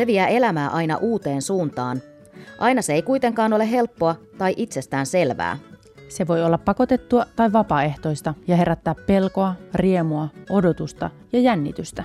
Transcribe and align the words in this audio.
Se 0.00 0.06
vie 0.06 0.36
elämää 0.36 0.68
aina 0.68 0.96
uuteen 0.96 1.42
suuntaan. 1.42 2.02
Aina 2.58 2.82
se 2.82 2.92
ei 2.92 3.02
kuitenkaan 3.02 3.52
ole 3.52 3.70
helppoa 3.70 4.16
tai 4.38 4.54
itsestään 4.56 5.06
selvää. 5.06 5.58
Se 6.08 6.26
voi 6.26 6.44
olla 6.44 6.58
pakotettua 6.58 7.26
tai 7.36 7.52
vapaaehtoista 7.52 8.34
ja 8.48 8.56
herättää 8.56 8.94
pelkoa, 9.06 9.54
riemua, 9.74 10.28
odotusta 10.50 11.10
ja 11.32 11.40
jännitystä. 11.40 12.04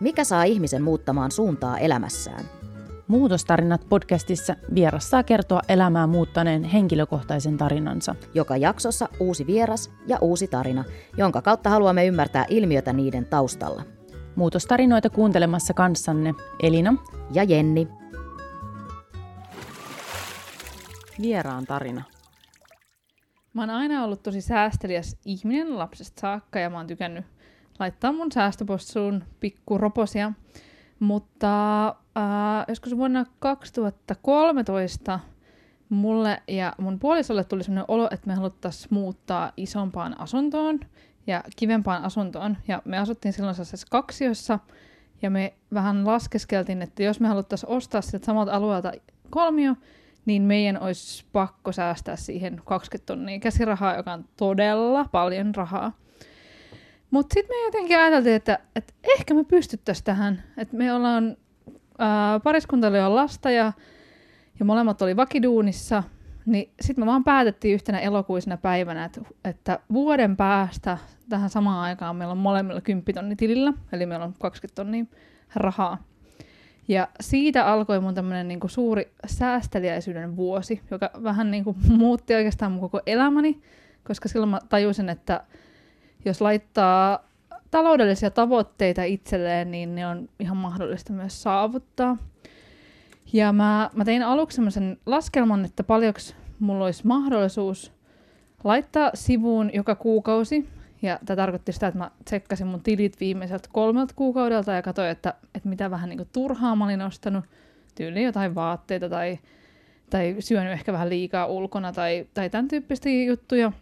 Mikä 0.00 0.24
saa 0.24 0.44
ihmisen 0.44 0.82
muuttamaan 0.82 1.30
suuntaa 1.30 1.78
elämässään? 1.78 2.44
Muutostarinat 3.08 3.86
podcastissa 3.88 4.56
vieras 4.74 5.10
saa 5.10 5.22
kertoa 5.22 5.62
elämää 5.68 6.06
muuttaneen 6.06 6.64
henkilökohtaisen 6.64 7.56
tarinansa. 7.56 8.14
Joka 8.34 8.56
jaksossa 8.56 9.08
uusi 9.20 9.46
vieras 9.46 9.90
ja 10.06 10.18
uusi 10.20 10.48
tarina, 10.48 10.84
jonka 11.16 11.42
kautta 11.42 11.70
haluamme 11.70 12.06
ymmärtää 12.06 12.44
ilmiötä 12.48 12.92
niiden 12.92 13.26
taustalla. 13.26 13.95
Muutostarinoita 14.36 15.10
kuuntelemassa 15.10 15.74
kanssanne 15.74 16.34
Elina 16.62 16.94
ja 17.32 17.44
Jenni. 17.44 17.88
Vieraan 21.22 21.66
tarina. 21.66 22.02
Mä 23.54 23.62
oon 23.62 23.70
aina 23.70 24.04
ollut 24.04 24.22
tosi 24.22 24.40
säästeliäs 24.40 25.16
ihminen 25.24 25.78
lapsesta 25.78 26.20
saakka 26.20 26.58
ja 26.58 26.70
mä 26.70 26.76
oon 26.76 26.86
tykännyt 26.86 27.24
laittaa 27.78 28.12
mun 28.12 28.32
säästöpossuun 28.32 29.24
pikkuroposia. 29.40 30.32
Mutta 31.00 31.86
äh, 31.88 32.64
joskus 32.68 32.96
vuonna 32.96 33.26
2013 33.38 35.20
mulle 35.88 36.42
ja 36.48 36.72
mun 36.78 36.98
puolisolle 36.98 37.44
tuli 37.44 37.64
sellainen 37.64 37.84
olo, 37.88 38.08
että 38.10 38.26
me 38.26 38.34
haluttaisiin 38.34 38.88
muuttaa 38.90 39.52
isompaan 39.56 40.20
asuntoon 40.20 40.80
ja 41.26 41.44
kivempaan 41.56 42.04
asuntoon. 42.04 42.56
Ja 42.68 42.82
me 42.84 42.98
asuttiin 42.98 43.32
silloin 43.32 43.54
sellaisessa 43.54 43.86
kaksiossa 43.90 44.58
ja 45.22 45.30
me 45.30 45.54
vähän 45.74 46.06
laskeskeltiin, 46.06 46.82
että 46.82 47.02
jos 47.02 47.20
me 47.20 47.28
haluttaisiin 47.28 47.70
ostaa 47.70 48.00
sieltä 48.00 48.26
samalta 48.26 48.52
alueelta 48.52 48.92
kolmio, 49.30 49.74
niin 50.26 50.42
meidän 50.42 50.82
olisi 50.82 51.24
pakko 51.32 51.72
säästää 51.72 52.16
siihen 52.16 52.60
20 52.64 53.06
tonnia 53.06 53.38
käsirahaa, 53.38 53.96
joka 53.96 54.12
on 54.12 54.24
todella 54.36 55.04
paljon 55.12 55.54
rahaa. 55.54 55.92
Mutta 57.10 57.34
sitten 57.34 57.56
me 57.56 57.64
jotenkin 57.64 57.98
ajateltiin, 57.98 58.34
että, 58.34 58.58
että 58.76 58.94
ehkä 59.18 59.34
me 59.34 59.44
pystyttäisiin 59.44 60.04
tähän. 60.04 60.42
Että 60.58 60.76
me 60.76 60.92
ollaan, 60.92 61.36
ää, 61.98 62.40
pariskunta 62.40 62.86
oli 62.86 62.98
jo 62.98 63.14
lasta 63.14 63.50
ja, 63.50 63.72
ja 64.58 64.64
molemmat 64.64 65.02
oli 65.02 65.16
vakiduunissa, 65.16 66.02
niin 66.46 66.72
sitten 66.80 67.02
me 67.02 67.06
vaan 67.06 67.24
päätettiin 67.24 67.74
yhtenä 67.74 67.98
elokuisena 67.98 68.56
päivänä, 68.56 69.04
että, 69.04 69.20
että 69.44 69.78
vuoden 69.92 70.36
päästä 70.36 70.98
tähän 71.28 71.50
samaan 71.50 71.78
aikaan 71.78 72.16
meillä 72.16 72.32
on 72.32 72.38
molemmilla 72.38 72.80
10 72.80 73.14
tonni 73.14 73.36
tilillä, 73.36 73.72
eli 73.92 74.06
meillä 74.06 74.24
on 74.24 74.34
20 74.40 74.74
tonnia 74.74 75.04
rahaa. 75.54 76.04
Ja 76.88 77.08
siitä 77.20 77.66
alkoi 77.66 78.00
mun 78.00 78.14
tämmönen 78.14 78.48
niinku 78.48 78.68
suuri 78.68 79.12
säästeliäisyyden 79.26 80.36
vuosi, 80.36 80.82
joka 80.90 81.10
vähän 81.22 81.50
niinku 81.50 81.76
muutti 81.98 82.34
oikeastaan 82.34 82.72
mun 82.72 82.80
koko 82.80 83.00
elämäni, 83.06 83.62
koska 84.04 84.28
silloin 84.28 84.50
mä 84.50 84.60
tajusin, 84.68 85.08
että 85.08 85.44
jos 86.24 86.40
laittaa 86.40 87.26
taloudellisia 87.70 88.30
tavoitteita 88.30 89.04
itselleen, 89.04 89.70
niin 89.70 89.94
ne 89.94 90.06
on 90.06 90.28
ihan 90.40 90.56
mahdollista 90.56 91.12
myös 91.12 91.42
saavuttaa. 91.42 92.16
Ja 93.32 93.52
mä, 93.52 93.90
mä 93.94 94.04
tein 94.04 94.22
aluksi 94.22 94.54
semmoisen 94.54 94.98
laskelman, 95.06 95.64
että 95.64 95.84
paljonko 95.84 96.20
mulla 96.58 96.84
olisi 96.84 97.06
mahdollisuus 97.06 97.92
laittaa 98.64 99.10
sivuun 99.14 99.70
joka 99.74 99.94
kuukausi. 99.94 100.68
Ja 101.02 101.18
tämä 101.26 101.36
tarkoitti 101.36 101.72
sitä, 101.72 101.86
että 101.86 101.98
mä 101.98 102.10
tsekkasin 102.24 102.66
mun 102.66 102.82
tilit 102.82 103.20
viimeiseltä 103.20 103.68
kolmelta 103.72 104.14
kuukaudelta 104.16 104.72
ja 104.72 104.82
katsoin, 104.82 105.08
että, 105.08 105.34
että 105.54 105.68
mitä 105.68 105.90
vähän 105.90 106.08
niin 106.08 106.28
turhaa 106.32 106.76
mä 106.76 106.84
olin 106.84 107.02
ostanut. 107.02 107.44
Tyyliin 107.94 108.26
jotain 108.26 108.54
vaatteita 108.54 109.08
tai, 109.08 109.38
tai 110.10 110.36
syönyt 110.38 110.72
ehkä 110.72 110.92
vähän 110.92 111.08
liikaa 111.08 111.46
ulkona 111.46 111.92
tai, 111.92 112.26
tai 112.34 112.50
tämän 112.50 112.68
tyyppistä 112.68 113.08
juttuja. 113.08 113.72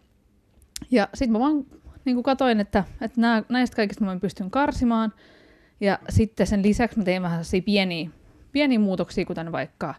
Ja 0.91 1.09
sitten 1.15 1.33
mä 1.33 1.39
vaan 1.39 1.65
niin 2.05 2.23
kuin 2.23 2.61
että, 2.61 2.85
että 3.01 3.21
nää, 3.21 3.43
näistä 3.49 3.77
kaikista 3.77 4.05
mä 4.05 4.19
pystyn 4.21 4.51
karsimaan. 4.51 5.13
Ja 5.81 5.99
sitten 6.09 6.47
sen 6.47 6.63
lisäksi 6.63 6.99
mä 6.99 7.05
tein 7.05 7.23
vähän 7.23 7.45
pieniä, 7.65 8.11
pieniä 8.55 8.79
muutoksia, 8.79 9.25
kuten 9.25 9.53
vaikka 9.53 9.95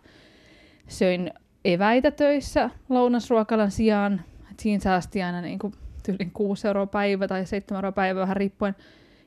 söin 0.87 1.31
eväitä 1.65 2.11
töissä 2.11 2.69
lounasruokalan 2.89 3.71
sijaan. 3.71 4.21
Et 4.51 4.59
siinä 4.59 4.83
säästi 4.83 5.23
aina 5.23 5.41
niin 5.41 5.59
kuin 5.59 5.73
tyylin 6.05 6.31
6 6.31 6.67
euroa 6.67 6.85
päivä 6.85 7.27
tai 7.27 7.45
7 7.45 7.77
euroa 7.77 7.91
päivä 7.91 8.19
vähän 8.19 8.37
riippuen. 8.37 8.75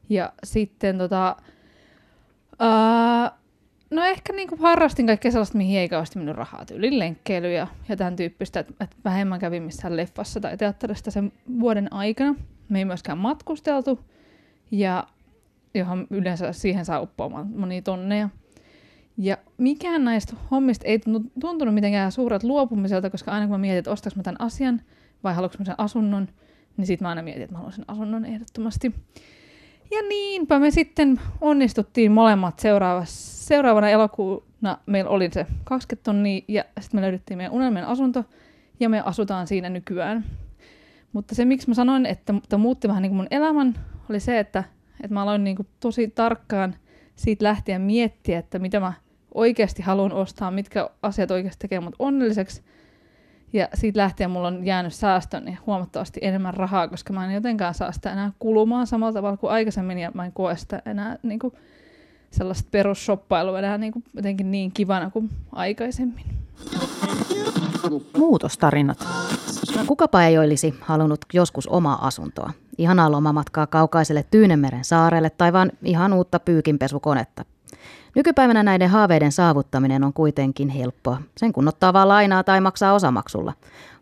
Ja 0.08 0.32
sitten 0.44 0.98
tota, 0.98 1.36
ää, 2.58 3.32
no 3.90 4.04
ehkä 4.04 4.32
niinku 4.32 4.56
harrastin 4.56 5.06
kaikkea 5.06 5.30
sellaista, 5.30 5.58
mihin 5.58 5.78
ei 5.78 5.88
kauheasti 5.88 6.18
mennyt 6.18 6.36
rahaa, 6.36 6.64
tyyliin 6.64 6.98
lenkkeily 6.98 7.52
ja, 7.52 7.66
ja 7.88 7.96
tämän 7.96 8.16
tyyppistä, 8.16 8.60
että 8.60 8.74
et 8.80 8.96
vähemmän 9.04 9.40
kävin 9.40 9.62
missään 9.62 9.96
leffassa 9.96 10.40
tai 10.40 10.56
teatterista 10.56 11.10
sen 11.10 11.32
vuoden 11.60 11.92
aikana. 11.92 12.34
Me 12.68 12.78
ei 12.78 12.84
myöskään 12.84 13.18
matkusteltu, 13.18 14.00
ja 14.70 15.04
johon 15.74 16.06
yleensä 16.10 16.52
siihen 16.52 16.84
saa 16.84 17.00
uppoamaan 17.00 17.46
monia 17.46 17.82
tonneja. 17.82 18.28
Ja 19.18 19.38
mikään 19.56 20.04
näistä 20.04 20.36
hommista 20.50 20.86
ei 20.86 21.00
tuntunut 21.40 21.74
mitenkään 21.74 22.12
suuret 22.12 22.42
luopumiselta, 22.42 23.10
koska 23.10 23.32
aina 23.32 23.46
kun 23.46 23.54
mä 23.54 23.58
mietin, 23.58 23.78
että 23.78 23.90
ostaks 23.90 24.16
mä 24.16 24.22
tämän 24.22 24.40
asian 24.40 24.80
vai 25.24 25.34
haluanko 25.34 25.56
mä 25.58 25.64
sen 25.64 25.74
asunnon, 25.78 26.28
niin 26.76 26.86
sitten 26.86 27.04
mä 27.04 27.08
aina 27.08 27.22
mietin, 27.22 27.42
että 27.42 27.54
mä 27.54 27.58
haluan 27.58 27.72
sen 27.72 27.84
asunnon 27.88 28.24
ehdottomasti. 28.24 28.94
Ja 29.90 30.02
niinpä 30.08 30.58
me 30.58 30.70
sitten 30.70 31.20
onnistuttiin 31.40 32.12
molemmat 32.12 32.58
seuraavassa, 32.58 33.46
seuraavana 33.46 33.88
elokuuna. 33.88 34.78
Meillä 34.86 35.10
oli 35.10 35.30
se 35.32 35.46
20 35.64 36.04
tonnia 36.04 36.42
ja 36.48 36.64
sitten 36.80 36.98
me 36.98 37.02
löydettiin 37.02 37.38
meidän 37.38 37.52
unelmien 37.52 37.86
asunto 37.86 38.24
ja 38.80 38.88
me 38.88 39.00
asutaan 39.00 39.46
siinä 39.46 39.68
nykyään. 39.68 40.24
Mutta 41.12 41.34
se, 41.34 41.44
miksi 41.44 41.68
mä 41.68 41.74
sanoin, 41.74 42.06
että, 42.06 42.34
että 42.36 42.58
muutti 42.58 42.88
vähän 42.88 43.02
niin 43.02 43.10
kuin 43.10 43.16
mun 43.16 43.26
elämän, 43.30 43.74
oli 44.10 44.20
se, 44.20 44.38
että, 44.38 44.64
että 45.02 45.14
mä 45.14 45.22
aloin 45.22 45.44
niin 45.44 45.56
kuin 45.56 45.68
tosi 45.80 46.08
tarkkaan 46.08 46.74
siitä 47.16 47.44
lähtien 47.44 47.80
miettiä, 47.80 48.38
että 48.38 48.58
mitä 48.58 48.80
mä 48.80 48.92
oikeasti 49.38 49.82
haluan 49.82 50.12
ostaa, 50.12 50.50
mitkä 50.50 50.90
asiat 51.02 51.30
oikeasti 51.30 51.58
tekee 51.60 51.80
mut 51.80 51.94
onnelliseksi. 51.98 52.62
Ja 53.52 53.68
siitä 53.74 54.00
lähtien 54.00 54.30
mulla 54.30 54.48
on 54.48 54.66
jäänyt 54.66 54.94
säästön 54.94 55.58
huomattavasti 55.66 56.20
enemmän 56.22 56.54
rahaa, 56.54 56.88
koska 56.88 57.12
mä 57.12 57.24
en 57.24 57.34
jotenkaan 57.34 57.74
saa 57.74 57.92
sitä 57.92 58.12
enää 58.12 58.32
kulumaan 58.38 58.86
samalla 58.86 59.12
tavalla 59.12 59.36
kuin 59.36 59.50
aikaisemmin, 59.52 59.98
ja 59.98 60.10
mä 60.14 60.24
en 60.24 60.32
koe 60.32 60.56
sitä 60.56 60.82
enää 60.86 61.18
niin 61.22 61.38
kuin, 61.38 61.54
sellaista 62.30 62.68
perussoppailua 62.70 63.58
enää 63.58 63.78
niin 63.78 63.92
kuin, 63.92 64.04
jotenkin 64.14 64.50
niin 64.50 64.72
kivana 64.72 65.10
kuin 65.10 65.30
aikaisemmin. 65.52 66.24
Muutostarinat. 68.16 69.06
Kukapa 69.86 70.22
ei 70.22 70.38
olisi 70.38 70.74
halunnut 70.80 71.20
joskus 71.32 71.66
omaa 71.66 72.06
asuntoa, 72.06 72.50
ihanaa 72.78 73.10
lomamatkaa 73.10 73.66
kaukaiselle 73.66 74.24
Tyynemeren 74.30 74.84
saarelle 74.84 75.30
tai 75.30 75.52
vaan 75.52 75.72
ihan 75.84 76.12
uutta 76.12 76.38
pyykinpesukonetta. 76.40 77.44
Nykypäivänä 78.18 78.62
näiden 78.62 78.90
haaveiden 78.90 79.32
saavuttaminen 79.32 80.04
on 80.04 80.12
kuitenkin 80.12 80.68
helppoa, 80.68 81.22
sen 81.36 81.52
kun 81.52 81.68
ottaa 81.68 81.92
vaan 81.92 82.08
lainaa 82.08 82.44
tai 82.44 82.60
maksaa 82.60 82.94
osamaksulla. 82.94 83.52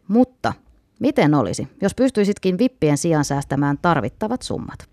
Mutta 0.09 0.53
miten 0.99 1.35
olisi, 1.35 1.69
jos 1.83 1.95
pystyisitkin 1.95 2.59
vippien 2.59 2.99
sijaan 2.99 3.25
säästämään 3.25 3.79
tarvittavat 3.83 4.43
summat? 4.43 4.89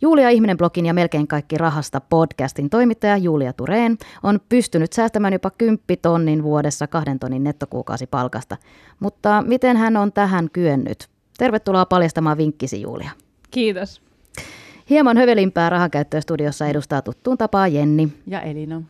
Julia 0.00 0.30
Ihminen 0.30 0.56
blogin 0.56 0.86
ja 0.86 0.94
melkein 0.94 1.26
kaikki 1.26 1.58
rahasta 1.58 2.00
podcastin 2.00 2.70
toimittaja 2.70 3.16
Julia 3.16 3.52
Tureen 3.52 3.98
on 4.22 4.40
pystynyt 4.48 4.92
säästämään 4.92 5.32
jopa 5.32 5.50
10 5.50 5.80
tonnin 6.02 6.42
vuodessa 6.42 6.86
kahden 6.86 7.18
tonnin 7.18 7.44
nettokuukausipalkasta. 7.44 8.56
Mutta 9.00 9.44
miten 9.46 9.76
hän 9.76 9.96
on 9.96 10.12
tähän 10.12 10.50
kyennyt? 10.52 11.08
Tervetuloa 11.38 11.86
paljastamaan 11.86 12.38
vinkkisi 12.38 12.82
Julia. 12.82 13.10
Kiitos. 13.50 14.05
Hieman 14.90 15.16
hövelimpää 15.16 15.70
rahankäyttöä 15.70 16.20
studiossa 16.20 16.66
edustaa 16.66 17.02
tuttuun 17.02 17.38
tapaa 17.38 17.68
Jenni. 17.68 18.12
Ja 18.26 18.40
Elina. 18.40 18.82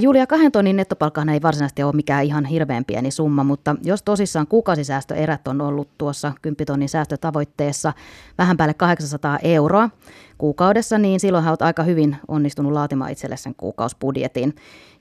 Julia, 0.00 0.26
kahden 0.26 0.52
tonnin 0.52 0.76
nettopalkkahan 0.76 1.28
ei 1.28 1.42
varsinaisesti 1.42 1.82
ole 1.82 1.92
mikään 1.92 2.24
ihan 2.24 2.44
hirveän 2.44 2.84
pieni 2.84 3.10
summa, 3.10 3.44
mutta 3.44 3.76
jos 3.82 4.02
tosissaan 4.02 4.46
kuukausisäästöerät 4.46 5.48
on 5.48 5.60
ollut 5.60 5.88
tuossa 5.98 6.32
10 6.42 6.66
tonnin 6.66 6.88
säästötavoitteessa 6.88 7.92
vähän 8.38 8.56
päälle 8.56 8.74
800 8.74 9.38
euroa 9.42 9.90
kuukaudessa, 10.38 10.98
niin 10.98 11.20
silloin 11.20 11.48
olet 11.48 11.62
aika 11.62 11.82
hyvin 11.82 12.16
onnistunut 12.28 12.72
laatimaan 12.72 13.12
itselle 13.12 13.36
sen 13.36 13.54
kuukausbudjetin. 13.54 14.54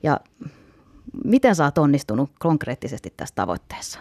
Ja 0.03 0.19
miten 1.25 1.55
sä 1.55 1.65
oot 1.65 1.77
onnistunut 1.77 2.29
konkreettisesti 2.39 3.13
tässä 3.17 3.35
tavoitteessa? 3.35 3.99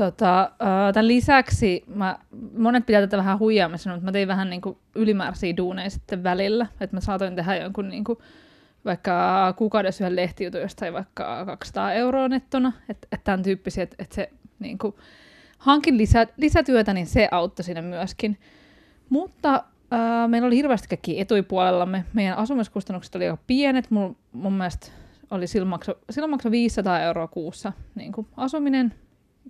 Tota, 0.00 0.50
tämän 0.94 1.08
lisäksi 1.08 1.84
mä, 1.94 2.18
monet 2.58 2.86
pitää 2.86 3.00
tätä 3.00 3.16
vähän 3.16 3.38
huijaamisena, 3.38 3.94
mutta 3.94 4.04
mä 4.04 4.12
tein 4.12 4.28
vähän 4.28 4.50
niin 4.50 4.60
kuin 4.60 4.78
ylimääräisiä 4.94 5.56
duuneja 5.56 5.90
sitten 5.90 6.22
välillä, 6.22 6.66
että 6.80 6.96
mä 6.96 7.00
saatoin 7.00 7.36
tehdä 7.36 7.56
jonkun 7.56 7.88
niin 7.88 8.04
kuin 8.04 8.18
vaikka 8.84 9.54
kuukaudessa 9.56 10.04
yhden 10.04 10.16
lehtijutun 10.16 10.60
jostain 10.60 10.92
vaikka 10.92 11.44
200 11.46 11.92
euroa 11.92 12.28
nettona, 12.28 12.72
että 12.88 13.08
et 13.12 13.24
tämän 13.24 13.42
tyyppisiä, 13.42 13.82
että 13.82 13.96
et 13.98 14.12
se 14.12 14.30
niin 14.58 14.78
kuin, 14.78 14.94
hankin 15.58 15.98
lisä, 15.98 16.26
lisätyötä, 16.36 16.94
niin 16.94 17.06
se 17.06 17.28
auttoi 17.30 17.64
siinä 17.64 17.82
myöskin. 17.82 18.38
Mutta 19.10 19.64
ää, 19.90 20.28
meillä 20.28 20.46
oli 20.46 20.56
hirveästi 20.56 20.88
kaikki 20.88 21.20
etuipuolellamme. 21.20 22.04
Meidän 22.12 22.38
asumiskustannukset 22.38 23.14
oli 23.14 23.24
aika 23.24 23.42
pienet. 23.46 23.90
Mun, 23.90 24.16
mun 24.32 24.52
mielestä 24.52 24.86
oli 25.30 25.46
silloin 25.46 25.68
makso, 25.68 25.98
silloin 26.10 26.30
makso 26.30 26.50
500 26.50 27.00
euroa 27.00 27.28
kuussa 27.28 27.72
niin 27.94 28.12
kuin 28.12 28.26
asuminen, 28.36 28.94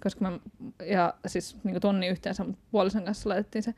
koska 0.02 0.20
mä, 0.20 0.38
ja 0.86 1.14
siis 1.26 1.56
niin 1.64 1.72
kuin 1.72 1.80
tonni 1.80 2.06
yhteensä, 2.06 2.44
mutta 2.44 2.60
puolison 2.70 3.04
kanssa 3.04 3.28
laitettiin 3.28 3.62
se 3.62 3.74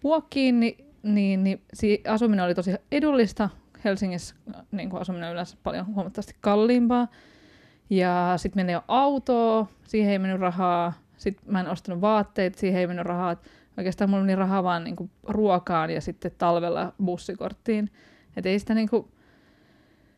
puokkiin, 0.00 0.60
niin, 0.60 0.86
niin, 1.02 1.44
niin 1.44 1.62
si, 1.74 2.02
asuminen 2.08 2.44
oli 2.44 2.54
tosi 2.54 2.74
edullista. 2.92 3.50
Helsingissä 3.84 4.34
niin 4.72 4.90
kuin 4.90 5.00
asuminen 5.00 5.26
on 5.26 5.32
yleensä 5.32 5.56
paljon 5.62 5.86
huomattavasti 5.86 6.36
kalliimpaa. 6.40 7.08
Ja 7.90 8.34
sitten 8.36 8.58
meillä 8.58 8.70
ei 8.70 8.76
ole 8.76 8.84
autoa, 8.88 9.66
siihen 9.84 10.12
ei 10.12 10.18
mennyt 10.18 10.40
rahaa. 10.40 10.92
Sitten 11.16 11.52
mä 11.52 11.60
en 11.60 11.68
ostanut 11.68 12.00
vaatteita, 12.00 12.58
siihen 12.58 12.80
ei 12.80 12.86
mennyt 12.86 13.06
rahaa. 13.06 13.36
Oikeastaan 13.78 14.10
mulla 14.10 14.24
meni 14.24 14.36
rahaa 14.36 14.62
vaan 14.62 14.84
niinku 14.84 15.10
ruokaan 15.22 15.90
ja 15.90 16.00
sitten 16.00 16.32
talvella 16.38 16.92
bussikorttiin. 17.04 17.90
Et 18.36 18.46
ei 18.46 18.58
sitä 18.58 18.74
niinku, 18.74 19.10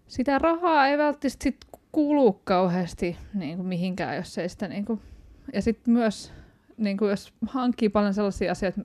sitä 0.08 0.38
rahaa 0.38 0.86
ei 0.86 0.98
välttämättä 0.98 1.44
sit 1.44 1.56
kulu 1.92 2.32
kauheasti 2.32 3.16
niinku 3.34 3.62
mihinkään, 3.62 4.16
jos 4.16 4.38
ei 4.38 4.48
sitä 4.48 4.68
niinku... 4.68 5.02
Ja 5.52 5.62
sitten 5.62 5.94
myös, 5.94 6.32
niinku, 6.76 7.06
jos 7.06 7.32
hankkii 7.46 7.88
paljon 7.88 8.14
sellaisia 8.14 8.52
asioita, 8.52 8.80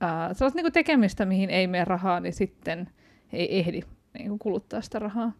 ää, 0.00 0.34
sellaista 0.34 0.56
niinku 0.56 0.70
tekemistä, 0.70 1.24
mihin 1.24 1.50
ei 1.50 1.66
mene 1.66 1.84
rahaa, 1.84 2.20
niin 2.20 2.32
sitten 2.32 2.90
ei 3.32 3.58
ehdi 3.58 3.80
niinku 4.18 4.38
kuluttaa 4.38 4.80
sitä 4.80 4.98
rahaa. 4.98 5.32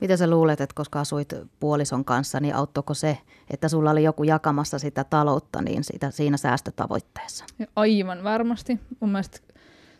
Mitä 0.00 0.16
sä 0.16 0.30
luulet, 0.30 0.60
että 0.60 0.74
koska 0.74 1.00
asuit 1.00 1.34
puolison 1.60 2.04
kanssa, 2.04 2.40
niin 2.40 2.54
auttoiko 2.54 2.94
se, 2.94 3.18
että 3.50 3.68
sulla 3.68 3.90
oli 3.90 4.02
joku 4.02 4.24
jakamassa 4.24 4.78
sitä 4.78 5.04
taloutta 5.04 5.62
niin 5.62 5.84
sitä, 5.84 6.10
siinä 6.10 6.36
säästötavoitteessa? 6.36 7.44
Aivan 7.76 8.24
varmasti. 8.24 8.80
Mun 9.00 9.10
mielestä 9.12 9.38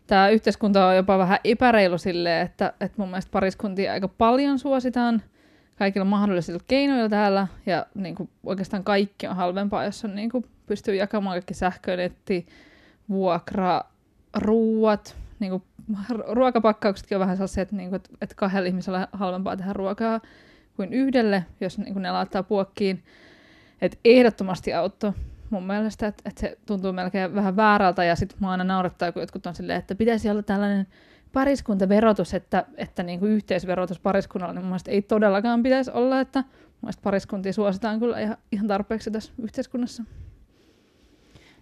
tämä 0.07 0.29
yhteiskunta 0.29 0.87
on 0.87 0.97
jopa 0.97 1.19
vähän 1.19 1.39
epäreilu 1.45 1.99
silleen, 1.99 2.47
että, 2.47 2.73
että 2.81 2.95
mun 2.97 3.09
mielestä 3.09 3.31
pariskuntia 3.31 3.93
aika 3.93 4.09
paljon 4.09 4.59
suositaan 4.59 5.23
kaikilla 5.83 6.05
mahdollisilla 6.05 6.61
keinoilla 6.69 7.09
täällä, 7.09 7.47
ja 7.67 7.87
niin 7.95 8.15
kuin 8.15 8.31
oikeastaan 8.47 8.85
kaikki 8.85 9.27
on 9.27 9.37
halvempaa, 9.37 9.85
jos 9.85 10.05
on, 10.05 10.15
niin 10.15 10.31
kuin, 10.31 10.45
pystyy 10.67 10.95
jakamaan 10.95 11.35
kaikki 11.35 11.55
sähkönetti, 11.55 12.47
vuokra, 13.09 13.81
ruuat, 14.37 15.17
niin 15.39 15.51
kuin 15.51 15.63
ruokapakkauksetkin 16.29 17.17
on 17.17 17.21
vähän 17.21 17.37
sellaisia, 17.37 17.63
että, 17.63 17.77
niinku, 17.77 17.97
että, 17.97 18.11
että 18.21 18.35
kahdella 18.35 18.69
ihmisellä 18.69 18.99
on 18.99 19.19
halvempaa 19.19 19.57
tehdä 19.57 19.73
ruokaa 19.73 20.21
kuin 20.77 20.93
yhdelle, 20.93 21.45
jos 21.61 21.79
niinku 21.79 21.99
ne 21.99 22.11
laittaa 22.11 22.43
puokkiin. 22.43 23.03
Että 23.81 23.99
ehdottomasti 24.05 24.75
auttoi 24.75 25.13
mun 25.51 25.67
mielestä, 25.67 26.07
että, 26.07 26.23
että 26.29 26.41
se 26.41 26.59
tuntuu 26.67 26.93
melkein 26.93 27.35
vähän 27.35 27.57
väärältä 27.57 28.05
ja 28.05 28.17
sitten 28.17 28.39
mua 28.41 28.51
aina 28.51 28.65
naurattaa, 28.65 29.13
kun 29.13 29.23
jotkut 29.23 29.47
on 29.47 29.55
silleen, 29.55 29.79
että 29.79 29.95
pitäisi 29.95 30.31
olla 30.31 30.43
tällainen 30.43 30.87
pariskuntaverotus, 31.33 32.35
että, 32.35 32.67
että 32.77 33.03
niin 33.03 33.21
kuin 33.21 33.33
yhteisverotus 33.33 34.01
pariskunnalla, 34.01 34.55
niin 34.55 34.65
mun 34.65 34.79
ei 34.89 35.03
todellakaan 35.03 35.63
pitäisi 35.63 35.91
olla, 35.91 36.21
että 36.21 36.45
mun 36.81 36.93
pariskuntia 37.03 37.53
suositaan 37.53 37.99
kyllä 37.99 38.21
ihan, 38.21 38.37
ihan 38.53 38.67
tarpeeksi 38.67 39.11
tässä 39.11 39.33
yhteiskunnassa. 39.43 40.05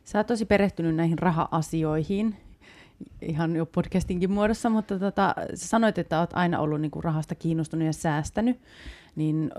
Sä 0.05 0.19
oot 0.19 0.26
tosi 0.26 0.44
perehtynyt 0.44 0.94
näihin 0.94 1.19
raha-asioihin 1.19 2.37
ihan 3.22 3.56
jo 3.56 3.67
podcastinkin 3.67 4.31
muodossa, 4.31 4.70
mutta 4.70 4.99
tota, 4.99 5.34
sä 5.55 5.69
sanoit, 5.69 5.99
että 5.99 6.19
olet 6.19 6.31
aina 6.32 6.58
ollut 6.58 6.81
niin 6.81 6.90
kuin 6.90 7.05
rahasta 7.05 7.34
kiinnostunut 7.34 7.87
ja 7.87 7.93
säästänyt, 7.93 8.61
niin 9.17 9.50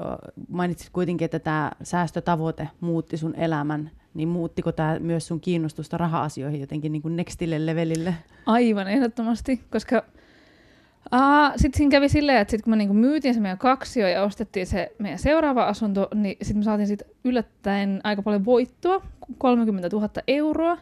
mainitsit 0.49 0.89
kuitenkin, 0.89 1.25
että 1.25 1.39
tämä 1.39 1.71
säästötavoite 1.83 2.69
muutti 2.79 3.17
sun 3.17 3.35
elämän, 3.35 3.91
niin 4.13 4.27
muuttiko 4.27 4.71
tämä 4.71 4.99
myös 4.99 5.27
sun 5.27 5.41
kiinnostusta 5.41 5.97
raha-asioihin 5.97 6.61
jotenkin 6.61 6.91
niin 6.91 7.01
kuin 7.01 7.15
nextille 7.15 7.65
levelille? 7.65 8.13
Aivan 8.45 8.87
ehdottomasti, 8.87 9.61
koska 9.71 10.03
sitten 11.55 11.77
siinä 11.77 11.91
kävi 11.91 12.09
silleen, 12.09 12.37
että 12.37 12.51
sit 12.51 12.61
kun 12.61 12.71
me 12.71 12.77
niinku 12.77 12.93
myytiin 12.93 13.33
se 13.33 13.39
meidän 13.39 13.57
kaksio 13.57 14.07
ja 14.07 14.23
ostettiin 14.23 14.67
se 14.67 14.91
meidän 14.99 15.19
seuraava 15.19 15.65
asunto, 15.65 16.07
niin 16.15 16.37
sitten 16.41 16.57
me 16.57 16.63
saatiin 16.63 16.87
siitä 16.87 17.05
yllättäen 17.23 18.01
aika 18.03 18.21
paljon 18.21 18.45
voittoa, 18.45 19.01
30 19.37 19.89
000 19.93 20.09
euroa. 20.27 20.77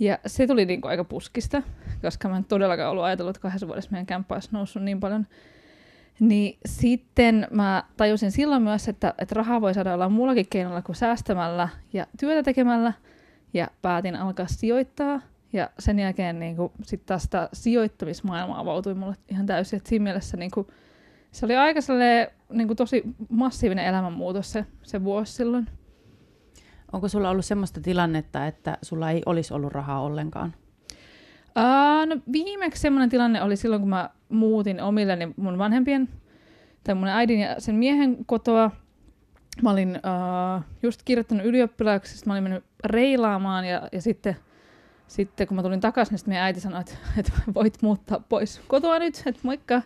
Ja 0.00 0.18
se 0.26 0.46
tuli 0.46 0.66
niinku 0.66 0.88
aika 0.88 1.04
puskista, 1.04 1.62
koska 2.02 2.28
mä 2.28 2.36
en 2.36 2.44
todellakaan 2.44 2.90
ollut 2.90 3.04
ajatellut, 3.04 3.36
että 3.36 3.42
kahdessa 3.42 3.66
vuodessa 3.66 3.90
meidän 3.90 4.06
kämppä 4.06 4.34
olisi 4.34 4.48
noussut 4.52 4.82
niin 4.82 5.00
paljon. 5.00 5.26
Niin 6.20 6.58
sitten 6.66 7.46
mä 7.50 7.84
tajusin 7.96 8.32
silloin 8.32 8.62
myös, 8.62 8.88
että, 8.88 9.14
että 9.18 9.34
rahaa 9.34 9.60
voi 9.60 9.74
saada 9.74 9.94
olla 9.94 10.08
muullakin 10.08 10.46
keinolla 10.50 10.82
kuin 10.82 10.96
säästämällä 10.96 11.68
ja 11.92 12.06
työtä 12.20 12.42
tekemällä. 12.42 12.92
Ja 13.54 13.68
päätin 13.82 14.16
alkaa 14.16 14.46
sijoittaa. 14.46 15.20
Ja 15.52 15.70
sen 15.78 15.98
jälkeen 15.98 16.40
niin 16.40 16.56
sitten 16.82 17.06
taas 17.06 17.22
sitä 17.22 17.48
sijoittamismaailmaa 17.52 18.60
avautui 18.60 18.94
mulle 18.94 19.16
ihan 19.28 19.46
täysin. 19.46 19.76
Et 19.76 19.86
siinä 19.86 20.02
mielessä 20.02 20.36
niin 20.36 20.50
kuin, 20.50 20.66
se 21.32 21.46
oli 21.46 21.56
aika 21.56 21.80
niin 22.52 22.66
kuin 22.66 22.76
tosi 22.76 23.02
massiivinen 23.28 23.84
elämänmuutos 23.84 24.52
se, 24.52 24.66
se 24.82 25.04
vuosi 25.04 25.32
silloin. 25.32 25.66
Onko 26.92 27.08
sulla 27.08 27.30
ollut 27.30 27.44
semmoista 27.44 27.80
tilannetta, 27.80 28.46
että 28.46 28.78
sulla 28.82 29.10
ei 29.10 29.22
olisi 29.26 29.54
ollut 29.54 29.72
rahaa 29.72 30.00
ollenkaan? 30.00 30.54
Uh, 31.58 32.06
no 32.06 32.16
viimeksi 32.32 32.80
semmoinen 32.80 33.10
tilanne 33.10 33.42
oli 33.42 33.56
silloin, 33.56 33.82
kun 33.82 33.88
mä 33.88 34.10
muutin 34.28 34.82
omilleni 34.82 35.34
mun 35.36 35.58
vanhempien, 35.58 36.08
tai 36.84 36.94
mun 36.94 37.08
äidin 37.08 37.40
ja 37.40 37.60
sen 37.60 37.74
miehen 37.74 38.24
kotoa. 38.26 38.70
Mä 39.62 39.70
olin 39.70 39.88
uh, 39.96 40.62
just 40.82 41.02
kirjoittanut 41.04 41.46
ylioppilaaksi, 41.46 42.26
mä 42.26 42.32
olin 42.32 42.42
mennyt 42.42 42.64
reilaamaan 42.84 43.64
ja, 43.64 43.88
ja 43.92 44.02
sitten, 44.02 44.36
sitten 45.06 45.46
kun 45.46 45.56
mä 45.56 45.62
tulin 45.62 45.80
takaisin, 45.80 46.14
niin 46.14 46.22
meidän 46.26 46.44
äiti 46.44 46.60
sanoi, 46.60 46.80
että, 46.80 46.94
että 47.18 47.32
voit 47.54 47.82
muuttaa 47.82 48.20
pois 48.28 48.60
kotoa 48.68 48.98
nyt, 48.98 49.22
että 49.26 49.40
moikka. 49.42 49.82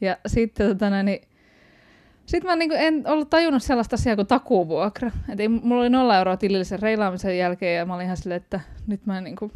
Ja 0.00 0.16
sitten 0.26 0.68
tota, 0.68 1.02
niin, 1.02 1.20
sitten 2.26 2.50
mä 2.50 2.56
niinku 2.56 2.74
en 2.78 3.02
ollut 3.06 3.30
tajunnut 3.30 3.62
sellaista 3.62 3.94
asiaa 3.94 4.16
kuin 4.16 4.26
takuuvuokra. 4.26 5.10
Et 5.28 5.40
ei, 5.40 5.48
mulla 5.48 5.80
oli 5.80 5.90
nolla 5.90 6.18
euroa 6.18 6.36
tilillisen 6.36 6.82
reilaamisen 6.82 7.38
jälkeen 7.38 7.76
ja 7.76 7.86
mä 7.86 7.94
olin 7.94 8.04
ihan 8.04 8.16
silleen, 8.16 8.40
että 8.42 8.60
nyt 8.86 9.06
mä 9.06 9.20
niinku, 9.20 9.52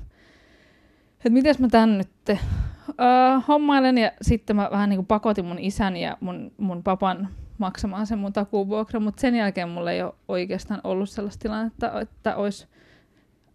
että 1.25 1.31
miten 1.31 1.55
mä 1.59 1.69
tän 1.69 1.99
nyt 1.99 2.09
uh, 2.29 3.49
hommailen 3.49 3.99
ja 3.99 4.13
sitten 4.23 4.57
mä 4.57 4.69
vähän 4.71 4.89
niinku 4.89 5.05
pakotin 5.05 5.45
mun 5.45 5.59
isän 5.59 5.97
ja 5.97 6.17
mun, 6.21 6.53
mun 6.59 6.83
papan 6.83 7.29
maksamaan 7.59 8.07
sen 8.07 8.19
mun 8.19 8.33
takuuvuokra, 8.33 9.01
mutta 9.01 9.21
sen 9.21 9.35
jälkeen 9.35 9.69
mulla 9.69 9.93
ei 9.93 10.03
ole 10.03 10.15
oikeastaan 10.29 10.81
ollut 10.85 11.11
sellaista 11.11 11.43
tilannetta, 11.43 12.01
että 12.01 12.37
olisi 12.37 12.67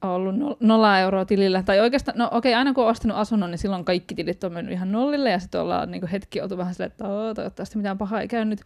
ollut 0.01 0.35
nolla 0.59 0.99
euroa 0.99 1.25
tilillä. 1.25 1.63
Tai 1.63 1.79
oikeastaan, 1.79 2.17
no 2.17 2.29
okei, 2.31 2.51
okay, 2.51 2.57
aina 2.57 2.73
kun 2.73 2.83
on 2.83 2.89
ostanut 2.89 3.17
asunnon, 3.17 3.51
niin 3.51 3.59
silloin 3.59 3.85
kaikki 3.85 4.15
tilit 4.15 4.43
on 4.43 4.53
mennyt 4.53 4.73
ihan 4.73 4.91
nollille 4.91 5.29
ja 5.29 5.39
sitten 5.39 5.61
ollaan 5.61 5.91
niin 5.91 6.07
hetki 6.07 6.41
oltu 6.41 6.57
vähän 6.57 6.73
silleen, 6.73 6.91
että 6.91 7.03
toivottavasti 7.35 7.77
mitään 7.77 7.97
pahaa 7.97 8.21
ei 8.21 8.27
käynyt 8.27 8.61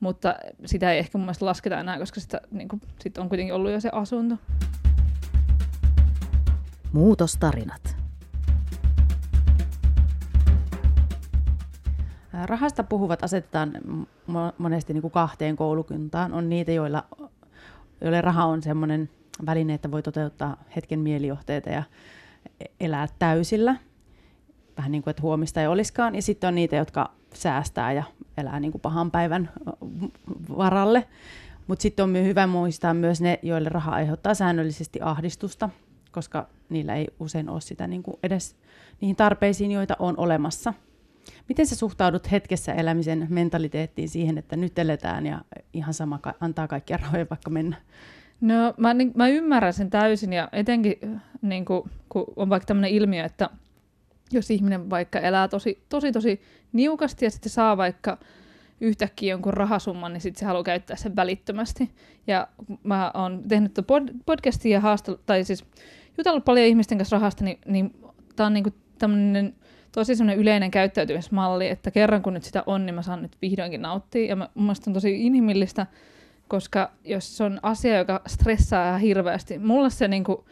mutta 0.00 0.34
sitä 0.64 0.92
ei 0.92 0.98
ehkä 0.98 1.18
mun 1.18 1.24
mielestä 1.24 1.46
lasketa 1.46 1.80
enää, 1.80 1.98
koska 1.98 2.20
sitä, 2.20 2.40
niin 2.50 2.68
kuin, 2.68 2.82
sit 3.00 3.18
on 3.18 3.28
kuitenkin 3.28 3.54
ollut 3.54 3.70
jo 3.70 3.80
se 3.80 3.88
asunto. 3.92 4.36
Muutostarinat. 6.92 7.95
Rahasta 12.44 12.84
puhuvat 12.84 13.24
asetetaan 13.24 13.72
monesti 14.58 14.92
niin 14.92 15.02
kuin 15.02 15.10
kahteen 15.10 15.56
koulukuntaan. 15.56 16.32
On 16.32 16.48
niitä, 16.48 16.72
joilla, 16.72 17.04
joille 18.00 18.20
raha 18.20 18.44
on 18.44 18.62
sellainen 18.62 19.10
väline, 19.46 19.74
että 19.74 19.90
voi 19.90 20.02
toteuttaa 20.02 20.56
hetken 20.76 20.98
mielijohteita 21.00 21.70
ja 21.70 21.82
elää 22.80 23.06
täysillä. 23.18 23.76
Vähän 24.76 24.92
niin 24.92 25.02
kuin, 25.02 25.10
että 25.10 25.22
huomista 25.22 25.60
ei 25.60 25.66
olisikaan. 25.66 26.14
Ja 26.14 26.22
sitten 26.22 26.48
on 26.48 26.54
niitä, 26.54 26.76
jotka 26.76 27.10
säästää 27.34 27.92
ja 27.92 28.04
elää 28.36 28.60
niin 28.60 28.72
kuin 28.72 28.82
pahan 28.82 29.10
päivän 29.10 29.50
varalle. 30.56 31.08
Mutta 31.66 31.82
sitten 31.82 32.02
on 32.02 32.14
hyvä 32.14 32.46
muistaa 32.46 32.94
myös 32.94 33.20
ne, 33.20 33.38
joille 33.42 33.68
raha 33.68 33.92
aiheuttaa 33.92 34.34
säännöllisesti 34.34 35.00
ahdistusta, 35.02 35.68
koska 36.12 36.46
niillä 36.68 36.94
ei 36.94 37.06
usein 37.20 37.48
ole 37.48 37.60
sitä 37.60 37.86
niin 37.86 38.02
kuin 38.02 38.16
edes 38.22 38.56
niihin 39.00 39.16
tarpeisiin, 39.16 39.72
joita 39.72 39.96
on 39.98 40.14
olemassa. 40.18 40.74
Miten 41.48 41.66
sä 41.66 41.76
suhtaudut 41.76 42.30
hetkessä 42.30 42.72
elämisen 42.72 43.26
mentaliteettiin 43.30 44.08
siihen, 44.08 44.38
että 44.38 44.56
nyt 44.56 44.78
eletään 44.78 45.26
ja 45.26 45.40
ihan 45.72 45.94
sama 45.94 46.20
antaa 46.40 46.68
kaikkia 46.68 46.96
rahoja 46.96 47.26
vaikka 47.30 47.50
mennä? 47.50 47.76
No 48.40 48.74
mä, 48.76 48.94
niin, 48.94 49.12
mä 49.14 49.28
ymmärrän 49.28 49.72
sen 49.72 49.90
täysin 49.90 50.32
ja 50.32 50.48
etenkin 50.52 51.20
niin 51.42 51.64
kuin, 51.64 51.90
kun 52.08 52.24
on 52.36 52.48
vaikka 52.48 52.66
tämmöinen 52.66 52.90
ilmiö, 52.90 53.24
että 53.24 53.50
jos 54.32 54.50
ihminen 54.50 54.90
vaikka 54.90 55.20
elää 55.20 55.48
tosi, 55.48 55.82
tosi, 55.88 56.12
tosi 56.12 56.40
niukasti 56.72 57.24
ja 57.24 57.30
sitten 57.30 57.52
saa 57.52 57.76
vaikka 57.76 58.18
yhtäkkiä 58.80 59.30
jonkun 59.30 59.54
rahasumman, 59.54 60.12
niin 60.12 60.20
sitten 60.20 60.40
se 60.40 60.46
haluaa 60.46 60.64
käyttää 60.64 60.96
sen 60.96 61.16
välittömästi. 61.16 61.90
Ja 62.26 62.48
mä 62.82 63.10
oon 63.14 63.42
tehnyt 63.48 63.78
pod- 63.78 64.14
podcastia 64.26 64.72
ja 64.72 64.80
haastellut, 64.80 65.26
tai 65.26 65.44
siis 65.44 65.64
jutellut 66.18 66.44
paljon 66.44 66.66
ihmisten 66.66 66.98
kanssa 66.98 67.16
rahasta, 67.16 67.44
niin, 67.44 67.58
niin 67.66 67.94
tämä 68.36 68.46
on 68.46 68.52
niinku 68.52 68.70
tämmöinen 68.98 69.54
tosi 69.96 70.16
semmoinen 70.16 70.42
yleinen 70.42 70.70
käyttäytymismalli, 70.70 71.68
että 71.68 71.90
kerran 71.90 72.22
kun 72.22 72.34
nyt 72.34 72.44
sitä 72.44 72.62
on, 72.66 72.86
niin 72.86 72.94
mä 72.94 73.02
saan 73.02 73.22
nyt 73.22 73.36
vihdoinkin 73.42 73.82
nauttia. 73.82 74.28
Ja 74.28 74.36
mä, 74.36 74.48
mun 74.54 74.74
on 74.86 74.92
tosi 74.92 75.26
inhimillistä, 75.26 75.86
koska 76.48 76.92
jos 77.04 77.36
se 77.36 77.44
on 77.44 77.60
asia, 77.62 77.98
joka 77.98 78.20
stressaa 78.26 78.88
ihan 78.88 79.00
hirveästi, 79.00 79.58
mulla 79.58 79.90
se 79.90 80.08
niinku 80.08 80.44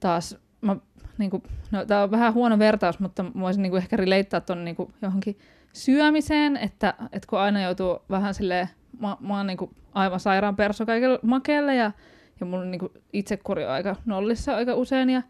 taas, 0.00 0.38
mä 0.60 0.76
niin 1.18 1.30
kuin, 1.30 1.42
no, 1.70 1.84
tämä 1.84 2.02
on 2.02 2.10
vähän 2.10 2.34
huono 2.34 2.58
vertaus, 2.58 3.00
mutta 3.00 3.24
voisin 3.40 3.62
niin 3.62 3.70
kuin 3.70 3.82
ehkä 3.82 3.96
releittaa 3.96 4.40
tuon 4.40 4.64
niin 4.64 4.76
johonkin 5.02 5.38
syömiseen, 5.72 6.56
että, 6.56 6.94
että 7.12 7.26
kun 7.28 7.38
aina 7.38 7.62
joutuu 7.62 7.98
vähän 8.10 8.34
silleen, 8.34 8.68
mä, 9.00 9.16
mä 9.20 9.36
oon 9.36 9.46
niin 9.46 9.58
kuin 9.58 9.70
aivan 9.92 10.20
sairaan 10.20 10.56
perso 10.56 10.86
kaikille 10.86 11.18
makeelle 11.22 11.74
ja, 11.74 11.92
ja 12.40 12.46
mun 12.46 12.70
niin 12.70 12.90
itsekuri 13.12 13.64
on 13.64 13.70
aika 13.70 13.96
nollissa 14.04 14.56
aika 14.56 14.74
usein 14.74 15.10
ja 15.10 15.22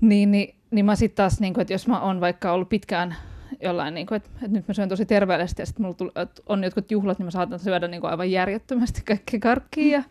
niin, 0.00 0.30
niin, 0.30 0.57
niin 0.70 0.84
mä 0.84 0.96
sitten 0.96 1.16
taas, 1.16 1.40
niin 1.40 1.54
kuin, 1.54 1.62
että 1.62 1.74
jos 1.74 1.88
mä 1.88 2.00
oon 2.00 2.20
vaikka 2.20 2.52
ollut 2.52 2.68
pitkään 2.68 3.14
jollain, 3.62 3.94
niin 3.94 4.06
kuin, 4.06 4.16
että, 4.16 4.30
että 4.34 4.48
nyt 4.48 4.68
mä 4.68 4.74
syön 4.74 4.88
tosi 4.88 5.06
terveellisesti 5.06 5.62
ja 5.62 5.66
sitten 5.66 5.82
mulla 5.82 5.94
tuli, 5.94 6.10
on 6.46 6.64
jotkut 6.64 6.90
juhlat, 6.90 7.18
niin 7.18 7.26
mä 7.26 7.30
saatan 7.30 7.58
syödä 7.58 7.88
niin 7.88 8.00
kuin 8.00 8.10
aivan 8.10 8.30
järjettömästi 8.30 9.02
kaikkea 9.04 9.40
karkkia 9.40 9.98
ja, 9.98 10.04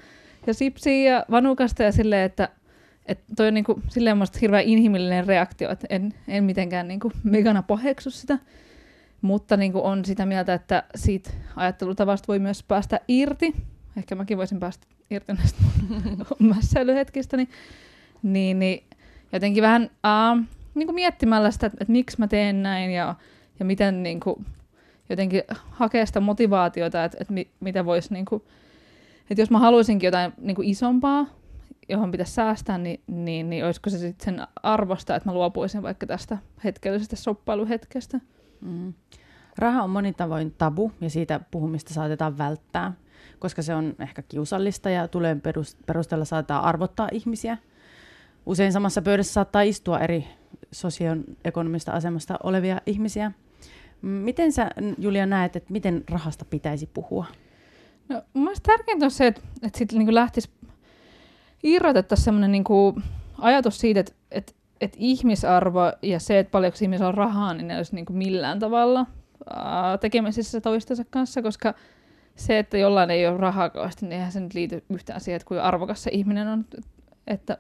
ja 0.48 0.54
sipsiä 0.54 1.12
ja 1.12 1.26
vanukasta 1.32 1.84
ja 1.84 1.92
silleen, 1.92 2.26
että 2.26 2.50
että 3.08 3.24
toi 3.36 3.48
on 3.48 3.54
niin 3.54 3.64
kuin, 3.64 3.84
silleen 3.90 4.18
hirveän 4.42 4.64
inhimillinen 4.64 5.28
reaktio, 5.28 5.72
että 5.72 5.88
en, 5.90 6.14
en 6.28 6.44
mitenkään 6.44 6.88
niin 6.88 7.00
kuin 7.00 7.14
megana 7.24 7.64
paheksu 7.64 8.12
sitä, 8.12 8.38
mutta 9.22 9.58
niin 9.58 9.72
kuin 9.72 9.84
on 9.84 10.06
sitä 10.06 10.26
mieltä, 10.26 10.54
että 10.54 10.84
siitä 10.96 11.30
ajattelutavasta 11.56 12.28
voi 12.28 12.40
myös 12.40 12.64
päästä 12.64 13.00
irti. 13.08 13.56
Ehkä 13.98 14.16
mäkin 14.16 14.38
voisin 14.38 14.60
päästä 14.60 14.88
irti 15.12 15.34
näistä 15.34 15.64
mässäilyhetkistä, 16.56 17.38
niin, 17.38 17.50
niin, 18.24 18.60
niin 18.60 18.84
jotenkin 19.34 19.64
vähän 19.64 19.84
uh, 19.84 20.46
niin 20.76 20.88
kuin 20.88 20.96
miettimällä 20.96 21.52
sitä, 21.52 21.68
että, 21.68 21.78
että 21.82 21.92
miksi 21.92 22.20
mä 22.20 22.28
teen 22.28 22.64
näin 22.64 22.92
ja, 22.92 23.16
ja 23.60 23.66
miten 23.66 24.04
niin 24.04 24.20
kuin, 24.20 24.46
jotenkin 25.10 25.44
hakea 25.72 26.06
sitä 26.06 26.20
motivaatiota, 26.20 27.04
että, 27.04 27.18
että 27.22 27.34
mi, 27.34 27.48
mitä 27.60 27.86
voisi, 27.86 28.14
niin 28.14 28.26
kuin, 28.26 28.44
että 29.30 29.42
jos 29.42 29.52
mä 29.52 29.60
haluaisinkin 29.60 30.08
jotain 30.08 30.34
niin 30.38 30.56
kuin 30.56 30.70
isompaa, 30.70 31.26
johon 31.90 32.12
pitäisi 32.12 32.34
säästää, 32.34 32.78
niin, 32.78 33.02
niin, 33.08 33.50
niin 33.50 33.66
olisiko 33.66 33.90
se 33.90 33.98
sitten 33.98 34.26
sen 34.26 34.48
arvosta, 34.64 35.16
että 35.16 35.30
mä 35.30 35.34
luopuisin 35.34 35.84
vaikka 35.84 36.08
tästä 36.08 36.38
hetkellisestä 36.64 37.16
soppailuhetkestä. 37.16 38.20
Mm. 38.62 38.94
Raha 39.58 39.84
on 39.84 39.90
monin 39.90 40.16
tavoin 40.16 40.54
tabu 40.58 40.92
ja 41.02 41.10
siitä 41.10 41.40
puhumista 41.52 41.94
saatetaan 41.94 42.38
välttää, 42.38 42.94
koska 43.40 43.62
se 43.62 43.76
on 43.76 43.96
ehkä 44.00 44.22
kiusallista 44.22 44.90
ja 44.90 45.08
tulee 45.08 45.38
perusteella 45.86 46.26
saattaa 46.26 46.68
arvottaa 46.70 47.10
ihmisiä. 47.12 47.58
Usein 48.48 48.74
samassa 48.74 49.02
pöydässä 49.02 49.34
saattaa 49.34 49.62
istua 49.62 50.00
eri 50.00 50.28
sosioekonomista 50.72 51.92
asemasta 51.92 52.40
olevia 52.44 52.82
ihmisiä. 52.86 53.32
Miten 54.02 54.52
sä, 54.52 54.70
Julia, 54.98 55.26
näet, 55.26 55.56
että 55.56 55.74
miten 55.74 56.04
rahasta 56.10 56.46
pitäisi 56.46 56.90
puhua? 56.94 57.26
No, 58.10 58.22
mielestäni 58.34 58.78
tärkeintä 58.78 59.06
on 59.06 59.12
se, 59.12 59.28
että, 59.28 59.42
että 59.64 59.78
sitten 59.78 60.00
niin 60.00 60.16
lähtisi 60.16 60.50
irrotettaisiin 61.64 62.26
sellainen 62.26 62.52
niin 62.52 62.64
ajatus 63.38 63.80
siitä, 63.80 64.00
että, 64.00 64.14
että, 64.32 64.54
että 64.82 64.98
ihmisarvo 65.00 65.82
ja 66.02 66.20
se, 66.20 66.40
että 66.40 66.52
paljonko 66.52 66.78
ihmisellä 66.82 67.10
on 67.10 67.14
rahaa, 67.14 67.54
niin 67.54 67.68
ne 67.68 67.78
olisi 67.78 67.96
niin 67.96 68.06
kuin 68.06 68.18
millään 68.18 68.60
tavalla 68.60 69.06
tekemisissä 70.02 70.62
toistensa 70.62 71.04
kanssa, 71.10 71.42
koska 71.42 71.74
se, 72.36 72.60
että 72.60 72.78
jollain 72.78 73.10
ei 73.10 73.28
ole 73.28 73.38
rahaa 73.38 73.70
kauheasti, 73.70 74.06
niin 74.06 74.14
eihän 74.14 74.32
se 74.32 74.40
nyt 74.40 74.54
liity 74.54 74.84
yhtään 74.90 75.22
siihen, 75.22 75.36
että 75.36 75.48
kuinka 75.48 75.64
arvokas 75.64 76.04
se 76.04 76.10
ihminen 76.14 76.48
on. 76.48 76.66
Että, 77.28 77.58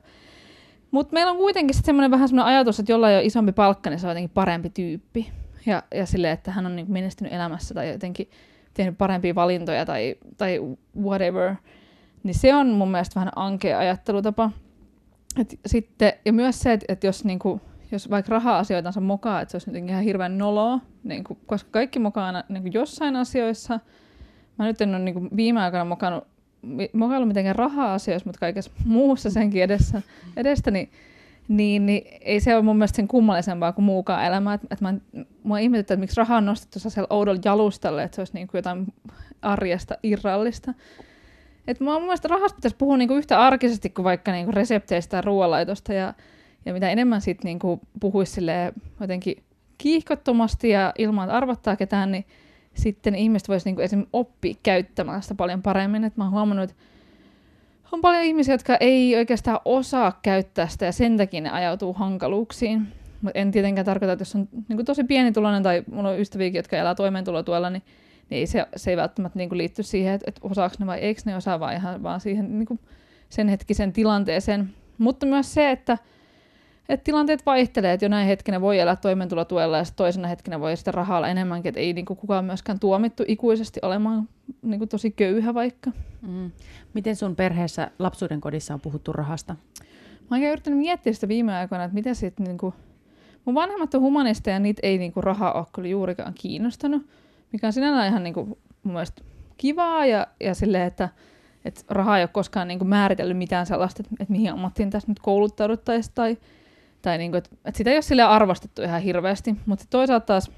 mutta 0.91 1.13
meillä 1.13 1.32
on 1.32 1.38
kuitenkin 1.38 1.84
semmoinen 1.84 2.12
vähän 2.12 2.29
semmoinen 2.29 2.53
ajatus, 2.56 2.79
että 2.79 2.91
jollain 2.91 3.17
on 3.17 3.24
isompi 3.24 3.51
palkka, 3.51 3.89
niin 3.89 4.00
se 4.00 4.08
on 4.08 4.12
jotenkin 4.12 4.34
parempi 4.34 4.70
tyyppi. 4.70 5.32
Ja, 5.65 5.84
ja 5.96 6.06
silleen, 6.06 6.34
että 6.34 6.51
hän 6.51 6.65
on 6.65 6.75
niin 6.75 6.91
menestynyt 6.91 7.34
elämässä 7.34 7.74
tai 7.74 7.89
jotenkin 7.89 8.29
tehnyt 8.74 8.98
parempia 8.98 9.36
valintoja 9.36 9.86
tai, 9.86 10.15
tai 10.38 10.60
whatever– 10.96 11.56
niin 12.27 12.36
se 12.36 12.56
on 12.56 12.67
mun 12.67 12.91
mielestä 12.91 13.15
vähän 13.15 13.32
ankea 13.36 13.79
ajattelutapa. 13.79 14.51
Et 15.39 15.60
sitten, 15.65 16.13
ja 16.25 16.34
myös 16.34 16.60
se, 16.60 16.74
että, 16.74 16.86
että 16.89 17.08
jos, 17.08 17.25
niinku, 17.25 17.62
jos 17.91 18.10
vaikka 18.10 18.32
raha-asioitansa 18.32 19.01
mokaa, 19.01 19.41
että 19.41 19.51
se 19.51 19.56
olisi 19.56 19.70
jotenkin 19.70 19.89
ihan 19.89 20.03
hirveän 20.03 20.38
noloa, 20.38 20.79
niinku, 21.03 21.38
koska 21.46 21.70
kaikki 21.72 22.00
mokaa 22.00 22.25
aina 22.25 22.44
niinku 22.50 22.70
jossain 22.74 23.15
asioissa. 23.15 23.79
Mä 24.60 24.65
nyt 24.65 24.82
en 24.82 24.89
ole 24.89 25.00
niinku 25.00 25.27
viime 25.36 25.62
aikoina 25.62 25.86
mokannut, 25.86 26.24
mokaillut 26.93 27.27
mitenkään 27.27 27.55
raha-asioissa, 27.55 28.29
mutta 28.29 28.39
kaikessa 28.39 28.71
muussa 28.86 29.29
senkin 29.29 29.63
edessä, 29.63 30.01
edestä, 30.38 30.71
niin, 30.71 30.89
niin, 31.47 31.86
niin 31.86 32.01
ei 32.21 32.39
se 32.39 32.55
ole 32.55 32.63
mun 32.63 32.77
mielestä 32.77 32.95
sen 32.95 33.07
kummallisempaa 33.07 33.71
kuin 33.71 33.86
muukaan 33.86 34.25
elämä. 34.25 34.53
Et, 34.53 34.62
et 34.71 34.81
mä, 34.81 34.93
mua 35.43 35.59
ihmetyttää, 35.59 35.93
että 35.93 36.00
miksi 36.00 36.17
raha 36.17 36.38
on 36.38 36.45
nostettu 36.45 36.79
sellaisella 36.79 37.07
oudolla 37.09 37.41
jalustalle, 37.45 38.03
että 38.03 38.15
se 38.15 38.21
olisi 38.21 38.33
niinku 38.33 38.57
jotain 38.57 38.93
arjesta 39.41 39.97
irrallista. 40.03 40.74
Et 41.67 41.79
mä 41.79 41.93
mun 41.93 42.01
mielestä 42.01 42.27
rahasta 42.27 42.55
pitäisi 42.55 42.75
puhua 42.75 42.97
niinku 42.97 43.13
yhtä 43.13 43.39
arkisesti 43.39 43.89
kuin 43.89 44.03
vaikka 44.03 44.31
niinku 44.31 44.51
resepteistä 44.51 45.17
ja 45.17 45.21
ruoanlaitosta. 45.21 45.93
Ja, 45.93 46.13
ja 46.65 46.74
mitä 46.74 46.89
enemmän 46.89 47.21
sit 47.21 47.43
niinku 47.43 47.79
puhuisi 48.00 48.41
jotenkin 49.01 49.43
kiihkottomasti 49.77 50.69
ja 50.69 50.93
ilman, 50.97 51.24
että 51.24 51.38
arvottaa 51.38 51.75
ketään, 51.75 52.12
niin 52.12 52.25
sitten 52.77 53.15
ihmiset 53.15 53.50
voisivat 53.50 53.65
niinku 53.65 53.81
esimerkiksi 53.81 54.10
oppia 54.13 54.53
käyttämään 54.63 55.22
sitä 55.22 55.36
paljon 55.36 55.62
paremmin. 55.62 56.03
Et 56.03 56.17
mä 56.17 56.24
oon 56.24 56.34
huomannut, 56.34 56.69
että 56.69 56.84
on 57.91 58.01
paljon 58.01 58.24
ihmisiä, 58.24 58.53
jotka 58.53 58.77
ei 58.79 59.15
oikeastaan 59.15 59.60
osaa 59.65 60.19
käyttää 60.22 60.67
sitä 60.67 60.86
ja 60.86 60.91
sen 60.91 61.17
takia 61.17 61.41
ne 61.41 61.50
ajautuu 61.50 61.93
hankaluuksiin. 61.93 62.88
Mutta 63.22 63.39
en 63.39 63.51
tietenkään 63.51 63.86
tarkoita, 63.86 64.12
että 64.13 64.22
jos 64.22 64.36
on 64.36 64.50
niin 64.69 64.86
tosi 64.86 65.03
pienituloinen 65.03 65.63
tai 65.63 65.84
mulla 65.91 66.10
on 66.10 66.19
ystäviäkin, 66.19 66.60
jotka 66.60 66.77
elää 66.77 66.96
toimeentulotuella, 66.96 67.69
niin 67.69 67.84
niin 68.29 68.48
se, 68.48 68.65
se 68.75 68.89
ei 68.91 68.98
välttämättä 68.98 69.39
niin 69.39 69.50
kuin 69.50 69.57
liitty 69.57 69.84
siihen, 69.84 70.13
että, 70.13 70.25
että 70.27 70.41
osaako 70.43 70.75
ne 70.79 70.86
vai 70.86 71.00
eikö 71.00 71.22
ne 71.25 71.36
osaa, 71.36 71.60
vaan 71.60 71.74
ihan 71.74 72.03
vaan 72.03 72.22
siihen 72.22 72.60
niin 72.60 72.65
kuin 72.65 72.79
sen 73.29 73.48
hetkisen 73.48 73.93
tilanteeseen. 73.93 74.69
Mutta 74.98 75.25
myös 75.25 75.53
se, 75.53 75.72
että, 75.72 75.98
että 76.89 77.03
tilanteet 77.03 77.46
vaihtelee, 77.46 77.94
että 77.94 78.06
jo 78.06 78.10
näin 78.10 78.27
hetkenä 78.27 78.62
voi 78.62 78.79
elää 78.79 78.96
toimeentulotuella 78.96 79.77
ja 79.77 79.84
toisena 79.96 80.27
hetkenä 80.27 80.60
voi 80.60 80.77
sitä 80.77 80.91
rahalla 80.91 81.27
enemmänkin, 81.27 81.70
että 81.70 81.79
ei 81.79 81.94
niin 81.94 82.06
kuin 82.06 82.17
kukaan 82.17 82.46
myöskään 82.46 82.79
tuomittu 82.79 83.24
ikuisesti 83.27 83.79
olemaan 83.84 84.29
niin 84.62 84.79
kuin 84.79 84.89
tosi 84.89 85.12
köyhä 85.12 85.53
vaikka. 85.53 85.91
Mm. 86.22 86.51
Miten 86.94 87.15
sun 87.15 87.36
perheessä 87.36 87.91
lapsuuden 88.00 88.41
kodissa 88.41 88.74
on 88.74 88.82
puhuttu 88.82 89.13
rahasta? 89.13 89.56
Mä 90.29 90.38
oon 90.38 90.44
yrittänyt 90.44 90.79
miettiä 90.79 91.13
sitä 91.13 91.27
viime 91.27 91.56
aikoina, 91.56 91.84
että 91.84 91.96
mitä 91.96 92.13
sitten 92.13 92.44
niin 92.44 92.58
kuin, 92.58 92.74
mun 93.46 93.56
vanhemmat 93.56 93.94
on 93.94 94.01
humanisteja 94.01 94.56
ja 94.56 94.60
niitä 94.60 94.79
ei 94.84 94.98
niin 94.98 95.13
kuin 95.13 95.24
raha 95.24 95.51
ole 95.51 95.65
kyllä 95.74 95.88
juurikaan 95.88 96.34
kiinnostanut 96.34 97.01
mikä 97.51 97.67
on 97.67 97.74
sinällään 97.74 98.08
ihan 98.08 98.24
niin 98.24 98.34
kuin, 98.34 98.48
mun 98.84 98.94
mielestä 98.94 99.22
kivaa 99.58 100.06
ja, 100.06 100.27
ja 100.39 100.53
silleen, 100.53 100.88
että, 100.88 101.10
että 101.65 101.82
raha 101.89 102.17
ei 102.17 102.24
ole 102.24 102.29
koskaan 102.34 102.67
niin 102.67 102.79
kuin 102.79 102.89
määritellyt 102.89 103.38
mitään 103.38 103.65
sellaista, 103.65 104.03
että, 104.03 104.15
että 104.20 104.32
mihin 104.32 104.51
ammattiin 104.51 104.89
tässä 104.89 105.08
nyt 105.08 105.20
kouluttauduttaisiin 105.20 106.15
tai, 106.15 106.38
tai 107.01 107.18
niin 107.18 107.32
kuin, 107.32 107.38
että, 107.38 107.50
että 107.66 107.77
sitä 107.77 107.89
ei 107.89 107.96
ole 107.96 108.01
sille 108.01 108.24
arvostettu 108.24 108.82
ihan 108.82 109.01
hirveästi, 109.01 109.56
mutta 109.66 109.86
toisaalta 109.89 110.25
taas 110.25 110.51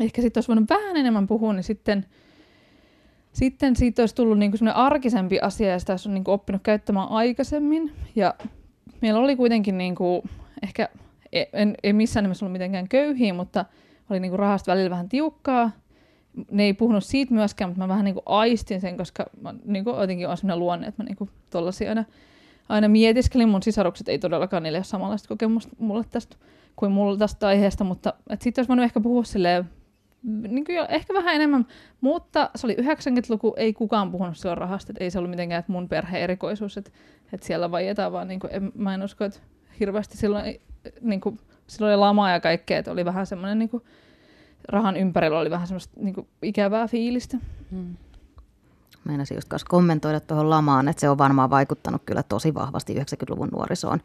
ehkä 0.00 0.22
sitten 0.22 0.38
olisi 0.38 0.48
voinut 0.48 0.70
vähän 0.70 0.96
enemmän 0.96 1.26
puhua, 1.26 1.52
niin 1.52 1.64
sitten, 1.64 2.06
sitten 3.32 3.76
siitä 3.76 4.02
olisi 4.02 4.14
tullut 4.14 4.38
niin 4.38 4.50
kuin 4.50 4.68
arkisempi 4.68 5.40
asia 5.40 5.68
ja 5.68 5.78
sitä 5.78 5.92
olisi 5.92 6.08
niin 6.08 6.24
oppinut 6.26 6.62
käyttämään 6.62 7.08
aikaisemmin. 7.08 7.92
Ja 8.16 8.34
meillä 9.00 9.20
oli 9.20 9.36
kuitenkin 9.36 9.78
niin 9.78 9.94
kuin, 9.94 10.22
ehkä, 10.62 10.88
en, 11.52 11.74
ei 11.82 11.92
missään 11.92 12.24
nimessä 12.24 12.44
ollut 12.44 12.52
mitenkään 12.52 12.88
köyhiä, 12.88 13.34
mutta 13.34 13.64
oli 14.10 14.20
niin 14.20 14.38
rahasta 14.38 14.72
välillä 14.72 14.90
vähän 14.90 15.08
tiukkaa, 15.08 15.70
ne 16.50 16.62
ei 16.62 16.74
puhunut 16.74 17.04
siitä 17.04 17.34
myöskään, 17.34 17.70
mutta 17.70 17.82
mä 17.82 17.88
vähän 17.88 18.04
niin 18.04 18.16
aistin 18.26 18.80
sen, 18.80 18.96
koska 18.96 19.26
mä 19.40 19.54
niin 19.64 19.84
kuin 19.84 20.00
jotenkin 20.00 20.28
on 20.28 20.36
sellainen 20.36 20.58
luonne, 20.58 20.86
että 20.86 21.02
mä 21.02 21.06
niin 21.06 21.16
kuin 21.16 21.30
tollasia 21.50 21.88
aina, 21.88 22.04
aina 22.68 22.88
mietiskelin. 22.88 23.48
Mun 23.48 23.62
sisarukset 23.62 24.08
ei 24.08 24.18
todellakaan, 24.18 24.62
niille 24.62 24.78
ole 24.78 24.84
samanlaista 24.84 25.28
kokemusta 25.28 25.76
mulle 25.78 26.04
tästä 26.10 26.36
kuin 26.76 26.92
mulla 26.92 27.16
tästä 27.16 27.46
aiheesta, 27.46 27.84
mutta 27.84 28.14
sitten 28.40 28.62
olisi 28.62 28.68
voinut 28.68 28.84
ehkä 28.84 29.00
puhua 29.00 29.24
silleen, 29.24 29.70
niin 30.22 30.64
kuin 30.64 30.76
jo, 30.76 30.86
ehkä 30.88 31.14
vähän 31.14 31.34
enemmän, 31.34 31.66
mutta 32.00 32.50
se 32.54 32.66
oli 32.66 32.74
90-luku, 32.74 33.54
ei 33.56 33.72
kukaan 33.72 34.10
puhunut 34.10 34.36
silloin 34.36 34.58
rahasta, 34.58 34.92
että 34.92 35.04
ei 35.04 35.10
se 35.10 35.18
ollut 35.18 35.30
mitenkään 35.30 35.58
että 35.58 35.72
mun 35.72 35.88
perheen 35.88 36.22
erikoisuus, 36.22 36.76
että, 36.76 36.90
että 37.32 37.46
siellä 37.46 37.70
vaietaan, 37.70 38.12
vaan 38.12 38.28
niin 38.28 38.40
kuin, 38.40 38.54
en, 38.54 38.72
mä 38.74 38.94
en 38.94 39.02
usko, 39.02 39.24
että 39.24 39.40
hirveästi 39.80 40.16
silloin, 40.16 40.60
niin 41.00 41.20
kuin, 41.20 41.38
silloin 41.66 41.94
oli 41.94 42.00
lama 42.00 42.30
ja 42.30 42.40
kaikkea, 42.40 42.78
että 42.78 42.92
oli 42.92 43.04
vähän 43.04 43.26
semmoinen 43.26 43.58
niin 43.58 43.68
kuin, 43.68 43.82
rahan 44.68 44.96
ympärillä 44.96 45.38
oli 45.38 45.50
vähän 45.50 45.66
semmoista 45.66 46.00
niin 46.00 46.14
kuin, 46.14 46.26
ikävää 46.42 46.88
fiilistä. 46.88 47.38
Hmm. 47.70 47.96
Meinasin 49.06 49.34
just 49.34 49.48
kanssa 49.48 49.66
kommentoida 49.70 50.20
tuohon 50.20 50.50
lamaan, 50.50 50.88
että 50.88 51.00
se 51.00 51.08
on 51.08 51.18
varmaan 51.18 51.50
vaikuttanut 51.50 52.02
kyllä 52.06 52.22
tosi 52.22 52.54
vahvasti 52.54 52.94
90-luvun 52.94 53.48
nuorisoon. 53.52 54.00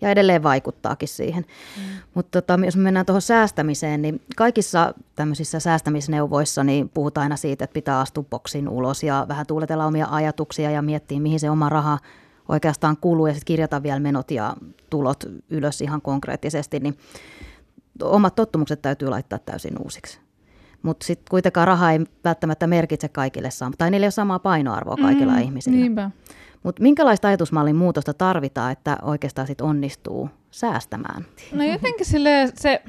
Ja 0.00 0.10
edelleen 0.10 0.42
vaikuttaakin 0.42 1.08
siihen. 1.08 1.44
Mm. 1.76 1.82
Mutta 2.14 2.42
tota, 2.42 2.64
jos 2.64 2.76
me 2.76 2.82
mennään 2.82 3.06
tuohon 3.06 3.22
säästämiseen, 3.22 4.02
niin 4.02 4.20
kaikissa 4.36 4.94
tämmöisissä 5.14 5.60
säästämisneuvoissa 5.60 6.64
niin 6.64 6.88
puhutaan 6.88 7.22
aina 7.22 7.36
siitä, 7.36 7.64
että 7.64 7.74
pitää 7.74 8.00
astua 8.00 8.24
boksin 8.30 8.68
ulos 8.68 9.02
ja 9.02 9.26
vähän 9.28 9.46
tuuletella 9.46 9.86
omia 9.86 10.06
ajatuksia 10.10 10.70
ja 10.70 10.82
miettiä, 10.82 11.20
mihin 11.20 11.40
se 11.40 11.50
oma 11.50 11.68
raha 11.68 11.98
oikeastaan 12.48 12.96
kuluu 12.96 13.26
ja 13.26 13.34
sitten 13.34 13.46
kirjata 13.46 13.82
vielä 13.82 14.00
menot 14.00 14.30
ja 14.30 14.56
tulot 14.90 15.24
ylös 15.50 15.80
ihan 15.80 16.02
konkreettisesti. 16.02 16.80
Niin 16.80 16.98
omat 18.02 18.34
tottumukset 18.34 18.82
täytyy 18.82 19.08
laittaa 19.08 19.38
täysin 19.38 19.82
uusiksi. 19.82 20.20
Mutta 20.82 21.06
sitten 21.06 21.30
kuitenkaan 21.30 21.66
raha 21.66 21.92
ei 21.92 22.00
välttämättä 22.24 22.66
merkitse 22.66 23.08
kaikille 23.08 23.50
sama, 23.50 23.74
tai 23.78 23.90
niillä 23.90 24.04
ei 24.04 24.06
ole 24.06 24.10
samaa 24.10 24.38
painoarvoa 24.38 24.96
kaikilla 24.96 25.32
mm, 25.32 25.38
ihmisillä. 25.38 25.76
Niinpä. 25.76 26.10
Mutta 26.62 26.82
minkälaista 26.82 27.28
ajatusmallin 27.28 27.76
muutosta 27.76 28.14
tarvitaan, 28.14 28.72
että 28.72 28.96
oikeastaan 29.02 29.46
sit 29.46 29.60
onnistuu 29.60 30.30
säästämään? 30.50 31.24
No 31.52 31.64
jotenkin 31.64 32.06
sille 32.06 32.52
se, 32.54 32.82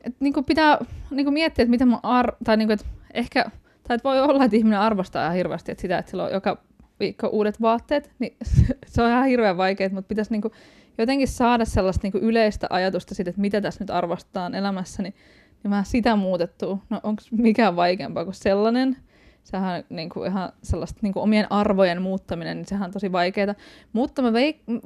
että 0.00 0.16
niinku 0.20 0.42
pitää 0.42 0.78
niinku 1.10 1.30
miettiä, 1.30 1.62
että 1.62 1.70
mitä 1.70 1.86
mä 1.86 1.98
ar- 2.02 2.36
tai 2.44 2.56
niinku, 2.56 2.72
että 2.72 2.86
ehkä, 3.14 3.44
tai 3.88 3.94
että 3.94 4.08
voi 4.08 4.20
olla, 4.20 4.44
että 4.44 4.56
ihminen 4.56 4.78
arvostaa 4.78 5.24
ihan 5.24 5.36
hirveästi 5.36 5.72
että 5.72 5.82
sitä, 5.82 5.98
että 5.98 6.10
sillä 6.10 6.24
on 6.24 6.32
joka 6.32 6.58
viikko 7.00 7.26
uudet 7.26 7.60
vaatteet, 7.60 8.10
niin 8.18 8.36
se 8.86 9.02
on 9.02 9.10
ihan 9.10 9.26
hirveän 9.26 9.56
vaikeaa, 9.56 9.90
mutta 9.92 10.08
pitäisi 10.08 10.30
niinku 10.30 10.52
jotenkin 10.98 11.28
saada 11.28 11.64
sellaista 11.64 12.00
niinku 12.02 12.18
yleistä 12.18 12.66
ajatusta 12.70 13.14
siitä, 13.14 13.30
että 13.30 13.40
mitä 13.40 13.60
tässä 13.60 13.84
nyt 13.84 13.90
arvostetaan 13.90 14.54
elämässä, 14.54 15.02
niin, 15.02 15.14
niin 15.62 15.70
vähän 15.70 15.84
sitä 15.84 16.16
muutettua. 16.16 16.78
No 16.90 17.00
onko 17.02 17.22
mikään 17.30 17.76
vaikeampaa 17.76 18.24
kuin 18.24 18.34
sellainen? 18.34 18.96
Sehän 19.44 19.84
niin 19.88 20.08
kuin 20.08 20.30
ihan 20.30 20.52
sellaista 20.62 20.98
niin 21.02 21.12
kuin 21.12 21.22
omien 21.22 21.52
arvojen 21.52 22.02
muuttaminen, 22.02 22.56
niin 22.56 22.66
sehän 22.66 22.84
on 22.84 22.92
tosi 22.92 23.12
vaikeaa. 23.12 23.54
Mutta 23.92 24.22
mä 24.22 24.32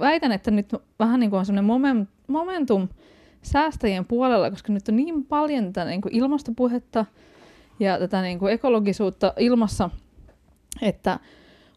väitän, 0.00 0.32
että 0.32 0.50
nyt 0.50 0.74
vähän 0.98 1.20
niin 1.20 1.30
kuin 1.30 1.38
on 1.38 1.46
sellainen 1.46 2.08
momentum 2.26 2.88
säästäjien 3.42 4.06
puolella, 4.06 4.50
koska 4.50 4.72
nyt 4.72 4.88
on 4.88 4.96
niin 4.96 5.24
paljon 5.24 5.64
tätä 5.64 5.84
niin 5.84 6.00
kuin 6.00 6.14
ilmastopuhetta 6.14 7.06
ja 7.80 7.98
tätä 7.98 8.22
niin 8.22 8.38
kuin 8.38 8.52
ekologisuutta 8.52 9.32
ilmassa, 9.38 9.90
että 10.82 11.18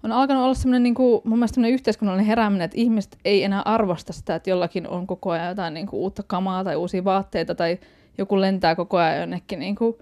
on 0.03 0.11
alkanut 0.11 0.43
olla 0.43 0.53
semmoinen 0.53 0.83
niin 0.83 0.95
mun 1.23 1.39
mielestä 1.39 1.67
yhteiskunnallinen 1.67 2.27
herääminen, 2.27 2.65
että 2.65 2.77
ihmiset 2.77 3.17
ei 3.25 3.43
enää 3.43 3.61
arvosta 3.61 4.13
sitä, 4.13 4.35
että 4.35 4.49
jollakin 4.49 4.87
on 4.87 5.07
koko 5.07 5.31
ajan 5.31 5.49
jotain 5.49 5.73
niin 5.73 5.87
kuin 5.87 5.99
uutta 5.99 6.23
kamaa 6.23 6.63
tai 6.63 6.75
uusia 6.75 7.03
vaatteita 7.03 7.55
tai 7.55 7.79
joku 8.17 8.41
lentää 8.41 8.75
koko 8.75 8.97
ajan 8.97 9.19
jonnekin 9.19 9.59
niin 9.59 9.75
kuin 9.75 9.95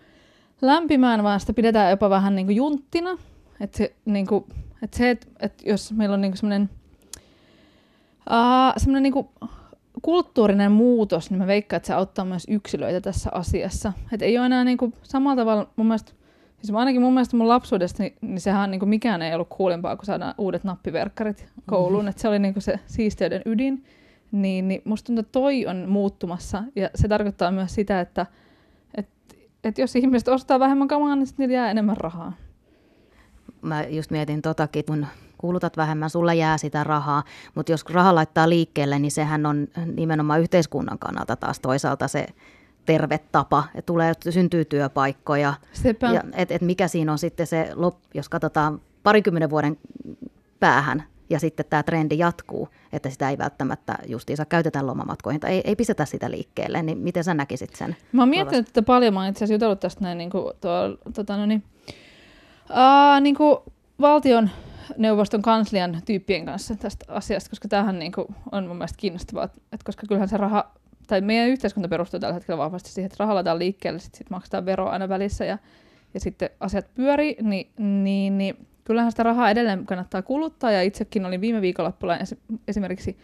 lämpimään, 0.62 1.24
vaan 1.24 1.40
sitä 1.40 1.54
pidetään 1.54 1.90
jopa 1.90 2.10
vähän 2.10 2.36
niin 2.36 2.48
kuin 2.48 2.56
junttina. 2.56 3.18
Että 3.62 3.78
se, 3.78 3.96
niin 4.06 4.28
kuin, 4.28 4.46
että 4.84 4.98
se 4.98 5.10
että, 5.10 5.28
että 5.40 5.70
jos 5.70 5.94
meillä 5.94 6.14
on 6.14 6.22
niin 6.22 6.32
kuin 6.32 6.38
semmoinen, 6.38 6.70
uh, 8.30 8.74
semmoinen 8.78 9.04
niin 9.04 9.14
kuin 9.14 9.28
kulttuurinen 10.02 10.72
muutos, 10.72 11.30
niin 11.30 11.38
mä 11.38 11.48
veikkaan, 11.48 11.78
että 11.78 11.88
se 11.88 11.94
auttaa 11.94 12.26
myös 12.26 12.46
yksilöitä 12.50 13.02
tässä 13.02 13.30
asiassa. 13.34 13.94
Että 14.12 14.26
ei 14.26 14.38
ole 14.38 14.46
enää 14.46 14.64
niin 14.64 14.78
kuin 14.78 14.94
samalla 15.04 15.36
tavalla 15.36 15.70
mun 15.76 15.88
mielestä 15.88 16.12
Siis 16.62 16.76
ainakin 16.76 17.02
mun 17.02 17.14
mielestä 17.14 17.38
mun 17.38 17.48
lapsuudesta, 17.48 18.04
niin, 18.04 18.16
niin 18.22 18.42
sehän 18.42 18.72
niin 18.72 18.80
kuin 18.80 18.90
mikään 18.90 19.22
ei 19.22 19.34
ollut 19.34 19.50
kuulempaa, 19.50 19.96
kun 19.96 20.06
saadaan 20.06 20.34
uudet 20.38 20.64
nappiverkkarit 20.64 21.50
kouluun. 21.66 21.94
Mm-hmm. 21.94 22.10
Että 22.10 22.22
se 22.22 22.28
oli 22.28 22.40
niin 22.40 22.54
kuin 22.54 22.64
se 22.64 22.80
siisteyden 22.86 23.42
ydin. 23.46 23.84
Niin, 24.32 24.68
niin 24.68 24.82
musta 24.86 25.06
tuntuu, 25.06 25.20
että 25.20 25.32
toi 25.32 25.66
on 25.66 25.86
muuttumassa. 25.90 26.64
Ja 26.76 26.90
se 26.96 27.08
tarkoittaa 27.08 27.52
myös 27.52 27.76
sitä, 27.76 28.02
että 28.02 28.26
et, 28.96 29.10
et 29.64 29.78
jos 29.78 29.96
ihmiset 29.96 30.28
ostaa 30.28 30.60
vähemmän 30.60 30.88
kamaa, 30.88 31.16
niin 31.16 31.28
sitten 31.28 31.44
niillä 31.44 31.62
jää 31.62 31.72
enemmän 31.72 31.98
rahaa. 31.98 32.34
Mä 33.62 33.84
just 33.84 34.12
mietin 34.12 34.42
totakin, 34.42 34.86
kun 34.86 35.08
kulutat 35.38 35.78
vähemmän, 35.78 36.10
sulla 36.10 36.34
jää 36.34 36.58
sitä 36.58 36.84
rahaa, 36.84 37.24
mutta 37.56 37.72
jos 37.72 37.86
raha 37.86 38.16
laittaa 38.16 38.50
liikkeelle, 38.50 39.00
niin 39.00 39.12
sehän 39.12 39.46
on 39.46 39.68
nimenomaan 39.96 40.42
yhteiskunnan 40.42 41.00
kannalta 41.00 41.36
taas 41.36 41.60
toisaalta 41.60 42.08
se 42.08 42.28
terve 42.86 43.18
tapa, 43.32 43.64
että 43.76 43.86
tulee, 43.86 44.14
syntyy 44.30 44.66
työpaikkoja. 44.66 45.54
Sepä. 45.74 46.12
Ja 46.12 46.24
et, 46.34 46.52
et 46.52 46.62
mikä 46.62 46.88
siinä 46.88 47.12
on 47.12 47.18
sitten 47.18 47.48
se, 47.48 47.70
jos 48.14 48.30
katsotaan 48.30 48.82
parikymmenen 49.04 49.50
vuoden 49.50 49.78
päähän, 50.60 51.04
ja 51.30 51.40
sitten 51.40 51.66
tämä 51.70 51.84
trendi 51.84 52.18
jatkuu, 52.18 52.70
että 52.94 53.10
sitä 53.10 53.30
ei 53.30 53.38
välttämättä 53.38 53.98
justiinsa 54.08 54.46
käytetä 54.46 54.88
lomamatkoihin 54.88 55.42
tai 55.42 55.52
ei, 55.52 55.62
ei 55.64 55.76
pistetä 55.76 56.06
sitä 56.06 56.32
liikkeelle, 56.32 56.84
niin 56.84 56.98
miten 56.98 57.24
sä 57.24 57.34
näkisit 57.34 57.76
sen? 57.76 57.96
Mä 58.12 58.22
oon 58.22 58.30
miettinyt 58.30 58.66
tätä 58.66 58.82
paljon, 58.82 59.14
mä 59.14 59.20
oon 59.20 59.30
itse 59.30 59.38
asiassa 59.38 59.54
jutellut 59.54 59.80
tästä 59.80 60.02
näin 60.02 60.18
niin 60.18 60.30
kuin 60.30 60.54
tuo, 60.62 60.98
tota, 61.14 61.38
no 61.38 61.46
niin, 61.46 61.64
uh, 62.70 63.22
niin 63.22 63.36
kuin 63.36 63.58
valtion 64.02 64.50
neuvoston 64.98 65.42
kanslian 65.42 66.02
tyyppien 66.06 66.46
kanssa 66.46 66.76
tästä 66.76 67.06
asiasta, 67.08 67.50
koska 67.50 67.68
tämähän 67.68 68.00
niin 68.00 68.12
kuin 68.12 68.28
on 68.52 68.68
mun 68.68 68.78
mielestä 68.78 68.98
kiinnostavaa, 68.98 69.44
että 69.44 69.86
koska 69.86 70.08
kyllähän 70.08 70.30
se 70.30 70.38
raha 70.38 70.72
tai 71.08 71.22
meidän 71.22 71.50
yhteiskunta 71.50 71.90
perustuu 71.90 72.20
tällä 72.20 72.34
hetkellä 72.34 72.58
vahvasti 72.58 72.90
siihen, 72.90 73.06
että 73.06 73.16
rahalla 73.20 73.36
laitetaan 73.38 73.60
liikkeelle, 73.60 74.00
sitten 74.00 74.18
sit 74.18 74.30
maksetaan 74.30 74.66
veroa 74.66 74.90
aina 74.90 75.10
välissä 75.10 75.46
ja, 75.46 75.58
ja 76.14 76.20
sitten 76.20 76.50
asiat 76.60 76.94
pyörii, 76.96 77.38
niin, 77.42 77.72
niin, 77.78 78.38
niin 78.38 78.68
kyllähän 78.88 79.12
sitä 79.12 79.24
rahaa 79.24 79.50
edelleen 79.50 79.86
kannattaa 79.86 80.22
kuluttaa, 80.22 80.72
ja 80.72 80.82
itsekin 80.82 81.26
olin 81.26 81.42
viime 81.42 81.62
viikonloppuna 81.62 82.18
esimerkiksi 82.68 83.18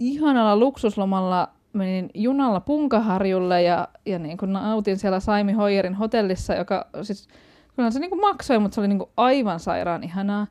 ihanalla 0.00 0.56
luksuslomalla, 0.56 1.48
menin 1.72 2.10
junalla 2.14 2.60
Punkaharjulle 2.60 3.62
ja, 3.62 3.88
ja 4.06 4.18
niin 4.18 4.38
kuin 4.38 4.52
nautin 4.52 4.98
siellä 4.98 5.20
Saimi 5.20 5.52
Hoyerin 5.52 5.94
hotellissa, 5.94 6.54
joka 6.54 6.86
siis, 7.02 7.28
kyllähän 7.74 7.92
se 7.92 7.98
niin 7.98 8.10
kuin 8.10 8.20
maksoi, 8.20 8.58
mutta 8.58 8.74
se 8.74 8.80
oli 8.80 8.88
niin 8.88 8.98
kuin 8.98 9.10
aivan 9.16 9.60
sairaan 9.60 10.04
ihanaa. 10.04 10.46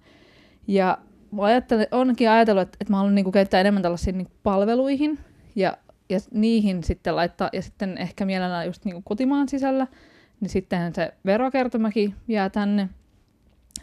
Ja 0.68 0.98
mä 1.32 1.44
ajattelin, 1.44 1.88
onkin 1.92 2.30
ajatellut, 2.30 2.62
että, 2.62 2.78
että 2.82 2.94
mä 2.94 2.98
haluan 2.98 3.16
niin 3.16 3.26
kuin 3.26 3.34
käyttää 3.34 3.62
enemmän 3.62 3.82
tällaisiin 3.84 4.18
niin 4.18 4.28
palveluihin, 4.44 5.20
ja 5.56 5.78
ja 6.10 6.20
niihin 6.32 6.84
sitten 6.84 7.16
laittaa, 7.16 7.50
ja 7.54 7.62
sitten 7.62 7.98
ehkä 7.98 8.26
mielellään 8.26 8.66
just 8.66 8.86
niin 8.86 8.94
kuin 8.94 9.04
kotimaan 9.04 9.50
sisällä, 9.50 9.88
niin 10.40 10.50
sittenhän 10.50 10.96
se 10.96 11.14
verokertomäkin 11.26 12.16
jää 12.28 12.50
tänne. 12.50 12.90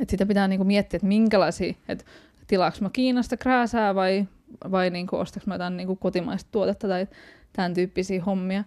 Että 0.01 0.11
sitä 0.11 0.27
pitää 0.27 0.49
niin 0.49 0.59
kuin 0.59 0.67
miettiä, 0.67 0.97
että 0.97 1.07
minkälaisia, 1.07 1.75
että 1.89 2.05
tilaanko 2.47 2.79
mä 2.81 2.91
Kiinasta 2.93 3.37
krääsää 3.37 3.95
vai, 3.95 4.27
vai 4.71 4.91
niin 4.91 5.07
kuin 5.07 5.21
ostaks 5.21 5.47
mä 5.47 5.55
jotain 5.55 5.77
niin 5.77 5.87
kuin 5.87 5.99
kotimaista 5.99 6.49
tuotetta 6.53 6.89
tai 6.89 7.07
tämän 7.53 7.75
tyyppisiä 7.75 8.25
hommia. 8.25 8.65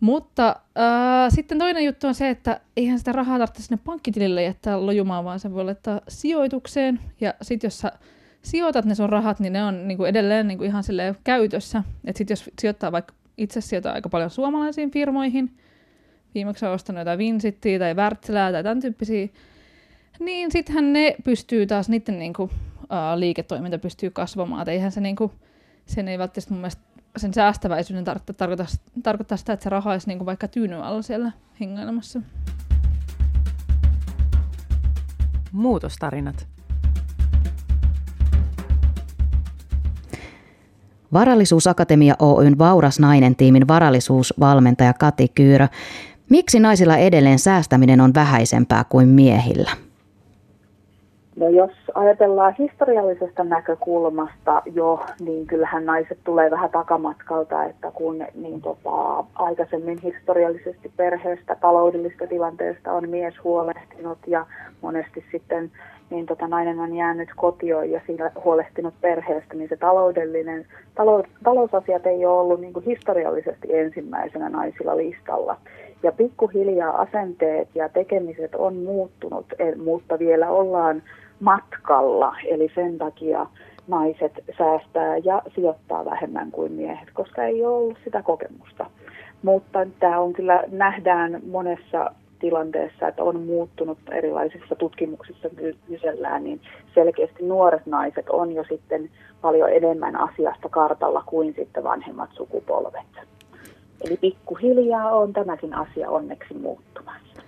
Mutta 0.00 0.48
äh, 0.48 1.30
sitten 1.34 1.58
toinen 1.58 1.84
juttu 1.84 2.06
on 2.06 2.14
se, 2.14 2.28
että 2.28 2.60
eihän 2.76 2.98
sitä 2.98 3.12
rahaa 3.12 3.38
tarvitse 3.38 3.62
sinne 3.62 3.82
pankkitilille 3.84 4.42
jättää 4.42 4.86
lojumaan, 4.86 5.24
vaan 5.24 5.40
se 5.40 5.52
voi 5.52 5.64
laittaa 5.64 6.00
sijoitukseen. 6.08 7.00
Ja 7.20 7.34
sitten 7.42 7.66
jos 7.68 7.78
sä 7.78 7.92
sijoitat 8.42 8.84
ne 8.84 8.94
sun 8.94 9.08
rahat, 9.08 9.40
niin 9.40 9.52
ne 9.52 9.64
on 9.64 9.88
niin 9.88 9.98
kuin 9.98 10.08
edelleen 10.08 10.48
niin 10.48 10.58
kuin 10.58 10.68
ihan 10.68 10.84
käytössä. 11.24 11.82
Että 12.04 12.18
sitten 12.18 12.32
jos 12.32 12.50
sijoittaa 12.60 12.92
vaikka 12.92 13.14
itse 13.38 13.60
sijoittaa 13.60 13.92
aika 13.92 14.08
paljon 14.08 14.30
suomalaisiin 14.30 14.90
firmoihin, 14.90 15.56
viimeksi 16.34 16.66
on 16.66 16.72
ostanut 16.72 17.00
jotain 17.00 17.18
Vinsittiä 17.18 17.78
tai 17.78 17.94
Wärtsilää 17.94 18.52
tai 18.52 18.62
tämän 18.62 18.80
tyyppisiä, 18.80 19.28
niin 20.20 20.52
sittenhän 20.52 20.92
ne 20.92 21.16
pystyy 21.24 21.66
taas, 21.66 21.88
niiden 21.88 22.18
niin 22.18 22.32
kuin, 22.32 22.50
uh, 22.82 23.18
liiketoiminta 23.18 23.78
pystyy 23.78 24.10
kasvamaan. 24.10 24.62
Et 24.62 24.68
eihän 24.68 24.92
se 24.92 25.00
niin 25.00 25.16
kuin, 25.16 25.32
sen 25.86 26.08
ei 26.08 26.18
välttämättä 26.18 26.54
mun 26.54 26.60
mielestä 26.60 26.82
sen 27.16 27.34
säästäväisyyden 27.34 28.04
tarkoittaa, 28.04 28.34
tarkoittaa, 28.34 28.66
tarkoittaa 29.02 29.38
sitä, 29.38 29.52
että 29.52 29.64
se 29.64 29.70
raha 29.70 29.90
olisi 29.90 30.06
niin 30.06 30.18
kuin 30.18 30.26
vaikka 30.26 30.48
tyyny 30.48 30.74
alla 30.74 31.02
siellä 31.02 31.32
hengailemassa. 31.60 32.20
Muutostarinat. 35.52 36.46
Varallisuusakatemia 41.12 42.14
Oyn 42.18 42.58
Vauras 42.58 42.98
nainen 42.98 43.36
tiimin 43.36 43.68
varallisuusvalmentaja 43.68 44.92
Kati 44.92 45.28
Kyyrö. 45.28 45.68
Miksi 46.30 46.60
naisilla 46.60 46.96
edelleen 46.96 47.38
säästäminen 47.38 48.00
on 48.00 48.14
vähäisempää 48.14 48.84
kuin 48.84 49.08
miehillä? 49.08 49.70
No 51.36 51.48
jos 51.48 51.70
ajatellaan 51.94 52.54
historiallisesta 52.58 53.44
näkökulmasta 53.44 54.62
jo, 54.74 55.06
niin 55.20 55.46
kyllähän 55.46 55.84
naiset 55.84 56.18
tulee 56.24 56.50
vähän 56.50 56.70
takamatkalta, 56.70 57.64
että 57.64 57.90
kun 57.90 58.26
niin 58.34 58.60
tota, 58.60 59.24
aikaisemmin 59.34 59.98
historiallisesti 60.02 60.92
perheestä, 60.96 61.56
taloudellista 61.60 62.26
tilanteesta 62.26 62.92
on 62.92 63.08
mies 63.08 63.34
huolehtinut 63.44 64.18
ja 64.26 64.46
monesti 64.82 65.24
sitten 65.32 65.70
niin 66.10 66.26
tota, 66.26 66.48
nainen 66.48 66.78
on 66.78 66.94
jäänyt 66.94 67.28
kotioon 67.36 67.90
ja 67.90 68.00
siinä 68.06 68.30
huolehtinut 68.44 68.94
perheestä, 69.00 69.54
niin 69.54 69.68
se 69.68 69.76
taloudellinen, 69.76 70.66
talous, 70.94 71.26
talousasiat 71.44 72.06
ei 72.06 72.26
ole 72.26 72.40
ollut 72.40 72.60
niin 72.60 72.72
kuin 72.72 72.86
historiallisesti 72.86 73.68
ensimmäisenä 73.78 74.48
naisilla 74.48 74.96
listalla. 74.96 75.56
Ja 76.02 76.12
pikkuhiljaa 76.12 77.00
asenteet 77.00 77.68
ja 77.74 77.88
tekemiset 77.88 78.54
on 78.54 78.76
muuttunut, 78.76 79.46
mutta 79.84 80.18
vielä 80.18 80.50
ollaan 80.50 81.02
matkalla, 81.42 82.36
eli 82.48 82.70
sen 82.74 82.98
takia 82.98 83.46
naiset 83.88 84.32
säästää 84.58 85.16
ja 85.16 85.42
sijoittaa 85.54 86.04
vähemmän 86.04 86.50
kuin 86.50 86.72
miehet, 86.72 87.08
koska 87.12 87.44
ei 87.44 87.64
ole 87.64 87.76
ollut 87.76 87.98
sitä 88.04 88.22
kokemusta. 88.22 88.86
Mutta 89.42 89.86
tämä 90.00 90.20
on 90.20 90.32
kyllä, 90.32 90.64
nähdään 90.70 91.40
monessa 91.50 92.10
tilanteessa, 92.38 93.08
että 93.08 93.22
on 93.22 93.40
muuttunut 93.40 93.98
erilaisissa 94.12 94.74
tutkimuksissa 94.74 95.48
kysellään, 95.88 96.44
niin 96.44 96.60
selkeästi 96.94 97.44
nuoret 97.46 97.86
naiset 97.86 98.28
on 98.30 98.52
jo 98.52 98.64
sitten 98.68 99.10
paljon 99.40 99.72
enemmän 99.72 100.16
asiasta 100.16 100.68
kartalla 100.68 101.22
kuin 101.26 101.54
sitten 101.58 101.84
vanhemmat 101.84 102.30
sukupolvet. 102.32 103.06
Eli 104.04 104.16
pikkuhiljaa 104.16 105.16
on 105.16 105.32
tämäkin 105.32 105.74
asia 105.74 106.10
onneksi 106.10 106.54
muuttumassa. 106.54 107.42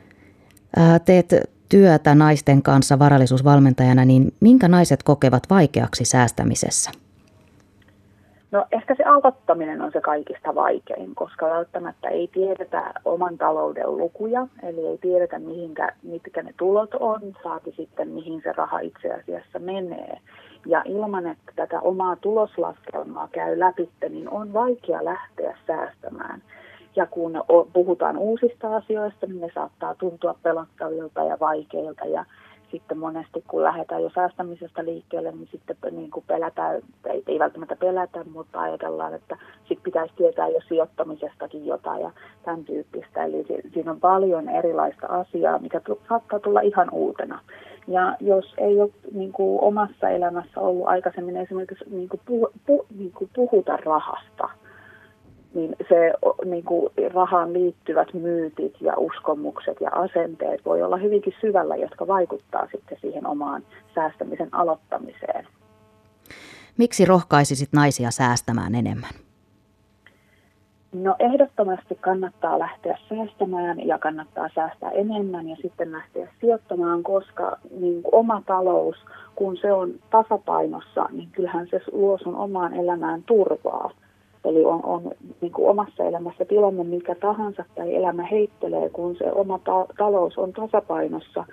Teet 1.04 1.53
työtä 1.68 2.14
naisten 2.14 2.62
kanssa 2.62 2.98
varallisuusvalmentajana, 2.98 4.04
niin 4.04 4.34
minkä 4.40 4.68
naiset 4.68 5.02
kokevat 5.02 5.42
vaikeaksi 5.50 6.04
säästämisessä? 6.04 6.90
No 8.54 8.66
ehkä 8.72 8.94
se 8.94 9.04
aloittaminen 9.04 9.82
on 9.82 9.92
se 9.92 10.00
kaikista 10.00 10.54
vaikein, 10.54 11.14
koska 11.14 11.46
välttämättä 11.46 12.08
ei 12.08 12.28
tiedetä 12.28 12.92
oman 13.04 13.38
talouden 13.38 13.96
lukuja, 13.96 14.46
eli 14.62 14.86
ei 14.86 14.98
tiedetä 14.98 15.38
mihinkä, 15.38 15.92
mitkä 16.02 16.42
ne 16.42 16.54
tulot 16.56 16.94
on, 16.94 17.20
saati 17.42 17.74
sitten 17.76 18.08
mihin 18.08 18.40
se 18.44 18.52
raha 18.52 18.78
itse 18.78 19.12
asiassa 19.12 19.58
menee. 19.58 20.18
Ja 20.66 20.82
ilman, 20.84 21.26
että 21.26 21.52
tätä 21.56 21.80
omaa 21.80 22.16
tuloslaskelmaa 22.16 23.28
käy 23.32 23.58
läpi, 23.58 23.88
niin 24.08 24.28
on 24.28 24.52
vaikea 24.52 25.04
lähteä 25.04 25.56
säästämään. 25.66 26.42
Ja 26.96 27.06
kun 27.06 27.44
puhutaan 27.72 28.18
uusista 28.18 28.76
asioista, 28.76 29.26
niin 29.26 29.40
ne 29.40 29.50
saattaa 29.54 29.94
tuntua 29.94 30.34
pelottavilta 30.42 31.24
ja 31.24 31.36
vaikeilta. 31.40 32.04
Ja 32.04 32.24
sitten 32.70 32.98
monesti 32.98 33.44
kun 33.48 33.62
lähdetään 33.62 34.02
jo 34.02 34.10
säästämisestä 34.14 34.84
liikkeelle, 34.84 35.32
niin 35.32 35.48
sitten 35.52 35.76
niin 35.90 36.10
kuin 36.10 36.24
pelätään, 36.26 36.82
ei, 37.06 37.22
ei 37.26 37.38
välttämättä 37.38 37.76
pelätä, 37.76 38.24
mutta 38.32 38.60
ajatellaan, 38.60 39.14
että 39.14 39.36
sitten 39.58 39.82
pitäisi 39.82 40.14
tietää 40.16 40.48
jo 40.48 40.60
sijoittamisestakin 40.68 41.66
jotain 41.66 42.02
ja 42.02 42.10
tämän 42.44 42.64
tyyppistä. 42.64 43.24
Eli 43.24 43.46
siinä 43.74 43.90
on 43.90 44.00
paljon 44.00 44.48
erilaista 44.48 45.06
asiaa, 45.06 45.58
mikä 45.58 45.80
saattaa 46.08 46.40
tulla 46.40 46.60
ihan 46.60 46.88
uutena. 46.92 47.40
Ja 47.88 48.16
jos 48.20 48.54
ei 48.58 48.80
ole 48.80 48.90
niin 49.12 49.32
kuin 49.32 49.60
omassa 49.60 50.08
elämässä 50.08 50.60
ollut 50.60 50.88
aikaisemmin 50.88 51.36
esimerkiksi 51.36 51.84
niin 51.90 52.08
kuin 52.08 52.20
puh, 52.26 52.50
puh, 52.66 52.86
niin 52.98 53.12
kuin 53.12 53.30
puhuta 53.34 53.76
rahasta, 53.76 54.48
niin 55.54 55.76
se 55.88 56.12
niin 56.44 56.64
kuin 56.64 56.92
rahaan 57.14 57.52
liittyvät 57.52 58.14
myytit 58.14 58.74
ja 58.80 58.92
uskomukset 58.96 59.76
ja 59.80 59.90
asenteet 59.90 60.64
voi 60.64 60.82
olla 60.82 60.96
hyvinkin 60.96 61.34
syvällä, 61.40 61.76
jotka 61.76 62.06
vaikuttaa 62.06 62.68
sitten 62.72 62.98
siihen 63.00 63.26
omaan 63.26 63.62
säästämisen 63.94 64.48
aloittamiseen. 64.52 65.46
Miksi 66.78 67.04
rohkaisisit 67.04 67.68
naisia 67.72 68.10
säästämään 68.10 68.74
enemmän? 68.74 69.10
No 70.92 71.16
ehdottomasti 71.18 71.94
kannattaa 72.00 72.58
lähteä 72.58 72.98
säästämään 73.08 73.86
ja 73.86 73.98
kannattaa 73.98 74.48
säästää 74.54 74.90
enemmän 74.90 75.48
ja 75.48 75.56
sitten 75.62 75.92
lähteä 75.92 76.28
sijoittamaan, 76.40 77.02
koska 77.02 77.58
niin 77.80 78.02
kuin 78.02 78.14
oma 78.14 78.42
talous, 78.46 78.96
kun 79.34 79.56
se 79.56 79.72
on 79.72 79.94
tasapainossa, 80.10 81.08
niin 81.12 81.28
kyllähän 81.32 81.68
se 81.70 81.80
luo 81.92 82.18
sun 82.18 82.36
omaan 82.36 82.74
elämään 82.74 83.22
turvaa. 83.22 83.90
Eli 84.44 84.64
on, 84.64 84.80
on 84.84 85.10
niin 85.40 85.52
kuin 85.52 85.68
omassa 85.68 86.04
elämässä 86.04 86.44
tilanne 86.44 86.84
mikä 86.84 87.14
tahansa 87.14 87.64
tai 87.74 87.94
elämä 87.94 88.22
heittelee, 88.22 88.90
kun 88.90 89.16
se 89.16 89.32
oma 89.32 89.58
ta- 89.58 89.86
talous 89.98 90.38
on 90.38 90.52
tasapainossa, 90.52 91.44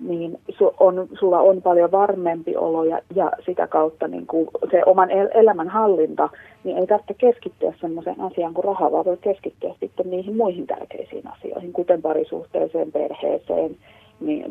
niin 0.00 0.38
su, 0.58 0.74
on, 0.80 1.08
sulla 1.18 1.38
on 1.40 1.62
paljon 1.62 1.92
varmempi 1.92 2.56
olo 2.56 2.84
ja, 2.84 3.00
ja 3.14 3.32
sitä 3.46 3.66
kautta 3.66 4.08
niin 4.08 4.26
kuin 4.26 4.48
se 4.70 4.82
oman 4.86 5.10
el- 5.10 5.28
elämän 5.34 5.68
hallinta, 5.68 6.28
niin 6.64 6.78
ei 6.78 6.86
tarvitse 6.86 7.14
keskittyä 7.14 7.74
sellaiseen 7.80 8.20
asiaan 8.20 8.54
kuin 8.54 8.64
raha, 8.64 8.92
vaan 8.92 9.04
voi 9.04 9.16
keskittyä 9.20 9.74
sitten 9.80 10.10
niihin 10.10 10.36
muihin 10.36 10.66
tärkeisiin 10.66 11.28
asioihin, 11.28 11.72
kuten 11.72 12.02
parisuhteeseen, 12.02 12.92
perheeseen, 12.92 13.76
niin 14.20 14.44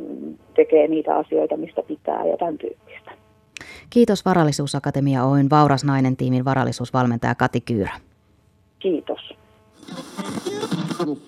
tekee 0.55 0.87
niitä 0.87 1.15
asioita, 1.15 1.57
mistä 1.57 1.83
pitää 1.87 2.25
ja 2.25 2.37
tämän 2.37 2.57
tyyppistä. 2.57 3.11
Kiitos 3.89 4.25
Varallisuusakatemia 4.25 5.25
Oyn 5.25 5.49
Vauras 5.49 5.83
nainen 5.83 6.17
tiimin 6.17 6.45
varallisuusvalmentaja 6.45 7.35
Kati 7.35 7.61
Kyyrä. 7.61 7.99
Kiitos. 8.79 9.19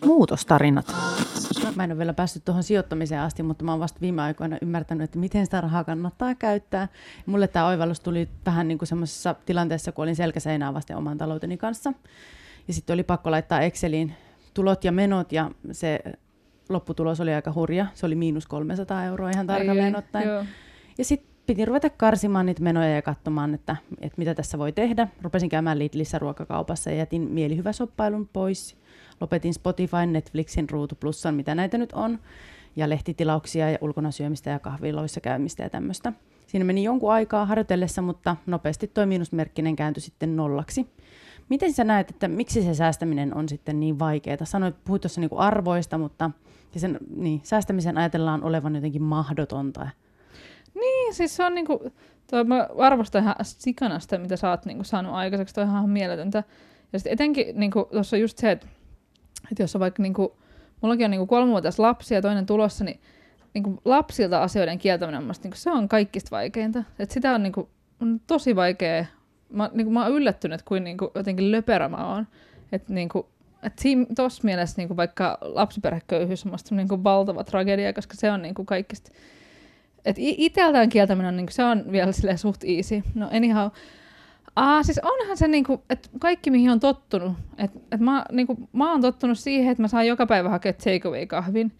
Muutostarinat. 0.05 0.95
Mä 1.75 1.83
en 1.83 1.91
ole 1.91 1.97
vielä 1.97 2.13
päässyt 2.13 2.45
tuohon 2.45 2.63
sijoittamiseen 2.63 3.21
asti, 3.21 3.43
mutta 3.43 3.63
mä 3.63 3.71
oon 3.71 3.79
vasta 3.79 4.01
viime 4.01 4.21
aikoina 4.21 4.57
ymmärtänyt, 4.61 5.03
että 5.03 5.19
miten 5.19 5.45
sitä 5.45 5.61
rahaa 5.61 5.83
kannattaa 5.83 6.35
käyttää. 6.35 6.87
Mulle 7.25 7.47
tämä 7.47 7.67
oivallus 7.67 7.99
tuli 7.99 8.29
vähän 8.45 8.67
niin 8.67 8.77
kuin 8.77 8.87
semmoisessa 8.87 9.35
tilanteessa, 9.45 9.91
kun 9.91 10.03
olin 10.03 10.15
selkäseinää 10.15 10.73
vasten 10.73 10.97
oman 10.97 11.17
talouteni 11.17 11.57
kanssa. 11.57 11.93
Ja 12.67 12.73
sitten 12.73 12.93
oli 12.93 13.03
pakko 13.03 13.31
laittaa 13.31 13.61
Exceliin 13.61 14.15
tulot 14.53 14.83
ja 14.83 14.91
menot 14.91 15.31
ja 15.31 15.51
se 15.71 15.99
lopputulos 16.69 17.19
oli 17.19 17.33
aika 17.33 17.53
hurja. 17.53 17.85
Se 17.93 18.05
oli 18.05 18.15
miinus 18.15 18.47
300 18.47 19.05
euroa 19.05 19.29
ihan 19.29 19.47
tarkalleen 19.47 19.95
ottaen. 19.95 20.47
Ja 20.97 21.05
sitten 21.05 21.30
piti 21.45 21.65
ruveta 21.65 21.89
karsimaan 21.89 22.45
niitä 22.45 22.63
menoja 22.63 22.95
ja 22.95 23.01
katsomaan, 23.01 23.53
että, 23.53 23.75
että 24.01 24.17
mitä 24.17 24.35
tässä 24.35 24.57
voi 24.57 24.71
tehdä. 24.71 25.07
Rupesin 25.21 25.49
käymään 25.49 25.79
Lidlissä 25.79 26.19
ruokakaupassa 26.19 26.89
ja 26.89 26.95
jätin 26.95 27.21
mielihyväsoppailun 27.21 28.29
pois. 28.33 28.77
Lopetin 29.21 29.53
Spotify, 29.53 30.05
Netflixin, 30.05 30.69
Ruutu 30.69 30.95
Plussan, 30.95 31.35
mitä 31.35 31.55
näitä 31.55 31.77
nyt 31.77 31.93
on, 31.93 32.19
ja 32.75 32.89
lehtitilauksia 32.89 33.71
ja 33.71 33.77
ulkona 33.81 34.11
syömistä 34.11 34.49
ja 34.49 34.59
kahviloissa 34.59 35.21
käymistä 35.21 35.63
ja 35.63 35.69
tämmöistä. 35.69 36.13
Siinä 36.47 36.65
meni 36.65 36.83
jonkun 36.83 37.11
aikaa 37.11 37.45
harjoitellessa, 37.45 38.01
mutta 38.01 38.35
nopeasti 38.45 38.87
tuo 38.87 39.05
miinusmerkkinen 39.05 39.75
kääntyi 39.75 40.01
sitten 40.01 40.35
nollaksi. 40.35 40.89
Miten 41.49 41.73
sä 41.73 41.83
näet, 41.83 42.09
että 42.09 42.27
miksi 42.27 42.61
se 42.61 42.73
säästäminen 42.73 43.37
on 43.37 43.49
sitten 43.49 43.79
niin 43.79 43.99
vaikeaa? 43.99 44.37
Sanoit, 44.43 44.75
puhuit 44.83 45.01
tuossa 45.01 45.21
niinku 45.21 45.37
arvoista, 45.37 45.97
mutta 45.97 46.31
sen, 46.75 46.99
niin, 47.15 47.41
säästämisen 47.43 47.97
ajatellaan 47.97 48.43
olevan 48.43 48.75
jotenkin 48.75 49.03
mahdotonta. 49.03 49.89
Niin, 50.81 51.13
siis 51.13 51.35
se 51.35 51.43
on 51.43 51.55
niinku, 51.55 51.91
toi, 52.29 52.43
mä 52.43 52.67
arvostan 52.77 53.21
ihan 53.21 53.35
sikana 53.43 53.99
sitä, 53.99 54.17
mitä 54.17 54.35
sä 54.35 54.49
oot 54.49 54.65
niinku 54.65 54.83
saanut 54.83 55.13
aikaiseksi, 55.13 55.55
toi 55.55 55.63
on 55.63 55.69
ihan 55.69 55.89
mieletöntä. 55.89 56.43
Ja 56.93 56.99
sitten 56.99 57.13
etenkin 57.13 57.59
niinku, 57.59 57.89
tuossa 57.91 58.15
on 58.15 58.21
just 58.21 58.37
se, 58.37 58.51
että, 58.51 58.67
että 59.51 59.63
jos 59.63 59.75
on 59.75 59.79
vaikka, 59.79 60.03
niinku, 60.03 60.37
mullakin 60.81 61.05
on 61.05 61.11
niinku 61.11 61.27
kolmuvuotias 61.27 61.79
lapsi 61.79 62.13
ja 62.13 62.21
toinen 62.21 62.45
tulossa, 62.45 62.83
niin 62.83 62.99
niinku, 63.53 63.81
lapsilta 63.85 64.43
asioiden 64.43 64.77
kieltäminen 64.77 65.21
on 65.21 65.33
niinku, 65.43 65.57
se 65.57 65.71
on 65.71 65.89
kaikista 65.89 66.31
vaikeinta. 66.31 66.83
Et 66.99 67.11
sitä 67.11 67.31
on, 67.31 67.43
niinku, 67.43 67.69
on 68.01 68.21
tosi 68.27 68.55
vaikea. 68.55 69.05
Mä, 69.49 69.69
niinku, 69.73 69.93
mä 69.93 70.03
oon 70.03 70.11
yllättynyt, 70.11 70.61
kuin 70.61 70.83
niinku, 70.83 71.11
jotenkin 71.15 71.51
löperä 71.51 71.89
mä 71.89 72.13
oon. 72.13 72.27
Että 72.71 72.93
niinku, 72.93 73.29
et 73.63 73.81
tuossa 74.15 74.43
mielessä 74.43 74.75
niinku, 74.77 74.97
vaikka 74.97 75.37
lapsiperheköyhyys 75.41 76.45
on 76.45 76.51
musta 76.51 76.75
niinku, 76.75 77.03
valtava 77.03 77.43
tragedia, 77.43 77.93
koska 77.93 78.13
se 78.17 78.31
on 78.31 78.41
niinku, 78.41 78.65
kaikista 78.65 79.11
et 80.05 80.15
iteltään 80.17 80.89
kieltäminen 80.89 81.29
on, 81.29 81.37
niin 81.37 81.51
se 81.51 81.63
on 81.63 81.83
vielä 81.91 82.11
sille 82.11 82.37
suht 82.37 82.63
easy. 82.63 83.03
No 83.15 83.29
anyhow. 83.33 83.69
Ah, 84.55 84.85
siis 84.85 84.99
onhan 85.03 85.37
se 85.37 85.47
niinku, 85.47 85.83
että 85.89 86.09
kaikki 86.19 86.51
mihin 86.51 86.71
on 86.71 86.79
tottunut. 86.79 87.33
Että 87.57 87.79
et 87.91 87.99
mä, 87.99 88.25
niinku, 88.31 88.69
mä 88.73 88.91
oon 88.91 89.01
tottunut 89.01 89.39
siihen, 89.39 89.71
että 89.71 89.81
mä 89.81 89.87
saan 89.87 90.07
joka 90.07 90.25
päivä 90.25 90.49
hakea 90.49 90.73
takeaway-kahvin. 90.73 91.71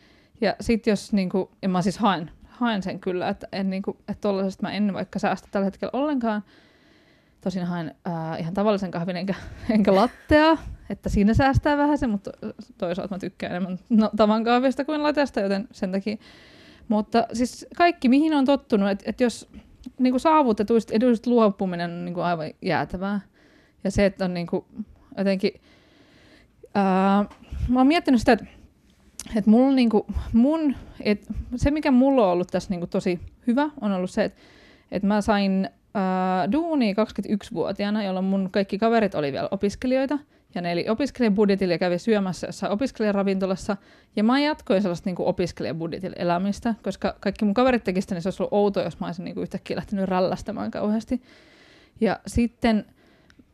Ja 0.42 0.56
sit 0.62 0.88
jos, 0.88 1.14
niinku, 1.14 1.52
ja 1.62 1.70
mä 1.70 1.82
siis 1.82 1.98
haen, 1.98 2.32
haen 2.48 2.84
sen 2.84 3.00
kyllä, 3.00 3.30
että 3.30 3.48
en 3.52 3.70
niinku, 3.70 3.98
että 4.00 4.22
tollasesta 4.22 4.64
mä 4.64 4.72
en 4.72 4.94
vaikka 4.94 5.20
säästä 5.20 5.48
tällä 5.52 5.66
hetkellä 5.66 5.90
ollenkaan. 5.94 6.44
Tosin 7.42 7.66
haen 7.66 7.96
äh, 8.08 8.40
ihan 8.40 8.54
tavallisen 8.54 8.92
kahvin 8.92 9.18
enkä, 9.18 9.34
enkä 9.76 9.96
lattea, 9.96 10.58
että 10.90 11.10
siinä 11.10 11.34
säästää 11.34 11.78
vähän 11.78 11.98
se, 11.98 12.08
mutta 12.08 12.32
toisaalta 12.78 13.16
mä 13.16 13.20
tykkään 13.20 13.52
enemmän 13.52 13.80
no, 13.90 14.12
tavan 14.18 14.44
kahvista 14.44 14.86
kuin 14.86 15.04
latesta, 15.04 15.40
joten 15.40 15.68
sen 15.72 15.92
takia 15.92 16.18
mutta 16.92 17.28
siis 17.34 17.68
kaikki, 17.78 18.10
mihin 18.10 18.34
on 18.34 18.46
tottunut, 18.46 18.90
että, 18.90 19.04
että 19.08 19.24
jos 19.24 19.50
niin 20.00 20.14
kuin 20.14 20.20
saavutetuista 20.20 20.94
eduista 20.94 21.30
luopuminen 21.30 21.92
on 21.92 22.06
niin 22.06 22.14
kuin 22.14 22.24
aivan 22.24 22.52
jäätävää. 22.62 23.22
Ja 23.84 23.92
se, 23.92 24.06
että 24.06 24.26
on 24.26 24.34
niin 24.34 24.48
kuin, 24.48 24.66
jotenkin... 25.18 25.52
Ää, 26.76 27.26
mä 27.70 27.80
oon 27.80 27.88
miettinyt 27.88 28.20
sitä, 28.20 28.32
että, 28.32 28.46
että 29.36 29.50
mulla 29.50 29.76
niin 29.76 29.90
kuin, 29.90 30.04
mun, 30.34 30.76
että 31.02 31.34
se, 31.56 31.72
mikä 31.72 31.92
mulla 31.92 32.26
on 32.26 32.32
ollut 32.32 32.48
tässä 32.52 32.70
niin 32.70 32.80
kuin 32.80 32.90
tosi 32.90 33.20
hyvä, 33.48 33.70
on 33.82 33.92
ollut 33.92 34.12
se, 34.12 34.24
että, 34.24 34.42
että 34.92 35.08
mä 35.08 35.22
sain 35.22 35.70
duuni 36.52 36.94
21-vuotiaana, 36.94 38.04
jolloin 38.04 38.26
mun 38.26 38.50
kaikki 38.52 38.78
kaverit 38.78 39.16
oli 39.16 39.32
vielä 39.32 39.48
opiskelijoita– 39.52 40.20
ja 40.56 40.62
ne 40.62 40.72
eli 40.72 40.90
opiskelijabudjetilla 40.90 41.74
ja 41.74 41.78
kävi 41.78 42.00
syömässä 42.00 42.48
jossain 42.48 42.72
opiskelijaravintolassa. 42.72 43.78
Ja 44.16 44.24
mä 44.24 44.40
jatkoin 44.40 44.82
sellaista 44.82 45.10
niin 45.10 45.16
opiskelijabudjetilla 45.20 46.16
elämistä, 46.20 46.76
koska 46.84 47.16
kaikki 47.20 47.46
mun 47.46 47.54
kaverit 47.54 47.84
tekisivät 47.84 48.04
sitä, 48.04 48.16
niin 48.16 48.22
se 48.22 48.28
olisi 48.28 48.44
ollut 48.44 48.54
outo, 48.54 48.82
jos 48.82 49.00
mä 49.00 49.06
olisin 49.06 49.26
niin 49.26 49.36
kuin 49.36 49.42
yhtäkkiä 49.42 49.76
lähtenyt 49.78 50.10
rallastamaan 50.10 50.72
kauheasti. 50.72 51.22
Ja 52.02 52.20
sitten 52.28 52.86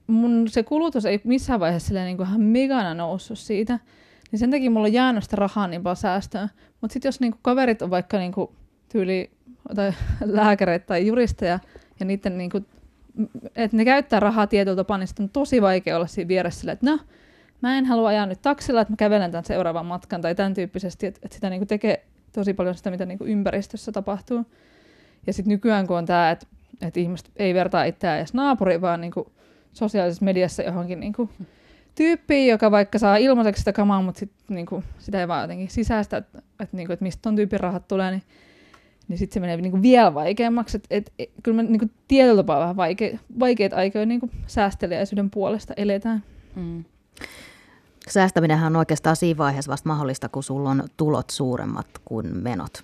mun 0.07 0.47
se 0.47 0.63
kulutus 0.63 1.05
ei 1.05 1.21
missään 1.23 1.59
vaiheessa 1.59 1.93
niin 1.93 2.17
kuin 2.17 2.27
ihan 2.27 2.41
megana 2.41 2.93
noussut 2.93 3.39
siitä, 3.39 3.79
niin 4.31 4.39
sen 4.39 4.51
takia 4.51 4.71
mulla 4.71 4.87
on 4.87 4.93
jäänyt 4.93 5.23
sitä 5.23 5.35
rahaa 5.35 5.67
niin 5.67 5.83
paljon 5.83 5.95
säästöä. 5.95 6.49
Mutta 6.81 6.93
sitten 6.93 7.07
jos 7.07 7.19
niin 7.19 7.31
kuin 7.31 7.39
kaverit 7.41 7.81
on 7.81 7.89
vaikka 7.89 8.17
niin 8.17 8.31
kuin 8.31 8.51
tyyli 8.89 9.31
tai 9.75 9.93
lääkäreitä 10.25 10.85
tai 10.85 11.07
juristeja, 11.07 11.59
ja 11.99 12.05
niiden 12.05 12.37
niin 12.37 12.49
kuin 12.49 12.65
että 13.55 13.77
ne 13.77 13.85
käyttää 13.85 14.19
rahaa 14.19 14.47
tietyllä 14.47 14.75
tapaa, 14.75 14.97
niin 14.97 15.07
on 15.19 15.29
tosi 15.29 15.61
vaikea 15.61 15.95
olla 15.95 16.07
siinä 16.07 16.27
vieressä 16.27 16.59
sillä, 16.59 16.71
että 16.71 16.85
no, 16.85 16.99
mä 17.61 17.77
en 17.77 17.85
halua 17.85 18.09
ajaa 18.09 18.25
nyt 18.25 18.41
taksilla, 18.41 18.81
että 18.81 18.91
mä 18.91 18.97
kävelen 18.97 19.31
tämän 19.31 19.45
seuraavan 19.45 19.85
matkan 19.85 20.21
tai 20.21 20.35
tämän 20.35 20.53
tyyppisesti, 20.53 21.05
että, 21.07 21.19
että 21.23 21.35
sitä 21.35 21.49
niin 21.49 21.59
kuin 21.59 21.67
tekee 21.67 22.05
tosi 22.33 22.53
paljon 22.53 22.75
sitä, 22.75 22.91
mitä 22.91 23.05
niin 23.05 23.17
kuin 23.17 23.29
ympäristössä 23.29 23.91
tapahtuu. 23.91 24.45
Ja 25.27 25.33
sitten 25.33 25.51
nykyään, 25.51 25.87
kun 25.87 25.97
on 25.97 26.05
tämä, 26.05 26.31
että, 26.31 26.47
että 26.81 26.99
ihmiset 26.99 27.31
ei 27.35 27.53
vertaa 27.53 27.83
itseään 27.83 28.17
edes 28.17 28.33
naapuriin, 28.33 28.81
vaan 28.81 29.01
niin 29.01 29.11
kuin 29.11 29.27
sosiaalisessa 29.73 30.25
mediassa 30.25 30.63
johonkin 30.63 30.99
niin 30.99 31.13
kuin 31.13 31.29
tyyppiin, 31.95 32.47
joka 32.47 32.71
vaikka 32.71 32.99
saa 32.99 33.17
ilmaiseksi 33.17 33.59
sitä 33.59 33.73
kamaa, 33.73 34.01
mutta 34.01 34.19
sit, 34.19 34.31
niin 34.49 34.65
kuin, 34.65 34.83
sitä 34.99 35.19
ei 35.19 35.27
vaan 35.27 35.41
jotenkin 35.41 35.69
sisäistä, 35.69 36.17
että, 36.17 36.37
että, 36.59 36.77
niin 36.77 36.87
kuin, 36.87 36.93
että 36.93 37.03
mistä 37.03 37.21
ton 37.21 37.35
tyypin 37.35 37.59
rahat 37.59 37.87
tulee, 37.87 38.11
niin 38.11 38.23
niin 39.07 39.17
sitten 39.17 39.33
se 39.33 39.39
menee 39.39 39.57
niinku 39.57 39.81
vielä 39.81 40.13
vaikeammaksi. 40.13 40.77
Et, 40.77 40.87
et, 40.89 41.13
et, 41.19 41.29
kyllä 41.43 41.55
me 41.55 41.63
niinku 41.63 41.89
tietyllä 42.07 42.37
tapaa 42.37 42.59
vähän 42.59 42.75
vaike, 42.75 43.19
vaikeita 43.39 43.75
aikoja 43.75 44.05
niinku 44.05 44.29
säästeliäisyyden 44.47 45.29
puolesta 45.29 45.73
eletään. 45.77 46.23
Mm. 46.55 46.83
Säästäminenhän 48.09 48.73
on 48.73 48.79
oikeastaan 48.79 49.15
siinä 49.15 49.37
vaiheessa 49.37 49.71
vasta 49.71 49.89
mahdollista, 49.89 50.29
kun 50.29 50.43
sulla 50.43 50.69
on 50.69 50.83
tulot 50.97 51.29
suuremmat 51.29 51.87
kuin 52.05 52.37
menot. 52.37 52.83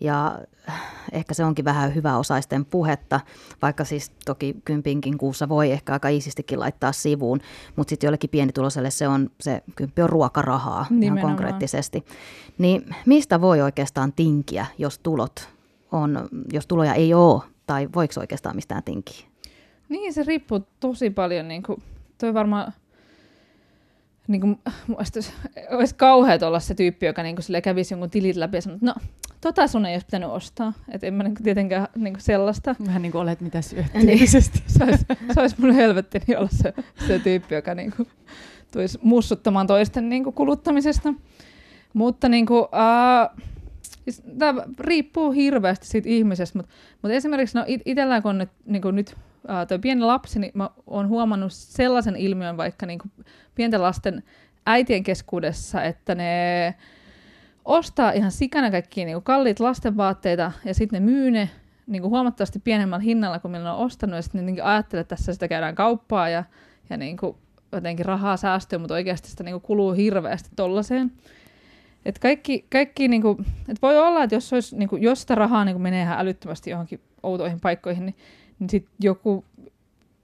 Ja 0.00 0.38
ehkä 1.12 1.34
se 1.34 1.44
onkin 1.44 1.64
vähän 1.64 1.94
hyväosaisten 1.94 2.64
puhetta, 2.64 3.20
vaikka 3.62 3.84
siis 3.84 4.12
toki 4.24 4.56
kympinkin 4.64 5.18
kuussa 5.18 5.48
voi 5.48 5.72
ehkä 5.72 5.92
aika 5.92 6.08
iisistikin 6.08 6.60
laittaa 6.60 6.92
sivuun, 6.92 7.40
mutta 7.76 7.90
sitten 7.90 8.08
jollekin 8.08 8.30
pienituloiselle 8.30 8.90
se 8.90 9.08
on, 9.08 9.30
se 9.40 9.62
kymppi 9.76 10.02
on 10.02 10.08
ruokarahaa 10.08 10.86
ihan 11.00 11.20
konkreettisesti. 11.20 12.04
Niin 12.58 12.94
mistä 13.06 13.40
voi 13.40 13.60
oikeastaan 13.60 14.12
tinkiä, 14.12 14.66
jos 14.78 14.98
tulot 14.98 15.48
on, 15.92 16.28
jos 16.52 16.66
tuloja 16.66 16.94
ei 16.94 17.14
ole, 17.14 17.42
tai 17.66 17.88
voiko 17.94 18.14
oikeastaan 18.20 18.56
mistään 18.56 18.82
tinkiä? 18.82 19.26
Niin, 19.88 20.12
se 20.12 20.22
riippuu 20.22 20.66
tosi 20.80 21.10
paljon, 21.10 21.48
niin 21.48 21.62
kuin, 21.62 21.82
toi 22.18 22.34
varmaan 22.34 22.72
niin 24.28 24.40
kuin, 24.40 24.58
olisi, 25.70 25.94
kauheat 25.96 26.42
olla 26.42 26.60
se 26.60 26.74
tyyppi, 26.74 27.06
joka 27.06 27.22
niin 27.22 27.36
kuin, 27.36 27.62
kävisi 27.62 27.94
jonkun 27.94 28.10
tilit 28.10 28.36
läpi 28.36 28.56
ja 28.56 28.62
sanoo, 28.62 28.78
no 28.80 28.94
tota 29.46 29.66
sun 29.66 29.86
ei 29.86 29.94
olisi 29.94 30.06
pitänyt 30.06 30.30
ostaa. 30.30 30.72
Että 30.88 31.06
en 31.06 31.14
mä 31.14 31.22
niinku 31.22 31.42
tietenkään 31.42 31.86
niinku 31.94 32.20
sellaista. 32.20 32.76
Vähän 32.86 33.02
niin 33.02 33.12
kuin 33.12 33.22
olet 33.22 33.40
mitä 33.40 33.62
syöt 33.62 33.94
niin, 34.02 34.28
se 34.28 34.38
olisi, 34.84 35.06
se 35.34 35.40
olisi 35.40 35.56
mun 35.58 35.74
helvettini 35.74 36.36
olla 36.36 36.48
se, 36.52 36.74
se 37.06 37.18
tyyppi, 37.18 37.54
joka 37.54 37.74
niinku 37.74 38.06
tulisi 38.72 38.98
mussuttamaan 39.02 39.66
toisten 39.66 40.08
niinku 40.08 40.32
kuluttamisesta. 40.32 41.14
Mutta 41.92 42.28
niinku, 42.28 42.58
uh, 42.58 43.42
tämä 44.38 44.62
riippuu 44.80 45.32
hirveästi 45.32 45.86
siitä 45.86 46.08
ihmisestä, 46.08 46.58
mutta, 46.58 46.72
mutta 47.02 47.14
esimerkiksi 47.14 47.58
no, 47.58 47.64
it, 47.66 47.82
itsellään 47.84 48.22
kun 48.22 48.30
on 48.30 48.38
nyt, 48.38 48.50
niinku 48.64 48.90
nyt 48.90 49.14
uh, 49.16 49.66
tuo 49.68 49.78
pieni 49.78 50.00
lapsi, 50.00 50.38
niin 50.38 50.52
mä 50.54 50.70
oon 50.86 51.08
huomannut 51.08 51.52
sellaisen 51.52 52.16
ilmiön 52.16 52.56
vaikka 52.56 52.86
niinku 52.86 53.08
pienten 53.54 53.82
lasten 53.82 54.22
äitien 54.66 55.02
keskuudessa, 55.02 55.82
että 55.82 56.14
ne 56.14 56.74
ostaa 57.66 58.10
ihan 58.12 58.30
sikana 58.30 58.70
kaikki 58.70 59.04
niin 59.04 59.22
kalliit 59.22 59.60
lastenvaatteita 59.60 60.52
ja 60.64 60.74
sitten 60.74 61.06
ne 61.06 61.12
myy 61.12 61.30
ne 61.30 61.50
niin 61.86 62.02
kuin 62.02 62.10
huomattavasti 62.10 62.58
pienemmällä 62.58 63.02
hinnalla 63.02 63.38
kuin 63.38 63.52
millä 63.52 63.74
on 63.74 63.84
ostanut 63.86 64.16
ja 64.16 64.22
sitten 64.22 64.46
niin 64.46 64.64
ajattelee, 64.64 65.00
että 65.00 65.16
tässä 65.16 65.32
sitä 65.32 65.48
käydään 65.48 65.74
kauppaa 65.74 66.28
ja, 66.28 66.44
ja 66.90 66.96
niin 66.96 67.16
kuin 67.16 67.36
jotenkin 67.72 68.06
rahaa 68.06 68.36
säästyy, 68.36 68.78
mutta 68.78 68.94
oikeasti 68.94 69.30
sitä 69.30 69.44
niin 69.44 69.52
kuin 69.52 69.62
kuluu 69.62 69.92
hirveästi 69.92 70.50
tollaiseen. 70.56 71.12
Et 72.04 72.18
kaikki, 72.18 72.66
kaikki 72.72 73.08
niin 73.08 73.22
kuin, 73.22 73.46
et 73.68 73.82
voi 73.82 73.98
olla, 73.98 74.22
että 74.22 74.36
jos, 74.36 74.52
olisi, 74.52 74.76
niin 74.76 74.88
kuin, 74.88 75.02
jos 75.02 75.20
sitä 75.20 75.34
rahaa 75.34 75.64
niin 75.64 75.74
kuin 75.74 75.82
menee 75.82 76.02
ihan 76.02 76.20
älyttömästi 76.20 76.70
johonkin 76.70 77.00
outoihin 77.22 77.60
paikkoihin, 77.60 78.06
niin, 78.06 78.16
niin 78.58 78.70
sitten 78.70 78.92
joku, 79.00 79.44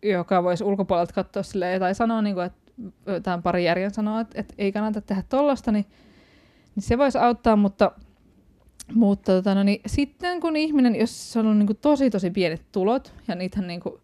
joka 0.02 0.42
voisi 0.42 0.64
ulkopuolelta 0.64 1.14
katsoa 1.14 1.42
silleen, 1.42 1.80
tai 1.80 1.94
sanoa, 1.94 2.22
niin 2.22 2.34
kuin, 2.34 2.46
että 2.46 3.20
tämän 3.22 3.42
pari 3.42 3.64
järjen 3.64 3.94
sanoa, 3.94 4.20
että, 4.20 4.40
että 4.40 4.54
ei 4.58 4.72
kannata 4.72 5.00
tehdä 5.00 5.22
tollasta, 5.28 5.72
niin 5.72 5.86
niin 6.74 6.82
se 6.82 6.98
voisi 6.98 7.18
auttaa, 7.18 7.56
mutta, 7.56 7.92
mutta 8.94 9.32
tota, 9.32 9.54
no 9.54 9.62
niin, 9.62 9.80
sitten 9.86 10.40
kun 10.40 10.56
ihminen, 10.56 10.96
jos 10.96 11.36
on 11.36 11.46
ollut 11.46 11.58
niin 11.58 11.66
kuin 11.66 11.78
tosi 11.82 12.10
tosi 12.10 12.30
pienet 12.30 12.62
tulot, 12.72 13.12
ja 13.28 13.34
niitähän 13.34 13.66
niin 13.66 13.80
kuin 13.80 13.94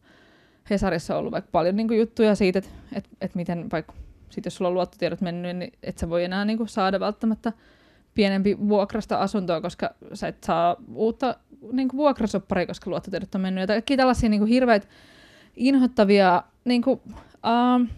Hesarissa 0.71 1.15
on 1.15 1.21
ollut 1.21 1.33
vaikka 1.33 1.51
paljon 1.53 1.77
niin 1.77 1.89
kuin 1.89 2.01
juttuja 2.01 2.35
siitä, 2.35 2.59
että, 2.59 2.71
että, 2.93 3.11
että 3.21 3.37
miten 3.37 3.71
vaikka 3.73 3.93
sit 4.31 4.45
jos 4.45 4.57
sulla 4.57 4.69
on 4.69 4.75
luottotiedot 4.75 5.21
mennyt, 5.21 5.57
niin 5.57 5.73
et 5.83 5.99
sä 5.99 6.11
voi 6.11 6.25
enää 6.25 6.45
niin 6.45 6.59
kuin 6.59 6.69
saada 6.69 7.01
välttämättä 7.01 7.53
pienempi 8.15 8.59
vuokrasta 8.69 9.19
asuntoa, 9.19 9.61
koska 9.61 9.95
sä 10.15 10.29
et 10.29 10.45
saa 10.45 10.77
uutta 10.95 11.37
niin 11.73 11.89
kuin 11.89 11.99
vuokrasopparia, 11.99 12.67
koska 12.67 12.91
luottotiedot 12.91 13.35
on 13.35 13.41
mennyt. 13.41 13.63
Ja 13.63 13.67
kaikki 13.67 13.97
tällaisia 13.97 14.29
niin 14.29 14.41
kuin 14.41 14.49
hirveitä 14.49 14.87
inhottavia 15.57 16.43
niin 16.65 16.83
kuin, 16.83 17.01
uh, 17.07 17.89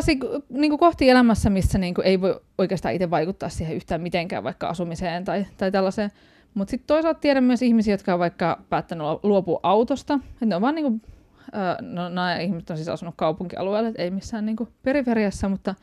sellaisia 0.00 0.40
niin 0.48 0.78
kohti 0.78 1.10
elämässä, 1.10 1.50
missä 1.50 1.78
niin 1.78 1.94
kuin 1.94 2.06
ei 2.06 2.20
voi 2.20 2.40
oikeastaan 2.58 2.94
itse 2.94 3.10
vaikuttaa 3.10 3.48
siihen 3.48 3.76
yhtään 3.76 4.00
mitenkään, 4.00 4.44
vaikka 4.44 4.68
asumiseen 4.68 5.24
tai, 5.24 5.46
tai 5.56 5.70
tällaiseen. 5.72 6.10
Mutta 6.54 6.70
sitten 6.70 6.86
toisaalta 6.86 7.20
tiedän 7.20 7.44
myös 7.44 7.62
ihmisiä, 7.62 7.94
jotka 7.94 8.14
on 8.14 8.18
vaikka 8.18 8.62
päättänyt 8.68 9.06
luopua 9.22 9.60
autosta. 9.62 10.20
Et 10.42 10.48
ne 10.48 10.56
on 10.56 10.62
vaan 10.62 10.74
niin 10.74 10.84
kuin, 10.84 11.02
äh, 11.56 11.76
no 11.80 12.08
nämä 12.08 12.38
ihmiset 12.38 12.70
on 12.70 12.76
siis 12.76 12.88
asunut 12.88 13.14
kaupunkialueella, 13.16 13.92
ei 13.98 14.10
missään 14.10 14.46
niin 14.46 14.56
kuin 14.56 14.68
periferiassa, 14.82 15.48
mutta, 15.48 15.74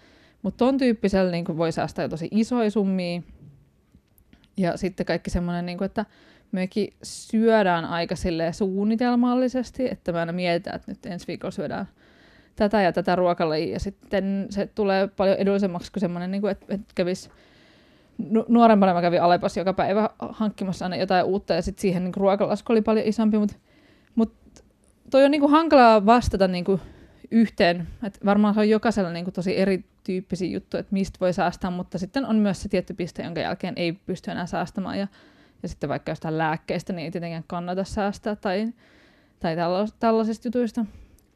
mutta 0.42 0.58
ton 0.58 0.78
tyyppisellä 0.78 1.32
niin 1.32 1.46
kuin 1.46 1.58
voi 1.58 1.72
säästää 1.72 2.06
jo 2.06 2.10
tosi 2.10 2.28
isoja 2.32 2.72
summia. 2.72 3.22
Ja 4.58 4.78
sitten 4.78 5.06
kaikki 5.06 5.30
semmoinen, 5.30 5.66
niin 5.66 5.84
että 5.84 6.06
mekin 6.52 6.94
syödään 7.04 7.86
aika 7.86 8.16
suunnitelmallisesti, 8.52 9.88
että 9.92 10.12
me 10.12 10.20
aina 10.20 10.32
mietitään, 10.32 10.76
että 10.76 10.92
nyt 10.92 11.06
ensi 11.06 11.28
viikolla 11.28 11.52
syödään 11.52 11.88
tätä 12.60 12.82
ja 12.82 12.94
tätä 12.94 13.16
ruokalajia. 13.16 13.74
Ja 13.74 13.80
sitten 13.80 14.48
se 14.50 14.70
tulee 14.76 15.08
paljon 15.08 15.38
edullisemmaksi 15.38 15.92
kuin 15.92 16.02
semmoinen, 16.02 16.32
niin 16.32 16.48
että, 16.48 16.66
että 16.70 16.94
kävisi 16.96 17.30
nuorempana 18.48 18.94
mä 18.94 19.02
kävin 19.02 19.22
Alepas 19.22 19.58
joka 19.58 19.74
päivä 19.74 20.10
hankkimassa 20.20 20.86
aina 20.86 20.96
jotain 20.96 21.26
uutta 21.26 21.54
ja 21.54 21.62
sitten 21.62 21.82
siihen 21.82 22.04
niin 22.04 22.14
ruokalasku 22.16 22.74
oli 22.74 22.82
paljon 22.82 23.08
isompi, 23.08 23.38
mutta 23.38 23.56
mut 24.16 24.34
toi 25.10 25.26
on 25.26 25.32
niin 25.32 25.42
kuin 25.42 25.52
hankalaa 25.52 26.06
vastata 26.06 26.48
niin 26.48 26.66
kuin 26.66 26.82
yhteen. 27.32 27.88
Et 28.04 28.20
varmaan 28.26 28.54
se 28.54 28.60
on 28.60 28.70
jokaisella 28.70 29.10
niin 29.12 29.26
kuin 29.26 29.34
tosi 29.34 29.58
erityyppisiä 29.58 30.50
juttuja, 30.50 30.80
että 30.80 30.94
mistä 30.94 31.18
voi 31.22 31.34
säästää, 31.34 31.72
mutta 31.72 31.98
sitten 31.98 32.26
on 32.26 32.36
myös 32.36 32.62
se 32.62 32.70
tietty 32.70 32.94
piste, 32.94 33.24
jonka 33.24 33.42
jälkeen 33.42 33.74
ei 33.78 33.94
pysty 33.94 34.32
enää 34.32 34.46
säästämään 34.46 35.00
ja, 35.00 35.08
ja 35.64 35.70
sitten 35.70 35.90
vaikka 35.90 36.12
jostain 36.12 36.38
lääkkeistä, 36.38 36.94
niin 36.94 37.06
ei 37.06 37.12
tietenkään 37.12 37.44
kannata 37.48 37.84
säästää 37.84 38.36
tai, 38.36 38.74
tai 39.40 39.56
tällaisista 40.00 40.48
jutuista. 40.48 40.86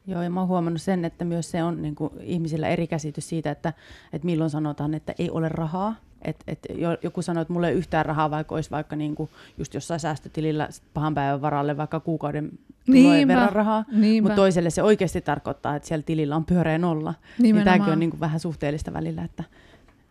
Joo, 0.07 0.21
ja 0.21 0.29
mä 0.29 0.39
oon 0.39 0.49
huomannut 0.49 0.81
sen, 0.81 1.05
että 1.05 1.25
myös 1.25 1.51
se 1.51 1.63
on 1.63 1.81
niin 1.81 1.95
kuin, 1.95 2.13
ihmisillä 2.21 2.67
eri 2.67 2.87
käsitys 2.87 3.29
siitä, 3.29 3.51
että, 3.51 3.73
että 4.13 4.25
milloin 4.25 4.49
sanotaan, 4.49 4.93
että 4.93 5.13
ei 5.19 5.29
ole 5.29 5.49
rahaa. 5.49 5.95
Et, 6.21 6.43
et 6.47 6.59
joku 7.03 7.21
sanoo, 7.21 7.41
että 7.41 7.53
mulla 7.53 7.67
ei 7.67 7.75
yhtään 7.75 8.05
rahaa, 8.05 8.31
vaikka 8.31 8.55
olisi 8.55 8.71
vaikka 8.71 8.95
niin 8.95 9.15
kuin, 9.15 9.29
just 9.57 9.73
jossain 9.73 9.99
säästötilillä 9.99 10.69
pahan 10.93 11.13
päivän 11.13 11.41
varalle 11.41 11.77
vaikka 11.77 11.99
kuukauden 11.99 12.51
tulojen 12.85 13.27
verran 13.27 13.51
rahaa. 13.51 13.85
Mutta 14.21 14.35
toiselle 14.35 14.69
se 14.69 14.83
oikeasti 14.83 15.21
tarkoittaa, 15.21 15.75
että 15.75 15.87
siellä 15.87 16.03
tilillä 16.03 16.35
on 16.35 16.45
pyöreä 16.45 16.77
nolla. 16.77 17.13
Niin 17.39 17.63
tämäkin 17.63 17.93
on 17.93 17.99
niin 17.99 18.09
kuin, 18.09 18.19
vähän 18.19 18.39
suhteellista 18.39 18.93
välillä. 18.93 19.23
Että, 19.23 19.43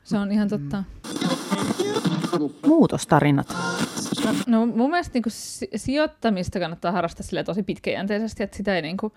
se 0.05 0.19
on 0.19 0.33
ihan 0.33 0.49
totta. 0.49 0.85
Muutostarinat. 2.67 3.57
No 4.47 4.67
mun 4.67 4.91
mielestä 4.91 5.15
niin 5.15 5.23
kuin, 5.23 5.33
sijoittamista 5.77 6.61
kannattaa 6.61 6.93
harrastaa 6.93 7.45
tosi 7.45 7.63
pitkäjänteisesti, 7.63 8.43
että 8.43 8.57
sitä 8.57 8.77
ei 8.77 8.83
niin 8.83 8.97
kuin, 8.97 9.13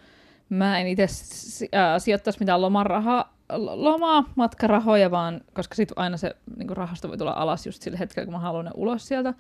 mä 0.49 0.79
en 0.79 0.88
itse 0.88 1.03
äh, 1.03 2.01
sijoittaisi 2.01 2.39
mitään 2.39 2.62
lomarahaa, 2.62 3.36
lomaa, 3.75 4.23
matkarahoja, 4.36 5.12
vaan 5.12 5.41
koska 5.53 5.75
sitten 5.75 5.99
aina 5.99 6.17
se 6.17 6.36
niin 6.58 6.77
rahasto 6.77 7.08
voi 7.08 7.17
tulla 7.17 7.31
alas 7.31 7.65
just 7.65 7.81
sillä 7.81 7.97
hetkellä, 7.97 8.25
kun 8.25 8.34
mä 8.34 8.39
haluan 8.39 8.65
ne 8.65 8.71
ulos 8.75 9.08
sieltä. 9.08 9.34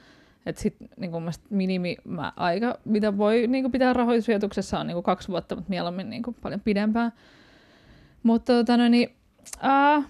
Että 0.45 0.61
sitten 0.61 0.89
niin 0.97 1.11
minimi 1.49 1.97
mä 2.03 2.33
aika, 2.35 2.77
mitä 2.85 3.17
voi 3.17 3.47
niin 3.47 3.71
pitää 3.71 3.93
rahoitusijoituksessa 3.93 4.79
on 4.79 4.87
niin 4.87 5.03
kaksi 5.03 5.27
vuotta, 5.27 5.55
mutta 5.55 5.69
mieluummin 5.69 6.09
niin 6.09 6.23
paljon 6.41 6.59
pidempään. 6.59 7.11
Mutta 8.23 8.53
tota, 8.53 8.77
no, 8.77 8.87
niin, 8.87 9.15
äh, 9.65 10.05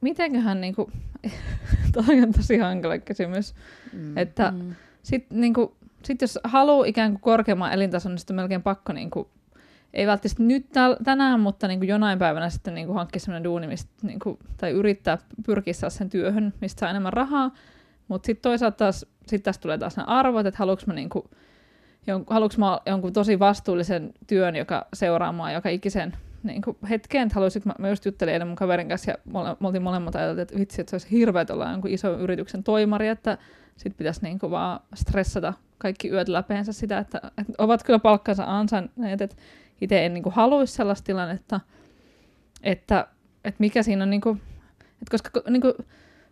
mitenköhän, 0.00 0.60
niin 0.60 0.74
kuin, 0.74 0.92
toi 1.92 2.20
on 2.22 2.32
tosi 2.32 2.58
hankala 2.58 2.98
kysymys, 2.98 3.54
mm, 3.92 4.18
että 4.18 4.50
mm. 4.50 4.74
sitten 5.02 5.40
niin 5.40 5.54
sit 6.02 6.20
jos 6.20 6.38
haluaa 6.44 6.86
ikään 6.86 7.12
kuin 7.12 7.20
korkeamman 7.20 7.72
elintason, 7.72 8.12
niin 8.12 8.18
sitten 8.18 8.34
on 8.34 8.42
melkein 8.42 8.62
pakko 8.62 8.92
niin 8.92 9.10
kuin, 9.10 9.28
ei 9.94 10.06
välttämättä 10.06 10.42
nyt 10.42 10.66
tänään, 11.04 11.40
mutta 11.40 11.68
niin 11.68 11.80
kuin 11.80 11.88
jonain 11.88 12.18
päivänä 12.18 12.50
sitten 12.50 12.74
niin 12.74 12.94
hankkia 12.94 13.20
sellainen 13.20 13.44
duuni, 13.44 13.66
mistä, 13.66 13.90
niin 14.02 14.18
kuin, 14.18 14.38
tai 14.56 14.70
yrittää 14.70 15.18
pyrkiä 15.46 15.72
saa 15.74 15.90
sen 15.90 16.10
työhön, 16.10 16.54
mistä 16.60 16.80
saa 16.80 16.90
enemmän 16.90 17.12
rahaa. 17.12 17.50
Mutta 18.08 18.26
sitten 18.26 18.42
toisaalta 18.42 18.76
taas, 18.76 19.06
sit 19.26 19.42
tästä 19.42 19.62
tulee 19.62 19.78
taas 19.78 19.96
ne 19.96 20.04
arvot, 20.06 20.46
että 20.46 20.58
haluanko 20.58 20.82
mä, 20.86 20.94
niin 20.94 21.08
kuin, 21.08 21.24
jon, 22.06 22.24
haluanko 22.26 22.54
mä 22.58 22.80
jonkun 22.86 23.12
tosi 23.12 23.38
vastuullisen 23.38 24.12
työn, 24.26 24.56
joka 24.56 24.86
seuraa 24.94 25.32
mua 25.32 25.52
joka 25.52 25.68
ikisen 25.68 26.12
niin 26.42 26.62
kuin 26.62 26.76
hetkeen, 26.88 27.22
että 27.22 27.34
haluaisin, 27.34 27.62
mä, 27.64 27.74
mä 27.78 27.88
just 27.88 28.04
juttelin 28.04 28.32
eilen 28.32 28.48
mun 28.48 28.56
kaverin 28.56 28.88
kanssa 28.88 29.10
ja 29.10 29.16
me, 29.24 29.32
me 29.60 29.66
oltiin 29.66 29.82
molemmat 29.82 30.16
ajatelleet, 30.16 30.50
että 30.50 30.60
vitsi, 30.60 30.80
että 30.80 30.90
se 30.90 30.94
olisi 30.94 31.10
hirveä 31.10 31.46
olla 31.50 31.70
jonkun 31.70 31.90
ison 31.90 32.20
yrityksen 32.20 32.62
toimari, 32.62 33.08
että 33.08 33.38
sitten 33.76 33.98
pitäisi 33.98 34.22
niin 34.22 34.38
kuin 34.38 34.50
vaan 34.50 34.80
stressata 34.94 35.52
kaikki 35.78 36.08
yöt 36.10 36.28
läpeensä 36.28 36.72
sitä, 36.72 36.98
että, 36.98 37.20
että 37.38 37.52
ovat 37.58 37.82
kyllä 37.82 37.98
palkkansa 37.98 38.44
ansainneet, 38.46 39.20
että 39.20 39.36
itse 39.80 40.06
en 40.06 40.14
niin 40.14 40.22
kuin 40.22 40.34
haluaisi 40.34 40.74
sellaista 40.74 41.06
tilannetta, 41.06 41.60
että, 42.62 43.06
että 43.44 43.58
mikä 43.58 43.82
siinä 43.82 44.02
on, 44.02 44.10
niin 44.10 44.20
kuin, 44.20 44.40
että 44.80 45.10
koska 45.10 45.30
niin 45.50 45.62
kuin, 45.62 45.74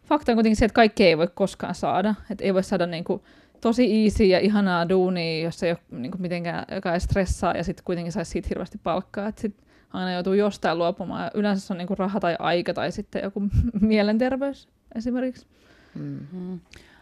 fakta 0.05 0.33
on 0.33 0.37
kuitenkin 0.37 0.57
se, 0.57 0.65
että 0.65 0.75
kaikki 0.75 1.05
ei 1.05 1.19
voi 1.19 1.29
koskaan 1.35 1.75
saada, 1.75 2.15
että 2.31 2.45
ei 2.45 2.55
voi 2.55 2.63
saada 2.63 2.87
niin 2.87 3.05
kuin, 3.05 3.23
tosi 3.61 4.05
easy 4.05 4.25
ja 4.25 4.39
ihanaa 4.39 4.89
duunia, 4.89 5.45
jos 5.45 5.63
ei 5.63 5.71
ole 5.71 5.79
niin 5.91 6.11
kuin, 6.11 6.23
mitenkään, 6.23 6.65
joka 6.75 6.95
ei 6.95 7.01
stressaa 7.01 7.57
ja 7.57 7.65
sitten 7.65 7.85
kuitenkin 7.85 8.13
saisi 8.13 8.31
siitä 8.31 8.49
hirveästi 8.49 8.79
palkkaa, 8.83 9.29
että 9.29 9.41
sit 9.41 9.57
aina 9.93 10.13
joutuu 10.13 10.33
jostain 10.33 10.79
luopumaan 10.79 11.25
ja 11.25 11.31
yleensä 11.35 11.67
se 11.67 11.73
on 11.73 11.79
niin 11.79 11.89
kuin 11.89 11.99
raha 11.99 12.21
tai 12.21 12.37
aika 12.39 12.75
tai 12.75 12.93
sitten 12.93 13.23
joku 13.25 13.43
mielenterveys 13.81 14.69
esimerkiksi. 14.95 15.47
Mm-hmm. 15.95 16.61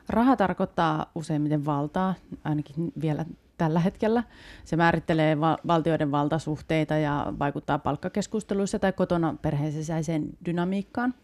Raha 0.09 0.37
tarkoittaa 0.37 1.11
useimmiten 1.14 1.64
valtaa, 1.64 2.14
ainakin 2.44 2.92
vielä 3.00 3.24
tällä 3.61 3.81
hetkellä. 3.81 4.23
Se 4.64 4.77
määrittelee 4.77 5.40
va- 5.40 5.59
valtioiden 5.66 6.11
valtasuhteita 6.11 6.94
ja 6.94 7.33
vaikuttaa 7.38 7.79
palkkakeskusteluissa 7.79 8.79
tai 8.79 8.92
kotona 8.92 9.37
perheen 9.42 9.73
sisäiseen 9.73 10.29
dynamiikkaan. 10.44 11.14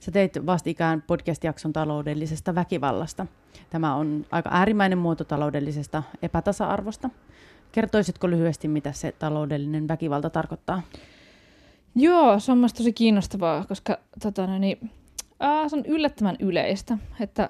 Sä 0.00 0.10
teit 0.10 0.46
vastikään 0.46 1.02
podcast-jakson 1.02 1.72
taloudellisesta 1.72 2.54
väkivallasta. 2.54 3.26
Tämä 3.70 3.94
on 3.94 4.26
aika 4.30 4.50
äärimmäinen 4.52 4.98
muoto 4.98 5.24
taloudellisesta 5.24 6.02
epätasa-arvosta. 6.22 7.10
Kertoisitko 7.72 8.30
lyhyesti, 8.30 8.68
mitä 8.68 8.92
se 8.92 9.12
taloudellinen 9.12 9.88
väkivalta 9.88 10.30
tarkoittaa? 10.30 10.82
Joo, 11.94 12.40
se 12.40 12.52
on 12.52 12.58
mielestäni 12.58 12.84
tosi 12.84 12.92
kiinnostavaa, 12.92 13.64
koska 13.64 13.98
tota, 14.22 14.46
no 14.46 14.58
niin, 14.58 14.90
ää, 15.40 15.68
se 15.68 15.76
on 15.76 15.84
yllättävän 15.86 16.36
yleistä, 16.40 16.98
että 17.20 17.48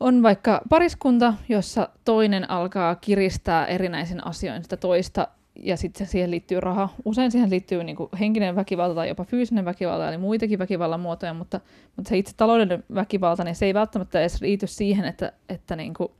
on 0.00 0.22
vaikka 0.22 0.60
pariskunta, 0.68 1.34
jossa 1.48 1.88
toinen 2.04 2.50
alkaa 2.50 2.94
kiristää 2.94 3.66
erinäisin 3.66 4.26
asioin 4.26 4.62
sitä 4.62 4.76
toista, 4.76 5.28
ja 5.62 5.76
sitten 5.76 6.06
siihen 6.06 6.30
liittyy 6.30 6.60
raha. 6.60 6.88
Usein 7.04 7.30
siihen 7.30 7.50
liittyy 7.50 7.84
niinku 7.84 8.08
henkinen 8.20 8.56
väkivalta 8.56 8.94
tai 8.94 9.08
jopa 9.08 9.24
fyysinen 9.24 9.64
väkivalta, 9.64 10.08
eli 10.08 10.18
muitakin 10.18 10.58
väkivallan 10.58 11.00
muotoja, 11.00 11.34
mutta, 11.34 11.60
mutta 11.96 12.08
se 12.08 12.18
itse 12.18 12.32
taloudellinen 12.36 12.84
väkivalta, 12.94 13.44
niin 13.44 13.54
se 13.54 13.66
ei 13.66 13.74
välttämättä 13.74 14.20
edes 14.20 14.40
liity 14.40 14.66
siihen, 14.66 15.04
että, 15.04 15.32
että, 15.48 15.76
niinku, 15.76 16.12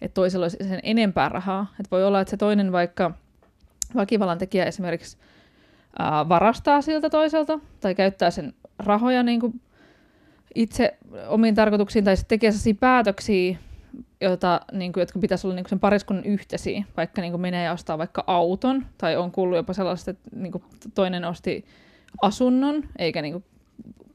että 0.00 0.14
toisella 0.14 0.44
olisi 0.44 0.56
sen 0.68 0.80
enempää 0.82 1.28
rahaa. 1.28 1.66
Et 1.80 1.90
voi 1.90 2.04
olla, 2.04 2.20
että 2.20 2.30
se 2.30 2.36
toinen 2.36 2.72
vaikka 2.72 3.10
väkivallan 3.94 4.38
tekijä 4.38 4.64
esimerkiksi 4.64 5.16
ää, 5.98 6.28
varastaa 6.28 6.82
siltä 6.82 7.10
toiselta 7.10 7.58
tai 7.80 7.94
käyttää 7.94 8.30
sen 8.30 8.54
rahoja 8.78 9.22
niin 9.22 9.40
kuin 9.40 9.60
itse 10.54 10.98
omiin 11.28 11.54
tarkoituksiin 11.54 12.04
tai 12.04 12.14
tekee 12.28 12.50
sellaisia 12.50 12.74
päätöksiä, 12.80 13.58
jota, 14.20 14.60
niin 14.72 14.92
kuin, 14.92 15.02
jotka 15.02 15.18
pitäisi 15.18 15.46
olla 15.46 15.54
niin 15.54 15.64
kuin 15.64 15.70
sen 15.70 15.80
pariskunnan 15.80 16.24
yhteisiä, 16.24 16.84
vaikka 16.96 17.22
niin 17.22 17.32
kuin 17.32 17.40
menee 17.40 17.64
ja 17.64 17.72
ostaa 17.72 17.98
vaikka 17.98 18.24
auton, 18.26 18.86
tai 18.98 19.16
on 19.16 19.32
kuullut 19.32 19.56
jopa 19.56 19.72
sellaista, 19.72 20.10
että 20.10 20.30
niin 20.36 20.52
kuin 20.52 20.64
toinen 20.94 21.24
osti 21.24 21.64
asunnon, 22.22 22.82
eikä 22.98 23.22
niin 23.22 23.32
kuin 23.32 23.44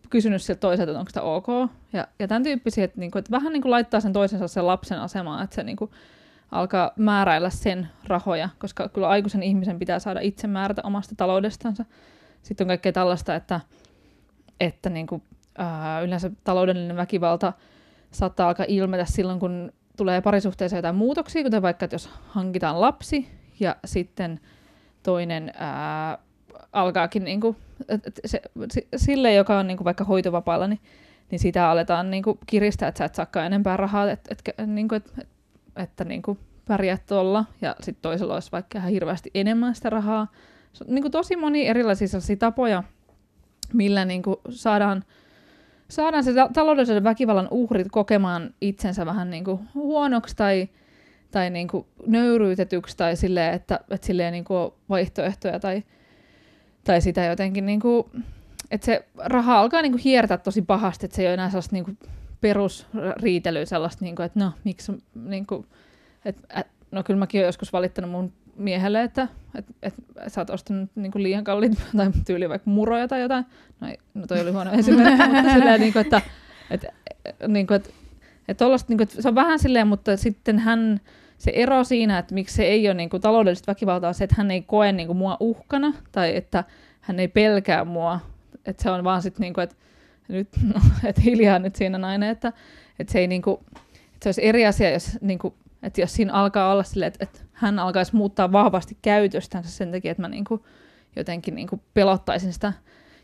kysynyt 0.10 0.42
siltä 0.42 0.60
toiselta, 0.60 0.92
että 0.92 1.00
onko 1.00 1.10
sitä 1.10 1.22
ok, 1.22 1.48
ja, 1.94 2.08
ja 2.20 2.28
tämän 2.28 2.44
tyyppisiä, 2.44 2.84
että, 2.84 3.00
niin 3.00 3.12
kuin, 3.12 3.20
että 3.20 3.32
vähän 3.32 3.54
niin 3.54 3.62
kuin 3.62 3.72
laittaa 3.72 4.00
sen 4.00 4.14
toisensa 4.14 4.48
sen 4.48 4.68
lapsen 4.68 5.00
asemaan, 5.00 5.44
että 5.44 5.56
se 5.56 5.64
niin 5.64 5.78
kuin, 5.78 5.92
alkaa 6.52 6.92
määräillä 6.96 7.50
sen 7.50 7.90
rahoja, 8.08 8.50
koska 8.60 8.90
kyllä 8.90 9.08
aikuisen 9.08 9.44
ihmisen 9.44 9.80
pitää 9.80 10.00
saada 10.00 10.20
itse 10.20 10.48
määrätä 10.48 10.82
omasta 10.86 11.16
taloudestansa. 11.16 11.86
Sitten 12.44 12.66
on 12.66 12.68
kaikkea 12.68 12.92
tällaista, 12.92 13.36
että, 13.36 13.60
että 14.60 14.90
niin 14.90 15.08
kuin, 15.08 15.24
ää, 15.58 16.02
yleensä 16.02 16.32
taloudellinen 16.44 16.96
väkivalta 16.96 17.54
saattaa 18.12 18.48
alkaa 18.48 18.66
ilmetä 18.70 19.06
silloin, 19.06 19.40
kun 19.40 19.72
tulee 19.98 20.22
parisuhteeseen 20.22 20.78
jotain 20.78 20.96
muutoksia, 20.96 21.44
kuten 21.44 21.62
vaikka, 21.62 21.86
että 21.86 21.96
jos 21.96 22.10
hankitaan 22.28 22.82
lapsi 22.82 23.30
ja 23.60 23.76
sitten 23.86 24.40
toinen 25.04 25.52
ää, 25.58 26.18
alkaakin 26.74 27.24
niin 27.24 27.42
kuin, 27.42 27.58
et, 27.88 28.20
se, 28.26 28.42
sille, 28.96 29.34
joka 29.34 29.60
on 29.60 29.68
niin 29.68 29.78
kuin 29.78 29.86
vaikka 29.86 30.04
hoitovapaalla, 30.04 30.68
niin, 30.68 30.80
niin 31.32 31.40
sitä 31.40 31.70
aletaan 31.70 32.12
niin 32.12 32.24
kuin 32.24 32.40
kiristää, 32.46 32.90
että 32.90 32.98
sä 32.98 33.06
et 33.06 33.16
saakaan 33.16 33.46
enempää 33.46 33.78
rahaa, 33.78 34.12
että 34.12 34.54
et, 34.58 34.68
niin 34.68 34.88
kuin, 34.88 34.98
et, 34.98 35.12
et, 35.20 35.28
että 35.76 36.04
niin 36.04 36.22
kuin 36.22 36.40
pärjät 36.68 37.06
tuolla, 37.06 37.46
ja 37.62 37.76
sitten 37.80 38.02
toisella 38.02 38.34
olisi 38.34 38.52
vaikka 38.52 38.78
ihan 38.78 38.92
hirveästi 38.92 39.32
enemmän 39.34 39.76
sitä 39.76 39.90
rahaa. 39.90 40.28
Se 40.74 40.84
on 40.84 40.96
niin 40.96 41.02
kuin 41.02 41.12
tosi 41.12 41.36
moni 41.36 41.68
erilaisia 41.68 42.08
tapoja, 42.40 42.84
millä 43.74 44.06
niin 44.06 44.24
kuin 44.24 44.36
saadaan, 44.50 45.04
saadaan 45.90 46.24
se 46.24 46.32
taloudellisen 46.54 47.04
väkivallan 47.04 47.48
uhrit 47.52 47.88
kokemaan 47.92 48.54
itsensä 48.62 49.06
vähän 49.06 49.30
niin 49.30 49.44
kuin 49.44 49.60
huonoksi 49.74 50.36
tai, 50.36 50.70
tai 51.32 51.50
niin 51.50 51.68
kuin 51.68 51.86
nöyryytetyksi 52.08 52.98
tai 52.98 53.16
silleen, 53.16 53.54
että, 53.54 53.80
että 53.90 54.08
silleen 54.08 54.34
niin 54.34 54.46
kuin 54.46 54.72
vaihtoehtoja 54.90 55.60
tai, 55.60 55.84
tai 56.84 57.02
sitä 57.02 57.26
jotenkin, 57.26 57.66
niin 57.66 57.80
kuin, 57.80 58.04
että 58.72 58.86
se 58.86 59.06
raha 59.18 59.60
alkaa 59.60 59.82
niin 59.82 59.92
kuin 59.92 60.02
hiertää 60.02 60.38
tosi 60.38 60.62
pahasti, 60.62 61.06
että 61.06 61.16
se 61.16 61.22
ei 61.22 61.28
ole 61.28 61.34
enää 61.34 61.50
sellaista 61.50 61.76
niin 61.76 61.86
kuin 61.86 61.98
perusriitelyä 62.42 63.66
sellaista, 63.66 64.06
niin 64.06 64.16
kuin, 64.16 64.26
että 64.26 64.40
no 64.40 64.52
miksi 64.64 64.92
niin 65.16 65.48
kuin, 65.48 65.66
et, 66.26 66.38
et, 66.58 66.68
no 66.92 67.04
kyllä 67.04 67.20
mäkin 67.20 67.40
olen 67.40 67.48
joskus 67.48 67.74
valittanut 67.74 68.12
mun 68.12 68.34
miehelle, 68.58 69.04
että 69.04 69.28
et, 69.56 69.66
et, 69.84 69.94
sä 70.28 70.42
oot 70.42 70.50
ostanut 70.50 70.90
niin 70.96 71.12
kuin 71.12 71.24
liian 71.24 71.44
kalliit 71.44 71.72
tai 71.98 72.12
tyyli 72.26 72.50
vaikka 72.50 72.70
muroja 72.70 73.08
tai 73.08 73.22
jotain. 73.22 73.46
No, 73.82 73.88
ei, 73.88 73.98
no 74.14 74.28
toi 74.28 74.42
oli 74.42 74.52
huono 74.52 74.72
esimerkki, 74.80 75.28
mutta 75.28 75.54
silleen, 75.54 75.80
niin 75.80 75.94
kuin, 75.94 76.02
että, 76.02 76.22
et, 76.72 76.86
niin 77.48 77.68
kuin, 77.68 77.76
että, 77.76 77.90
että, 78.48 78.66
niin 78.88 78.98
kuin, 78.98 79.02
että 79.02 79.22
se 79.22 79.28
on 79.28 79.36
vähän 79.36 79.60
silleen, 79.60 79.88
mutta 79.88 80.18
sitten 80.18 80.60
hän, 80.60 81.02
se 81.38 81.52
ero 81.56 81.84
siinä, 81.84 82.18
että 82.18 82.34
miksi 82.34 82.56
se 82.56 82.64
ei 82.64 82.88
ole 82.88 82.94
niin 82.94 83.10
kuin, 83.10 83.22
taloudellista 83.22 83.72
väkivaltaa, 83.72 84.08
on 84.08 84.14
se, 84.14 84.24
että 84.24 84.36
hän 84.38 84.52
ei 84.52 84.62
koe 84.62 84.92
niin 84.92 85.08
kuin, 85.08 85.18
mua 85.18 85.38
uhkana 85.40 85.94
tai 86.12 86.36
että 86.36 86.64
hän 87.02 87.20
ei 87.20 87.28
pelkää 87.28 87.86
mua. 87.86 88.20
Että 88.66 88.84
se 88.84 88.90
on 88.90 89.04
vaan 89.04 89.22
sitten, 89.22 89.42
niin 89.42 89.54
kuin, 89.54 89.64
että 89.64 89.76
nyt, 90.28 90.50
no, 90.74 90.82
että 91.04 91.22
hiljaa 91.22 91.60
nyt 91.60 91.76
siinä 91.76 91.98
nainen, 91.98 92.30
että, 92.30 92.54
että 93.00 93.14
se 93.14 93.20
ei 93.20 93.28
niin 93.28 93.42
kuin, 93.42 93.58
että 94.14 94.24
se 94.24 94.28
olisi 94.28 94.46
eri 94.46 94.66
asia, 94.66 94.90
jos 94.90 95.18
niin 95.22 95.40
kuin, 95.40 95.54
että 95.84 96.02
jos 96.02 96.14
siinä 96.14 96.34
alkaa 96.34 96.72
olla 96.72 96.84
silleen, 96.84 97.08
että, 97.08 97.24
että 97.24 97.40
hän 97.54 97.80
alkaisi 97.80 98.16
muuttaa 98.16 98.52
vahvasti 98.52 98.98
käytöstänsä 99.02 99.70
sen 99.70 99.92
takia, 99.92 100.12
että 100.12 100.22
mä 100.22 100.28
niin 100.28 100.46
kuin, 100.46 100.64
jotenkin 101.16 101.56
niin 101.56 101.68
kuin 101.68 101.82
pelottaisin 101.94 102.54
sitä. 102.54 102.74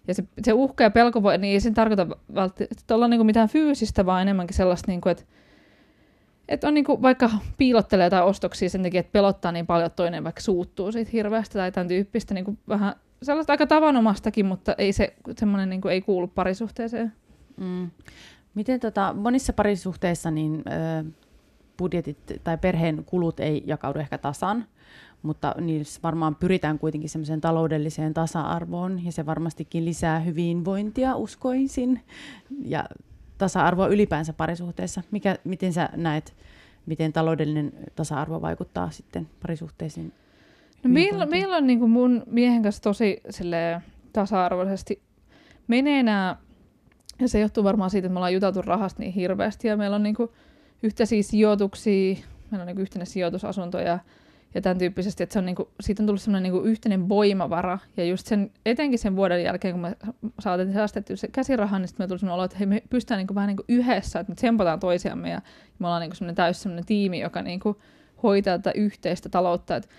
Ja 0.08 0.14
se, 0.14 0.24
se 0.44 0.54
uhka 0.54 0.84
ja 0.84 0.92
pelko 0.92 1.24
voi, 1.24 1.38
niin 1.38 1.54
ei 1.54 1.60
sen 1.60 1.74
tarkoita 1.74 2.08
välttämättä 2.36 2.96
olla 2.96 3.08
niin 3.08 3.18
kuin 3.18 3.26
mitään 3.26 3.50
fyysistä, 3.50 4.06
vaan 4.06 4.22
enemmänkin 4.22 4.58
sellaista, 4.58 4.92
niin 4.92 5.02
kuin, 5.02 5.12
että, 5.12 5.24
että 6.48 6.68
on 6.68 6.74
niin 6.74 6.84
kuin, 6.84 7.02
vaikka 7.02 7.30
piilottelee 7.58 8.10
tai 8.10 8.22
ostoksia 8.24 8.70
sen 8.70 8.84
takia, 8.84 9.00
että 9.00 9.12
pelottaa 9.12 9.52
niin 9.52 9.68
paljon, 9.68 9.86
että 9.86 9.96
toinen 9.96 10.24
vaikka 10.24 10.42
suuttuu 10.42 10.92
siitä 10.92 11.12
hirveästi 11.14 11.58
tai 11.58 11.72
tämän 11.72 11.88
tyyppistä 11.88 12.34
niin 12.34 12.46
kuin 12.46 12.58
vähän 12.68 12.96
sellaista 13.24 13.54
aika 13.54 13.68
tavanomastakin, 13.68 14.46
mutta 14.46 14.76
ei 14.78 14.94
se 14.94 15.14
semmoinen 15.38 15.70
niin 15.70 15.82
kuin, 15.82 15.92
ei 15.92 16.02
kuulu 16.02 16.28
parisuhteeseen. 16.28 17.14
Mm. 17.58 17.90
Miten 18.56 18.80
tota, 18.80 19.14
monissa 19.18 19.54
parisuhteissa 19.54 20.32
niin, 20.32 20.64
ö, 20.68 21.12
budjetit 21.82 22.18
tai 22.44 22.58
perheen 22.58 23.04
kulut 23.06 23.40
ei 23.40 23.64
jakaudu 23.66 24.00
ehkä 24.00 24.18
tasan, 24.18 24.66
mutta 25.22 25.56
niissä 25.62 26.00
varmaan 26.04 26.36
pyritään 26.36 26.80
kuitenkin 26.80 27.10
semmoiseen 27.10 27.42
taloudelliseen 27.42 28.14
tasa-arvoon 28.14 29.06
ja 29.06 29.12
se 29.12 29.26
varmastikin 29.26 29.86
lisää 29.86 30.20
hyvinvointia 30.20 31.16
uskoisin 31.16 32.02
ja 32.66 32.84
tasa-arvoa 33.38 33.88
ylipäänsä 33.88 34.34
parisuhteessa. 34.34 35.02
Mikä, 35.12 35.36
miten 35.44 35.74
sä 35.74 35.90
näet, 35.96 36.34
miten 36.86 37.14
taloudellinen 37.14 37.74
tasa-arvo 37.96 38.42
vaikuttaa 38.42 38.90
sitten 38.90 39.28
parisuhteisiin? 39.42 40.14
No 40.84 40.90
meillä, 40.90 41.26
meillä 41.26 41.58
on 41.58 41.68
niin 41.68 41.80
kuin 41.80 41.92
mun 41.92 42.24
miehen 42.26 42.64
kanssa 42.64 42.82
tosi 42.82 43.22
tasa-arvoisesti 44.14 45.02
menee 45.68 46.04
nämä, 46.04 46.36
ja 47.20 47.28
se 47.28 47.40
johtuu 47.40 47.64
varmaan 47.64 47.90
siitä, 47.90 48.06
että 48.06 48.14
me 48.14 48.18
ollaan 48.18 48.34
juteltu 48.34 48.62
rahasta 48.62 49.00
niin 49.00 49.14
hirveästi, 49.14 49.68
ja 49.68 49.78
meillä 49.78 49.96
on 49.96 50.04
niin 50.04 50.16
kuin 50.16 50.30
yhteisiä 50.84 51.24
sijoituksia, 51.24 52.16
meillä 52.52 52.64
on 52.64 52.68
niin 52.68 52.82
yhteinen 52.82 53.08
sijoitusasunto 53.08 53.80
ja, 53.80 54.00
ja 54.56 54.62
tämän 54.62 54.78
tyyppisesti, 54.78 55.24
että 55.24 55.34
se 55.34 55.40
on 55.40 55.46
niin 55.46 55.56
kuin, 55.56 55.70
siitä 55.80 56.04
on 56.04 56.08
tullut 56.08 56.22
sellainen 56.22 56.54
niin 56.54 56.66
yhteinen 56.66 57.10
voimavara. 57.10 57.80
Ja 57.98 58.06
just 58.06 58.28
sen, 58.28 58.52
etenkin 58.66 59.00
sen 59.00 59.16
vuoden 59.16 59.44
jälkeen, 59.44 59.74
kun 59.74 59.82
me 59.82 59.98
saatiin 60.40 60.74
säästettyä 60.74 61.16
se 61.16 61.28
käsiraha, 61.28 61.80
niin 61.80 61.88
sitten 61.88 62.04
me 62.04 62.08
tuli 62.08 62.20
sellainen 62.20 62.36
olo, 62.36 62.44
että 62.44 62.58
hei, 62.58 62.68
me 62.68 62.84
pystytään 62.90 63.18
niin 63.18 63.28
kuin 63.28 63.36
vähän 63.36 63.48
niin 63.48 63.58
kuin 63.58 63.66
yhdessä, 63.70 64.20
että 64.20 64.32
me 64.32 64.36
tsempataan 64.36 64.80
toisiamme 64.80 65.30
ja 65.30 65.42
me 65.80 65.88
ollaan 65.88 66.02
niin 66.02 66.16
sellainen 66.16 66.36
täys 66.36 66.62
sellainen 66.62 66.86
tiimi, 66.86 67.20
joka 67.20 67.42
niin 67.42 67.60
kuin 67.60 67.78
hoitaa 68.24 68.58
tätä 68.58 68.72
yhteistä 68.76 69.30
taloutta. 69.30 69.76
Että, 69.76 69.90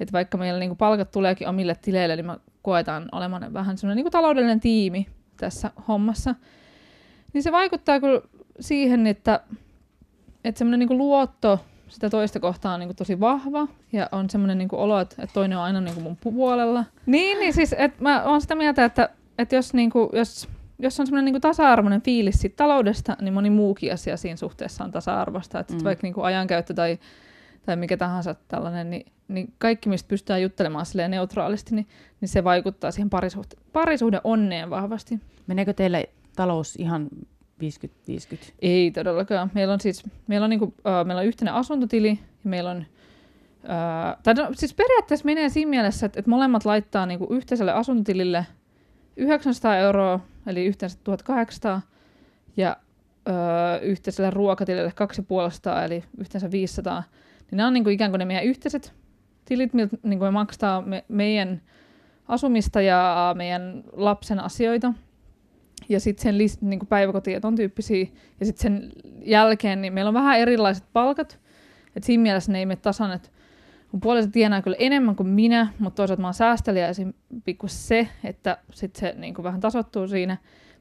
että 0.00 0.12
vaikka 0.12 0.38
meillä 0.38 0.60
niin 0.60 0.70
kuin 0.70 0.78
palkat 0.78 1.10
tuleekin 1.10 1.48
omille 1.48 1.76
tileille, 1.82 2.16
niin 2.16 2.26
me 2.26 2.36
koetaan 2.62 3.08
olemaan 3.12 3.52
vähän 3.52 3.78
sellainen 3.78 3.96
niin 3.96 4.04
kuin 4.04 4.12
taloudellinen 4.12 4.60
tiimi 4.60 5.06
tässä 5.36 5.70
hommassa. 5.88 6.34
Niin 7.32 7.42
se 7.42 7.52
vaikuttaa 7.52 8.00
kyllä 8.00 8.20
siihen, 8.60 9.06
että 9.06 9.40
että 10.44 10.58
semmoinen 10.58 10.78
niinku 10.78 10.98
luotto 10.98 11.60
sitä 11.92 12.10
toista 12.10 12.40
kohtaa 12.40 12.74
on 12.74 12.80
niinku 12.80 12.94
tosi 12.94 13.20
vahva 13.20 13.68
ja 13.92 14.08
on 14.12 14.30
semmoinen 14.30 14.58
niinku 14.58 14.76
olo, 14.76 15.00
että, 15.00 15.22
että 15.22 15.34
toinen 15.34 15.58
on 15.58 15.64
aina 15.64 15.80
niinku 15.80 16.00
mun 16.00 16.16
puolella. 16.16 16.84
Niin, 17.06 17.38
niin 17.38 17.52
siis 17.52 17.74
että 17.78 18.02
mä 18.02 18.24
oon 18.24 18.40
sitä 18.40 18.54
mieltä, 18.54 18.84
että, 18.84 19.08
että 19.38 19.56
jos, 19.56 19.74
niinku, 19.74 20.10
jos, 20.12 20.48
jos 20.78 21.00
on 21.00 21.06
semmoinen 21.06 21.24
niinku 21.24 21.40
tasa-arvoinen 21.40 22.02
fiilis 22.02 22.40
siitä 22.40 22.56
taloudesta, 22.56 23.16
niin 23.20 23.34
moni 23.34 23.50
muukin 23.50 23.92
asia 23.92 24.16
siinä 24.16 24.36
suhteessa 24.36 24.84
on 24.84 24.92
tasa-arvosta. 24.92 25.60
Että 25.60 25.74
mm. 25.74 25.84
vaikka 25.84 26.06
niinku 26.06 26.20
ajankäyttö 26.20 26.74
tai, 26.74 26.98
tai 27.66 27.76
mikä 27.76 27.96
tahansa 27.96 28.34
tällainen, 28.48 28.90
niin, 28.90 29.12
niin 29.28 29.52
kaikki, 29.58 29.88
mistä 29.88 30.08
pystytään 30.08 30.42
juttelemaan 30.42 30.86
neutraalisti, 31.08 31.74
niin, 31.74 31.86
niin 32.20 32.28
se 32.28 32.44
vaikuttaa 32.44 32.90
siihen 32.90 33.10
parisuhde, 33.10 33.56
parisuhde 33.72 34.20
onneen 34.24 34.70
vahvasti. 34.70 35.20
Meneekö 35.46 35.72
teille 35.72 36.08
talous 36.36 36.76
ihan 36.76 37.08
50-50? 37.62 38.52
Ei 38.62 38.90
todellakaan. 38.90 39.50
Meillä 39.54 39.72
on 39.72 39.80
siis 39.80 40.02
meillä 40.26 40.44
on, 40.44 40.50
niinku, 40.50 40.64
uh, 40.64 41.06
meillä 41.06 41.20
on 41.20 41.26
yhteinen 41.26 41.54
asuntotili 41.54 42.18
ja 42.44 42.50
meillä 42.50 42.70
on 42.70 42.86
Uh, 43.62 44.22
tai 44.22 44.34
no, 44.34 44.48
siis 44.52 44.74
periaatteessa 44.74 45.24
menee 45.24 45.48
siinä 45.48 45.70
mielessä, 45.70 46.06
että, 46.06 46.20
että 46.20 46.30
molemmat 46.30 46.64
laittaa 46.64 47.06
niinku 47.06 47.26
yhteiselle 47.30 47.72
asuntotilille 47.72 48.46
900 49.16 49.76
euroa, 49.76 50.20
eli 50.46 50.64
yhteensä 50.64 50.98
1800, 51.04 51.80
ja 52.56 52.76
öö, 53.28 53.78
yhteiselle 53.82 54.30
ruokatilille 54.30 54.92
250, 54.94 55.84
eli 55.84 56.04
yhteensä 56.18 56.50
500, 56.50 57.02
niin 57.50 57.56
nämä 57.56 57.66
on 57.66 57.72
niin 57.74 57.84
kuin 57.84 57.94
ikään 57.94 58.10
kuin 58.10 58.18
ne 58.18 58.24
meidän 58.24 58.44
yhteiset 58.44 58.92
tilit, 59.44 59.74
miltä 59.74 59.96
niin 60.02 60.18
kuin 60.18 60.26
me 60.26 60.30
maksaa 60.30 60.82
me, 60.82 61.04
meidän 61.08 61.62
asumista 62.28 62.80
ja 62.80 63.34
meidän 63.36 63.84
lapsen 63.92 64.40
asioita. 64.40 64.92
Ja 65.92 66.00
sitten 66.00 66.22
sen 66.22 66.38
list, 66.38 66.62
niin 66.62 66.86
päiväkoti 66.88 67.32
ja 67.32 67.40
ton 67.40 67.56
tyyppisiä. 67.56 68.06
Ja 68.40 68.46
sitten 68.46 68.62
sen 68.62 68.92
jälkeen 69.24 69.82
niin 69.82 69.92
meillä 69.92 70.08
on 70.08 70.14
vähän 70.14 70.38
erilaiset 70.38 70.84
palkat. 70.92 71.38
Et 71.96 72.04
siinä 72.04 72.22
mielessä 72.22 72.52
ne 72.52 72.58
ei 72.58 72.66
mene 72.66 72.80
tasan, 72.82 73.12
että 73.12 73.28
mun 73.92 74.00
puolesta 74.00 74.30
tienaa 74.30 74.62
kyllä 74.62 74.76
enemmän 74.80 75.16
kuin 75.16 75.28
minä, 75.28 75.68
mutta 75.78 75.96
toisaalta 75.96 76.20
mä 76.20 76.26
oon 76.26 76.34
säästeliäisin 76.34 77.14
pikku 77.44 77.68
se, 77.68 78.08
että 78.24 78.58
sitten 78.72 79.00
se 79.00 79.20
niin 79.20 79.34
kuin 79.34 79.44
vähän 79.44 79.60
tasottuu 79.60 80.08
siinä. 80.08 80.36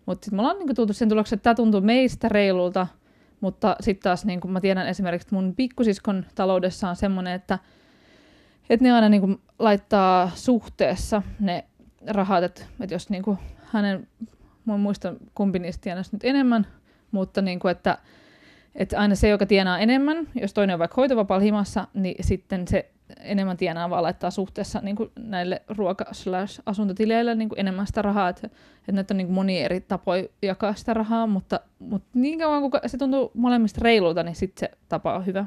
Mutta 0.05 0.26
sitten 0.26 0.38
me 0.38 0.41
ollaan 0.41 0.57
niin 0.57 0.68
kuin 0.68 0.76
tultu 0.76 0.93
sen 0.93 1.09
tulokseen, 1.09 1.38
että 1.38 1.43
tämä 1.43 1.55
tuntuu 1.55 1.82
meistä 1.82 2.30
reilulta, 2.30 2.88
mutta 3.41 3.76
sitten 3.80 4.03
taas 4.03 4.26
niin 4.26 4.41
kuin 4.41 4.51
mä 4.51 4.62
tiedän 4.62 4.88
esimerkiksi, 4.88 5.26
että 5.26 5.36
mun 5.36 5.55
pikkusiskon 5.55 6.26
taloudessa 6.36 6.89
on 6.89 6.95
semmoinen, 6.95 7.34
että, 7.34 7.59
että 8.70 8.84
ne 8.84 8.91
aina 8.91 9.09
niin 9.09 9.22
kuin 9.22 9.41
laittaa 9.59 10.32
suhteessa 10.36 11.22
ne 11.39 11.66
rahat, 12.07 12.43
että, 12.43 12.66
että 12.80 12.95
jos 12.95 13.09
niin 13.09 13.24
kuin 13.24 13.38
hänen, 13.64 14.07
mä 14.66 14.74
en 14.74 14.80
muista 14.80 15.14
kumpi 15.36 15.59
niistä 15.59 15.82
tienaisi 15.82 16.09
nyt 16.14 16.24
enemmän, 16.24 16.68
mutta 17.12 17.41
niin 17.41 17.59
kuin, 17.59 17.72
että, 17.72 17.97
että 18.76 18.99
aina 18.99 19.16
se, 19.16 19.30
joka 19.30 19.45
tienaa 19.45 19.80
enemmän, 19.80 20.28
jos 20.36 20.53
toinen 20.53 20.74
on 20.74 20.80
vaikka 20.80 20.95
hoitovapaalla 20.97 21.43
himassa, 21.43 21.88
niin 21.93 22.16
sitten 22.24 22.68
se 22.68 22.91
enemmän 23.20 23.57
tienaa 23.57 23.89
vaan 23.89 24.03
laittaa 24.03 24.32
suhteessa 24.32 24.80
niin 24.82 24.95
kuin 24.95 25.12
näille 25.20 25.62
ruoka-asuntotileille 25.68 27.36
niin 27.36 27.49
kuin 27.49 27.59
enemmän 27.59 27.88
sitä 27.88 28.01
rahaa, 28.01 28.30
että, 28.30 28.47
että 28.47 28.91
näitä 28.91 29.14
on 29.14 29.18
niin 29.18 29.32
monia 29.32 29.66
eri 29.66 29.82
tapoja 29.82 30.24
jakaa 30.41 30.74
sitä 30.74 30.93
rahaa, 30.93 31.28
mutta, 31.28 31.59
mutta 31.80 32.09
niin 32.14 32.39
kauan 32.39 32.62
kuin 32.62 32.82
se 32.86 32.97
tuntuu 32.97 33.32
molemmista 33.34 33.80
reilulta, 33.84 34.24
niin 34.24 34.36
sitten 34.36 34.70
se 34.70 34.78
tapa 34.89 35.16
on 35.16 35.26
hyvä. 35.26 35.45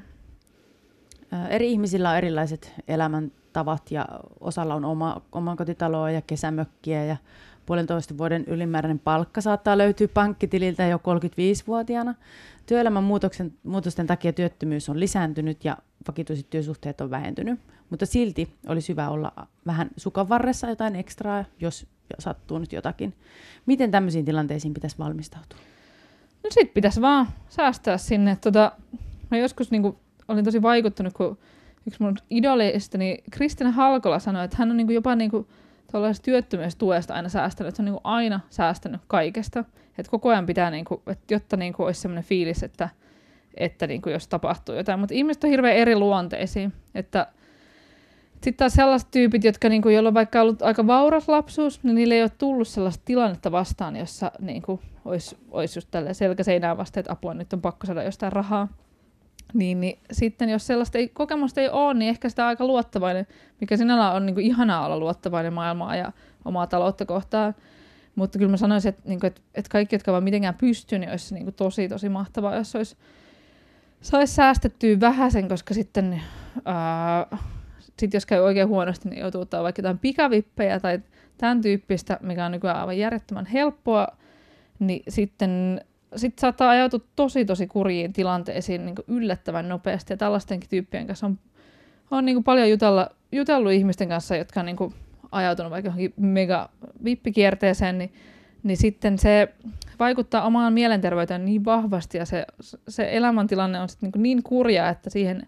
Eri 1.49 1.73
ihmisillä 1.73 2.11
on 2.11 2.17
erilaiset 2.17 2.73
elämäntavat 2.89 3.91
ja 3.91 4.07
osalla 4.41 4.75
on 4.75 4.85
oma, 4.85 5.23
oma 5.33 5.57
kotitaloa 5.57 6.11
ja 6.11 6.23
kesämökkiä 6.23 7.05
ja 7.05 7.17
puolentoista 7.67 8.19
vuoden 8.19 8.45
ylimääräinen 8.47 8.99
palkka 8.99 9.41
saattaa 9.41 9.79
löytyä 9.79 10.09
pankkitililtä 10.09 10.87
jo 10.87 10.97
35-vuotiaana. 10.97 12.15
Työelämän 12.67 13.05
muutoksen, 13.05 13.53
muutosten 13.63 14.07
takia 14.07 14.33
työttömyys 14.33 14.89
on 14.89 15.01
lisääntynyt 15.01 15.65
ja 15.65 15.77
vakituiset 16.09 16.51
työsuhteet 16.51 17.01
on 17.01 17.11
vähentynyt, 17.11 17.61
mutta 17.91 18.07
silti 18.07 18.55
olisi 18.67 18.89
hyvä 18.93 19.09
olla 19.09 19.33
vähän 19.67 19.91
sukan 19.97 20.29
varressa 20.29 20.69
jotain 20.69 20.97
ekstraa, 20.97 21.45
jos 21.61 21.87
sattuu 22.19 22.59
nyt 22.59 22.73
jotakin. 22.73 23.15
Miten 23.67 23.91
tämmöisiin 23.91 24.25
tilanteisiin 24.25 24.75
pitäisi 24.75 24.99
valmistautua? 24.99 25.59
No 26.45 26.51
sit 26.51 26.75
pitäisi 26.75 27.01
vaan 27.01 27.27
säästää 27.49 27.99
sinne. 27.99 28.37
Tota, 28.41 28.73
mä 29.31 29.39
joskus 29.39 29.71
niinku, 29.71 29.99
olin 30.29 30.45
tosi 30.45 30.63
vaikuttunut, 30.63 31.13
kun 31.13 31.39
yksi 31.87 32.03
mun 32.03 32.17
idoleista, 32.31 32.99
niin 32.99 33.25
Kristina 33.31 33.71
Halkola 33.71 34.19
sanoi, 34.19 34.45
että 34.45 34.57
hän 34.57 34.71
on 34.71 34.77
niinku 34.77 34.93
jopa 34.93 35.15
niinku, 35.15 35.49
työttömyystuesta 36.23 37.15
aina 37.15 37.29
säästänyt, 37.29 37.69
että 37.69 37.77
se 37.77 37.83
on 37.83 37.85
niinku 37.85 38.01
aina 38.05 38.41
säästänyt 38.51 39.01
kaikesta. 39.07 39.65
Että 39.99 40.11
koko 40.11 40.29
ajan 40.29 40.47
pitää, 40.47 40.71
niinku, 40.71 41.03
että 41.07 41.35
jotta 41.35 41.57
niinku 41.57 41.83
olisi 41.83 42.01
sellainen 42.01 42.25
fiilis, 42.25 42.63
että– 42.63 42.89
että 43.57 43.87
niin 43.87 44.03
kuin 44.03 44.13
jos 44.13 44.29
tapahtuu 44.29 44.75
jotain. 44.75 45.01
Mutta 45.01 45.15
ihmiset 45.15 45.45
on 45.45 45.51
hirveän 45.51 45.77
eri 45.77 45.97
luonteisia. 45.97 46.71
Että 46.95 47.27
sitten 48.33 48.55
taas 48.55 48.73
sellaiset 48.73 49.11
tyypit, 49.11 49.45
jotka 49.45 49.69
niin 49.69 49.83
kuin, 49.83 49.95
joilla 49.95 50.09
on 50.09 50.15
vaikka 50.15 50.41
ollut 50.41 50.63
aika 50.63 50.87
vauras 50.87 51.29
lapsuus, 51.29 51.83
niin 51.83 51.95
niille 51.95 52.15
ei 52.15 52.23
ole 52.23 52.31
tullut 52.39 52.69
sellaista 52.69 53.03
tilannetta 53.05 53.53
vastaan, 53.53 53.97
jossa 53.97 54.33
niin 54.41 54.63
kuin, 54.63 54.81
olisi, 55.05 55.37
olisi 55.51 55.79
just 55.79 55.89
tällä 55.91 56.13
selkäseinää 56.13 56.77
vasta, 56.77 57.01
että 57.01 57.13
apua, 57.13 57.35
nyt 57.35 57.53
on 57.53 57.61
pakko 57.61 57.87
saada 57.87 58.03
jostain 58.03 58.33
rahaa. 58.33 58.69
Niin, 59.55 59.81
niin 59.81 59.99
sitten 60.13 60.49
jos 60.49 60.67
sellaista 60.67 60.99
ei, 60.99 61.09
kokemusta 61.09 61.61
ei 61.61 61.69
ole, 61.69 61.95
niin 61.95 62.09
ehkä 62.09 62.29
sitä 62.29 62.43
on 62.43 62.49
aika 62.49 62.67
luottavainen, 62.67 63.27
mikä 63.61 63.77
sinällä 63.77 64.13
on 64.13 64.27
niin 64.27 64.35
kuin, 64.35 64.47
ihanaa 64.47 64.87
olla 64.87 64.99
luottavainen 64.99 65.53
maailmaa 65.53 65.97
ja 65.97 66.13
omaa 66.45 66.67
taloutta 66.67 67.05
kohtaan. 67.05 67.55
Mutta 68.15 68.39
kyllä 68.39 68.51
mä 68.51 68.57
sanoisin, 68.57 68.89
että, 68.89 69.03
niin 69.09 69.21
kuin, 69.21 69.29
että, 69.29 69.41
että 69.55 69.69
kaikki, 69.71 69.95
jotka 69.95 70.13
vaan 70.13 70.25
mitenkään 70.25 70.55
pystyy, 70.55 70.99
niin 70.99 71.11
olisi 71.11 71.35
niin 71.35 71.45
kuin, 71.45 71.55
tosi, 71.55 71.89
tosi 71.89 72.09
mahtavaa, 72.09 72.57
jos 72.57 72.77
olisi 72.77 72.97
saisi 74.01 74.35
säästettyä 74.35 75.01
vähäsen, 75.01 75.49
koska 75.49 75.75
sitten 75.75 76.23
ää, 76.65 77.39
sit 77.99 78.15
jos 78.15 78.27
käy 78.27 78.41
oikein 78.41 78.69
huonosti, 78.69 79.09
niin 79.09 79.21
joutuu 79.21 79.41
ottaa 79.41 79.63
vaikka 79.63 79.81
jotain 79.81 79.99
pikavippejä 79.99 80.81
tai 80.81 81.01
tämän 81.39 81.61
tyyppistä, 81.61 82.19
mikä 82.23 82.47
on 82.47 82.53
nykyään 82.53 82.81
aivan 82.81 82.99
järjettömän 82.99 83.47
helppoa, 83.47 84.09
niin 84.79 85.03
sitten 85.09 85.81
sit 86.17 86.39
saattaa 86.39 86.71
ajautua 86.71 87.01
tosi 87.17 87.45
tosi 87.45 87.67
kurjiin 87.67 88.13
tilanteisiin 88.13 88.87
niin 88.87 88.95
yllättävän 89.09 89.69
nopeasti. 89.69 90.13
Ja 90.13 90.17
tällaistenkin 90.17 90.71
tyyppien 90.71 91.07
kanssa 91.07 91.27
on, 91.27 91.39
on 92.11 92.25
niin 92.25 92.45
paljon 92.45 92.71
jutella, 92.71 93.11
jutellut 93.33 93.73
ihmisten 93.73 94.09
kanssa, 94.09 94.37
jotka 94.37 94.61
on 94.61 94.67
niin 94.67 94.95
ajautunut 95.33 95.71
vaikka 95.71 95.89
johonkin 95.89 96.15
mega 96.17 96.71
vippikierteeseen, 97.05 97.99
niin, 97.99 98.13
niin 98.63 98.77
sitten 98.77 99.19
se 99.19 99.49
vaikuttaa 99.99 100.47
omaan 100.47 100.73
mielenterveyteen 100.73 101.45
niin 101.45 101.65
vahvasti 101.65 102.19
ja 102.19 102.25
se, 102.25 102.47
se 102.89 103.09
elämäntilanne 103.13 103.81
on 103.81 103.89
niin, 104.01 104.13
niin 104.17 104.43
kurja, 104.43 104.89
että 104.89 105.11
siihen 105.11 105.47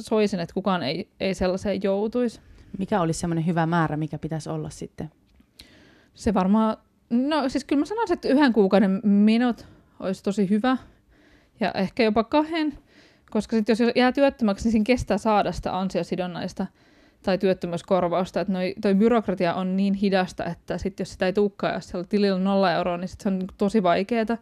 soisin, 0.00 0.40
että 0.40 0.54
kukaan 0.54 0.82
ei, 0.82 1.08
ei 1.20 1.34
sellaiseen 1.34 1.82
joutuisi. 1.82 2.40
Mikä 2.78 3.00
olisi 3.00 3.20
semmoinen 3.20 3.46
hyvä 3.46 3.66
määrä, 3.66 3.96
mikä 3.96 4.18
pitäisi 4.18 4.50
olla 4.50 4.70
sitten? 4.70 5.10
Se 6.14 6.34
varmaan, 6.34 6.76
no 7.10 7.48
siis 7.48 7.64
kyllä 7.64 7.80
mä 7.80 7.86
sanoisin, 7.86 8.14
että 8.14 8.28
yhden 8.28 8.52
kuukauden 8.52 9.00
minut 9.04 9.66
olisi 10.00 10.22
tosi 10.22 10.50
hyvä 10.50 10.76
ja 11.60 11.72
ehkä 11.72 12.02
jopa 12.02 12.24
kahden, 12.24 12.78
koska 13.30 13.56
sitten 13.56 13.76
jos 13.78 13.92
jää 13.96 14.12
työttömäksi, 14.12 14.64
niin 14.64 14.72
siinä 14.72 14.84
kestää 14.84 15.18
saada 15.18 15.52
sitä 15.52 15.78
ansiosidonnaista 15.78 16.66
tai 17.22 17.38
työttömyyskorvausta, 17.38 18.40
että 18.40 18.52
noi, 18.52 18.74
toi 18.80 18.94
byrokratia 18.94 19.54
on 19.54 19.76
niin 19.76 19.94
hidasta, 19.94 20.44
että 20.44 20.78
sit 20.78 21.00
jos 21.00 21.12
sitä 21.12 21.26
ei 21.26 21.32
tulekaan, 21.32 21.74
jos 21.74 21.88
siellä 21.88 22.06
tilillä 22.08 22.38
nolla 22.38 22.72
euroa, 22.72 22.96
niin 22.96 23.08
sit 23.08 23.20
se 23.20 23.28
on 23.28 23.38
niin 23.38 23.48
tosi 23.58 23.82
vaikeaa. 23.82 24.38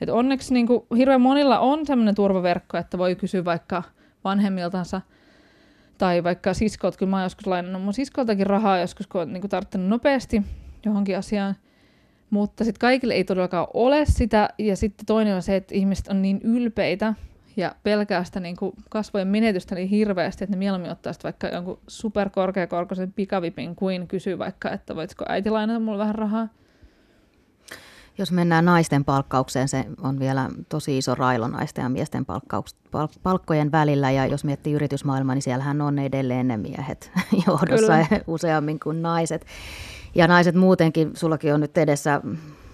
Et 0.00 0.08
onneksi 0.08 0.54
niin 0.54 0.66
kuin, 0.66 0.82
hirveän 0.96 1.20
monilla 1.20 1.58
on 1.58 1.86
sellainen 1.86 2.14
turvaverkko, 2.14 2.78
että 2.78 2.98
voi 2.98 3.14
kysyä 3.14 3.44
vaikka 3.44 3.82
vanhemmiltansa 4.24 5.00
tai 5.98 6.24
vaikka 6.24 6.54
siskolta. 6.54 6.98
Kyllä 6.98 7.10
mä 7.10 7.16
oon 7.16 7.22
joskus 7.22 7.46
lainannut 7.46 7.82
mun 7.82 7.94
siskoltakin 7.94 8.46
rahaa 8.46 8.78
joskus, 8.78 9.06
kun 9.06 9.20
on 9.20 9.32
niin 9.32 9.48
tarttunut 9.48 9.88
nopeasti 9.88 10.42
johonkin 10.84 11.18
asiaan. 11.18 11.54
Mutta 12.30 12.64
sitten 12.64 12.80
kaikille 12.80 13.14
ei 13.14 13.24
todellakaan 13.24 13.66
ole 13.74 14.04
sitä. 14.04 14.48
Ja 14.58 14.76
sitten 14.76 15.06
toinen 15.06 15.34
on 15.34 15.42
se, 15.42 15.56
että 15.56 15.74
ihmiset 15.74 16.08
on 16.08 16.22
niin 16.22 16.40
ylpeitä, 16.42 17.14
ja 17.58 17.74
pelkää 17.82 18.24
sitä 18.24 18.40
niin 18.40 18.56
kuin 18.56 18.72
kasvojen 18.90 19.28
menetystä 19.28 19.74
niin 19.74 19.88
hirveästi, 19.88 20.44
että 20.44 20.56
ne 20.56 20.58
mieluummin 20.58 20.90
ottaa 20.90 21.12
vaikka 21.24 21.46
jonkun 21.46 21.78
superkorkeakorkoisen 21.88 23.12
pikavipin 23.12 23.76
kuin 23.76 24.08
kysyy 24.08 24.38
vaikka, 24.38 24.70
että 24.70 24.96
voitko 24.96 25.24
äiti 25.28 25.50
lainata 25.50 25.80
mulle 25.80 25.98
vähän 25.98 26.14
rahaa. 26.14 26.48
Jos 28.18 28.32
mennään 28.32 28.64
naisten 28.64 29.04
palkkaukseen, 29.04 29.68
se 29.68 29.84
on 30.02 30.18
vielä 30.18 30.48
tosi 30.68 30.98
iso 30.98 31.14
railo 31.14 31.48
naisten 31.48 31.82
ja 31.82 31.88
miesten 31.88 32.26
palkkojen 33.22 33.72
välillä. 33.72 34.10
Ja 34.10 34.26
jos 34.26 34.44
miettii 34.44 34.72
yritysmaailmaa, 34.72 35.34
niin 35.34 35.42
siellähän 35.42 35.80
on 35.80 35.98
edelleen 35.98 36.48
ne 36.48 36.56
miehet 36.56 37.10
johdossa 37.46 37.92
Kyllä. 37.92 38.06
useammin 38.26 38.80
kuin 38.80 39.02
naiset. 39.02 39.46
Ja 40.18 40.26
naiset 40.26 40.54
muutenkin, 40.54 41.10
sullakin 41.14 41.54
on 41.54 41.60
nyt 41.60 41.78
edessä 41.78 42.20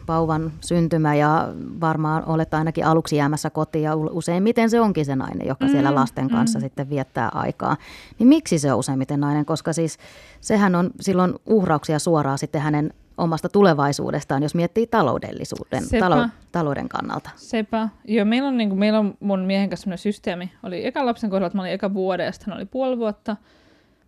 vauvan 0.08 0.52
syntymä 0.60 1.14
ja 1.14 1.48
varmaan 1.80 2.22
olet 2.26 2.54
ainakin 2.54 2.86
aluksi 2.86 3.16
jäämässä 3.16 3.50
kotiin 3.50 3.82
ja 3.82 3.96
useimmiten 3.96 4.70
se 4.70 4.80
onkin 4.80 5.04
se 5.04 5.16
nainen, 5.16 5.46
joka 5.48 5.68
siellä 5.68 5.90
mm, 5.90 5.94
lasten 5.94 6.30
kanssa 6.30 6.58
mm. 6.58 6.62
sitten 6.62 6.90
viettää 6.90 7.28
aikaa. 7.34 7.76
Niin 8.18 8.28
miksi 8.28 8.58
se 8.58 8.72
on 8.72 8.78
useimmiten 8.78 9.20
nainen? 9.20 9.44
Koska 9.44 9.72
siis 9.72 9.98
sehän 10.40 10.74
on 10.74 10.90
silloin 11.00 11.34
uhrauksia 11.46 11.98
suoraan 11.98 12.38
sitten 12.38 12.60
hänen 12.60 12.92
omasta 13.18 13.48
tulevaisuudestaan, 13.48 14.42
jos 14.42 14.54
miettii 14.54 14.86
taloudellisuuden, 14.86 15.82
talo, 16.00 16.28
talouden 16.52 16.88
kannalta. 16.88 17.30
Sepä. 17.36 17.88
Joo, 18.04 18.24
meillä 18.24 18.48
on, 18.48 18.56
niin 18.56 18.68
kuin, 18.68 18.78
meillä 18.78 18.98
on 18.98 19.14
mun 19.20 19.40
miehen 19.40 19.70
kanssa 19.70 19.84
sellainen 19.84 20.02
systeemi. 20.02 20.52
Oli 20.62 20.86
eka 20.86 21.06
lapsen 21.06 21.30
kohdalla, 21.30 21.46
että 21.46 21.58
mä 21.58 21.62
olin 21.62 21.72
eka 21.72 21.94
vuoden 21.94 22.26
ja 22.26 22.32
sitten 22.32 22.54
oli 22.54 22.64
puoli 22.64 22.98
vuotta. 22.98 23.36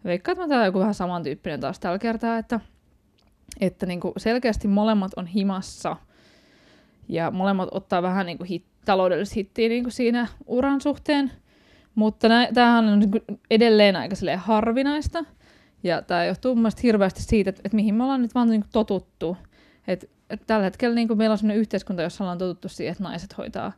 Veikkaan, 0.04 0.40
että 0.40 0.56
mä 0.56 0.66
joku 0.66 0.78
vähän 0.78 0.94
samantyyppinen 0.94 1.60
taas 1.60 1.80
tällä 1.80 1.98
kertaa, 1.98 2.38
että– 2.38 2.60
että 3.60 3.86
niin 3.86 4.00
kuin 4.00 4.12
selkeästi 4.16 4.68
molemmat 4.68 5.12
on 5.16 5.26
himassa. 5.26 5.96
Ja 7.08 7.30
molemmat 7.30 7.68
ottaa 7.72 8.02
vähän 8.02 8.26
niin 8.26 8.38
kuin 8.38 8.48
hit, 8.48 8.64
taloudellista 8.84 9.34
hittiä 9.34 9.68
niin 9.68 9.84
kuin 9.84 9.92
siinä 9.92 10.26
uran 10.46 10.80
suhteen, 10.80 11.32
mutta 11.94 12.28
nä, 12.28 12.48
tämähän 12.54 12.88
on 12.88 12.98
niin 12.98 13.10
kuin 13.10 13.22
edelleen 13.50 13.96
aika 13.96 14.16
harvinaista. 14.36 15.24
Ja 15.82 16.02
tämä 16.02 16.24
johtuu 16.24 16.54
mun 16.54 16.70
hirveästi 16.82 17.22
siitä, 17.22 17.50
että, 17.50 17.62
että 17.64 17.76
mihin 17.76 17.94
me 17.94 18.02
ollaan 18.04 18.22
nyt 18.22 18.34
vaan 18.34 18.48
niin 18.48 18.60
kuin 18.60 18.70
totuttu. 18.72 19.36
Et, 19.88 20.10
et 20.30 20.42
tällä 20.46 20.64
hetkellä 20.64 20.94
niin 20.94 21.08
kuin 21.08 21.18
meillä 21.18 21.32
on 21.32 21.38
sellainen 21.38 21.60
yhteiskunta, 21.60 22.02
jossa 22.02 22.24
ollaan 22.24 22.38
totuttu 22.38 22.68
siihen, 22.68 22.92
että 22.92 23.04
naiset 23.04 23.38
hoitaa 23.38 23.72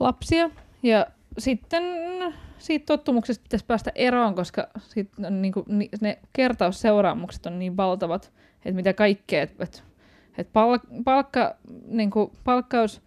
lapsia. 0.00 0.50
Ja 0.82 1.06
sitten 1.38 1.82
siitä 2.58 2.86
tottumuksesta 2.86 3.42
pitäisi 3.42 3.64
päästä 3.64 3.92
eroon, 3.94 4.34
koska 4.34 4.68
sit, 4.78 5.10
niin 5.30 5.52
kuin, 5.52 5.66
ne 6.00 6.18
kertausseuraamukset 6.32 7.46
on 7.46 7.58
niin 7.58 7.76
valtavat, 7.76 8.32
että 8.64 8.76
mitä 8.76 8.92
kaikkea, 8.92 9.42
että 9.42 9.64
et, 9.64 9.84
et 10.38 10.52
palk, 10.52 10.82
palkka, 11.04 11.56
niin 11.86 12.10
palkkaus 12.44 13.02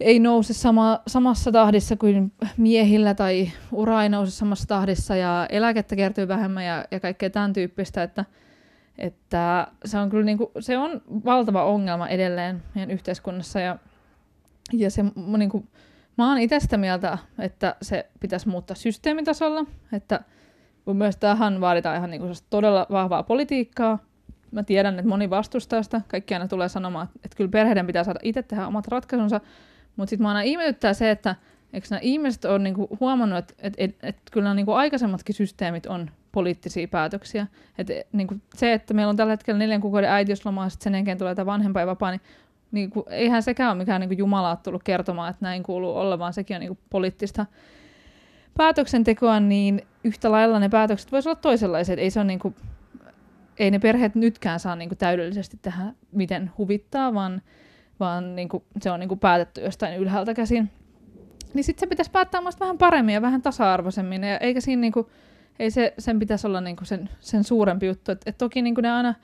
ei 0.00 0.18
nouse 0.18 0.54
sama, 0.54 1.00
samassa 1.06 1.52
tahdissa 1.52 1.96
kuin 1.96 2.32
miehillä 2.56 3.14
tai 3.14 3.50
ura 3.72 4.02
ei 4.02 4.08
nouse 4.08 4.30
samassa 4.30 4.68
tahdissa 4.68 5.16
ja 5.16 5.46
eläkettä 5.50 5.96
kertyy 5.96 6.28
vähemmän 6.28 6.64
ja, 6.64 6.84
ja 6.90 7.00
kaikkea 7.00 7.30
tämän 7.30 7.52
tyyppistä, 7.52 8.02
että, 8.02 8.24
että 8.98 9.66
se 9.84 9.98
on 9.98 10.10
kyllä 10.10 10.24
niin 10.24 10.38
kuin, 10.38 10.50
se 10.60 10.78
on 10.78 11.02
valtava 11.24 11.64
ongelma 11.64 12.08
edelleen 12.08 12.62
meidän 12.74 12.90
yhteiskunnassa 12.90 13.60
ja, 13.60 13.78
ja 14.72 14.90
se 14.90 15.04
niin 15.36 15.50
kuin, 15.50 15.68
mä 16.18 16.28
oon 16.28 16.38
itse 16.38 16.60
sitä 16.60 16.76
mieltä, 16.76 17.18
että 17.38 17.76
se 17.82 18.06
pitäisi 18.20 18.48
muuttaa 18.48 18.76
systeemitasolla, 18.76 19.64
että 19.92 20.20
mielestä 20.92 21.20
tähän 21.20 21.60
vaaditaan 21.60 21.96
ihan 21.96 22.10
niin 22.10 22.20
kuin 22.20 22.34
todella 22.50 22.86
vahvaa 22.90 23.22
politiikkaa. 23.22 23.98
Mä 24.50 24.62
tiedän, 24.62 24.98
että 24.98 25.08
moni 25.08 25.30
vastustaa 25.30 25.82
sitä. 25.82 26.00
Kaikki 26.08 26.34
aina 26.34 26.48
tulee 26.48 26.68
sanomaan, 26.68 27.08
että, 27.24 27.36
kyllä 27.36 27.50
perheiden 27.50 27.86
pitää 27.86 28.04
saada 28.04 28.20
itse 28.22 28.42
tehdä 28.42 28.66
omat 28.66 28.88
ratkaisunsa. 28.88 29.40
Mutta 29.96 30.10
sitten 30.10 30.22
mä 30.22 30.28
aina 30.28 30.42
ihmetyttää 30.42 30.94
se, 30.94 31.10
että 31.10 31.36
eikö 31.72 31.86
nämä 31.90 32.00
ihmiset 32.02 32.44
ole 32.44 32.58
niinku 32.58 32.96
huomannut, 33.00 33.38
että 33.38 33.54
et, 33.58 33.74
et, 33.78 33.96
et 34.02 34.16
kyllä 34.30 34.54
niinku 34.54 34.72
aikaisemmatkin 34.72 35.34
systeemit 35.34 35.86
on 35.86 36.10
poliittisia 36.32 36.88
päätöksiä. 36.88 37.46
Et, 37.78 37.88
niinku 38.12 38.34
se, 38.54 38.72
että 38.72 38.94
meillä 38.94 39.10
on 39.10 39.16
tällä 39.16 39.32
hetkellä 39.32 39.58
neljän 39.58 39.80
kuukauden 39.80 40.10
äitiysloma 40.10 40.64
ja 40.64 40.70
sen 40.70 40.94
jälkeen 40.94 41.18
tulee 41.18 41.34
tämä 41.34 41.46
vanhempainvapaa, 41.46 42.10
niin 42.10 42.20
niinku, 42.72 43.04
eihän 43.10 43.42
sekään 43.42 43.70
ole 43.70 43.78
mikään 43.78 44.00
niinku 44.00 44.14
Jumalaa 44.14 44.56
tullut 44.56 44.82
kertomaan, 44.82 45.30
että 45.30 45.44
näin 45.44 45.62
kuuluu 45.62 45.96
olla, 45.96 46.18
vaan 46.18 46.32
sekin 46.32 46.56
on 46.56 46.60
niinku 46.60 46.78
poliittista 46.90 47.46
päätöksentekoa, 48.56 49.40
niin 49.40 49.86
yhtä 50.04 50.30
lailla 50.30 50.58
ne 50.58 50.68
päätökset 50.68 51.12
voisivat 51.12 51.34
olla 51.34 51.42
toisenlaisia. 51.42 51.96
Ei, 51.96 52.10
se 52.10 52.20
on 52.20 52.26
niinku, 52.26 52.54
ei 53.58 53.70
ne 53.70 53.78
perheet 53.78 54.14
nytkään 54.14 54.60
saa 54.60 54.76
niinku 54.76 54.94
täydellisesti 54.94 55.58
tehdä, 55.62 55.82
miten 56.12 56.50
huvittaa, 56.58 57.14
vaan 57.14 57.42
vaan 58.00 58.36
niin 58.36 58.48
kuin, 58.48 58.62
se 58.80 58.90
on 58.90 59.00
niin 59.00 59.08
kuin 59.08 59.20
päätetty 59.20 59.60
jostain 59.60 60.00
ylhäältä 60.00 60.34
käsin. 60.34 60.70
Niin 61.54 61.64
sitten 61.64 61.80
se 61.80 61.86
pitäisi 61.86 62.10
päättää 62.10 62.40
vähän 62.60 62.78
paremmin 62.78 63.14
ja 63.14 63.22
vähän 63.22 63.42
tasa-arvoisemmin, 63.42 64.24
ja 64.24 64.38
eikä 64.38 64.60
siinä 64.60 64.80
niin 64.80 64.92
kuin, 64.92 65.06
ei 65.58 65.70
se, 65.70 65.94
sen 65.98 66.18
pitäisi 66.18 66.46
olla 66.46 66.60
niin 66.60 66.76
kuin 66.76 66.86
sen, 66.86 67.10
sen 67.20 67.44
suurempi 67.44 67.86
juttu. 67.86 68.12
Et, 68.12 68.22
et 68.26 68.38
toki 68.38 68.62
niin 68.62 68.74
kuin 68.74 68.82
ne 68.82 68.90
aina 68.90 69.14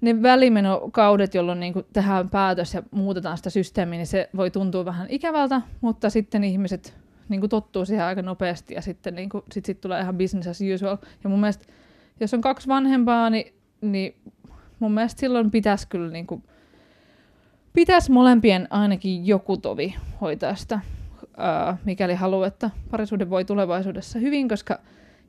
ne 0.00 0.22
välimenokaudet, 0.22 1.34
jolloin 1.34 1.60
niin 1.60 1.72
kuin 1.72 1.86
tehdään 1.92 2.30
päätös 2.30 2.74
ja 2.74 2.82
muutetaan 2.90 3.36
sitä 3.36 3.50
systeemiä, 3.50 3.96
niin 3.96 4.06
se 4.06 4.30
voi 4.36 4.50
tuntua 4.50 4.84
vähän 4.84 5.06
ikävältä, 5.10 5.60
mutta 5.80 6.10
sitten 6.10 6.44
ihmiset 6.44 6.94
niin 7.28 7.40
kuin 7.40 7.50
tottuu 7.50 7.84
siihen 7.84 8.04
aika 8.04 8.22
nopeasti 8.22 8.74
ja 8.74 8.82
sitten 8.82 9.14
niin 9.14 9.28
kuin, 9.28 9.44
sit, 9.52 9.64
sit 9.64 9.80
tulee 9.80 10.00
ihan 10.00 10.18
business 10.18 10.48
as 10.48 10.58
usual. 10.74 10.96
Ja 11.24 11.30
mun 11.30 11.40
mielestä, 11.40 11.64
jos 12.20 12.34
on 12.34 12.40
kaksi 12.40 12.68
vanhempaa, 12.68 13.30
niin, 13.30 13.54
niin 13.80 14.14
mun 14.78 14.92
mielestä 14.92 15.20
silloin 15.20 15.50
pitäisi 15.50 15.88
kyllä 15.88 16.10
niin 16.10 16.26
kuin, 16.26 16.42
pitäisi 17.72 18.12
molempien 18.12 18.66
ainakin 18.70 19.26
joku 19.26 19.56
tovi 19.56 19.94
hoitaa 20.20 20.54
sitä, 20.54 20.80
ää, 21.36 21.76
mikäli 21.84 22.14
haluaa, 22.14 22.46
että 22.46 22.70
parisuhde 22.90 23.30
voi 23.30 23.44
tulevaisuudessa 23.44 24.18
hyvin, 24.18 24.48
koska 24.48 24.78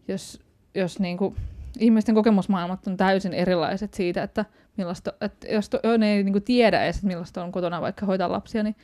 jos, 0.07 0.41
jos 0.75 0.99
niin 0.99 1.17
kuin, 1.17 1.35
ihmisten 1.79 2.15
kokemusmaailmat 2.15 2.87
on 2.87 2.97
täysin 2.97 3.33
erilaiset 3.33 3.93
siitä, 3.93 4.23
että 4.23 4.45
millaista, 4.77 5.13
että 5.21 5.47
jos 5.47 5.69
to, 5.69 5.79
ne 5.97 6.13
ei 6.13 6.23
niin 6.23 6.33
kuin 6.33 6.43
tiedä 6.43 6.83
edes, 6.83 6.95
että 6.95 7.07
millaista 7.07 7.43
on 7.43 7.51
kotona 7.51 7.81
vaikka 7.81 8.05
hoitaa 8.05 8.31
lapsia, 8.31 8.63
niin, 8.63 8.75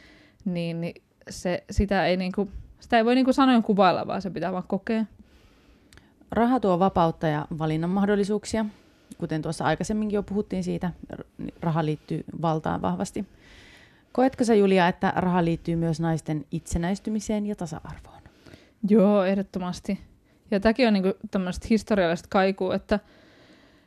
niin, 0.46 0.82
niin 0.82 1.02
se, 1.30 1.64
sitä, 1.72 2.06
ei, 2.06 2.18
niin 2.18 2.32
kuin, 2.32 2.52
sitä 2.80 2.98
ei 2.98 3.06
voi 3.06 3.16
niin 3.16 3.26
kuin 3.26 3.36
sanoen 3.36 3.64
kuvailla, 3.64 4.08
vaan 4.08 4.22
se 4.22 4.30
pitää 4.30 4.52
vaan 4.52 4.64
kokea. 4.68 5.06
Raha 6.36 6.60
tuo 6.60 6.80
vapautta 6.80 7.28
ja 7.28 7.46
valinnan 7.58 7.90
mahdollisuuksia. 7.90 8.66
Kuten 9.18 9.42
tuossa 9.42 9.66
aikaisemminkin 9.66 10.16
jo 10.16 10.24
puhuttiin 10.24 10.64
siitä, 10.64 10.92
raha 11.62 11.86
liittyy 11.86 12.24
valtaan 12.42 12.82
vahvasti. 12.82 13.26
Koetko 14.12 14.44
sä 14.44 14.56
Julia, 14.56 14.88
että 14.88 15.14
raha 15.16 15.46
liittyy 15.46 15.76
myös 15.76 16.00
naisten 16.00 16.46
itsenäistymiseen 16.52 17.46
ja 17.46 17.56
tasa-arvoon? 17.56 18.22
Joo, 18.90 19.24
ehdottomasti. 19.24 20.00
Ja 20.52 20.60
tämäkin 20.60 20.88
on 20.88 20.94
niinku 20.94 21.14
tämmöistä 21.32 21.68
historiallista 21.70 22.28
kaikua, 22.32 22.76
että, 22.76 23.00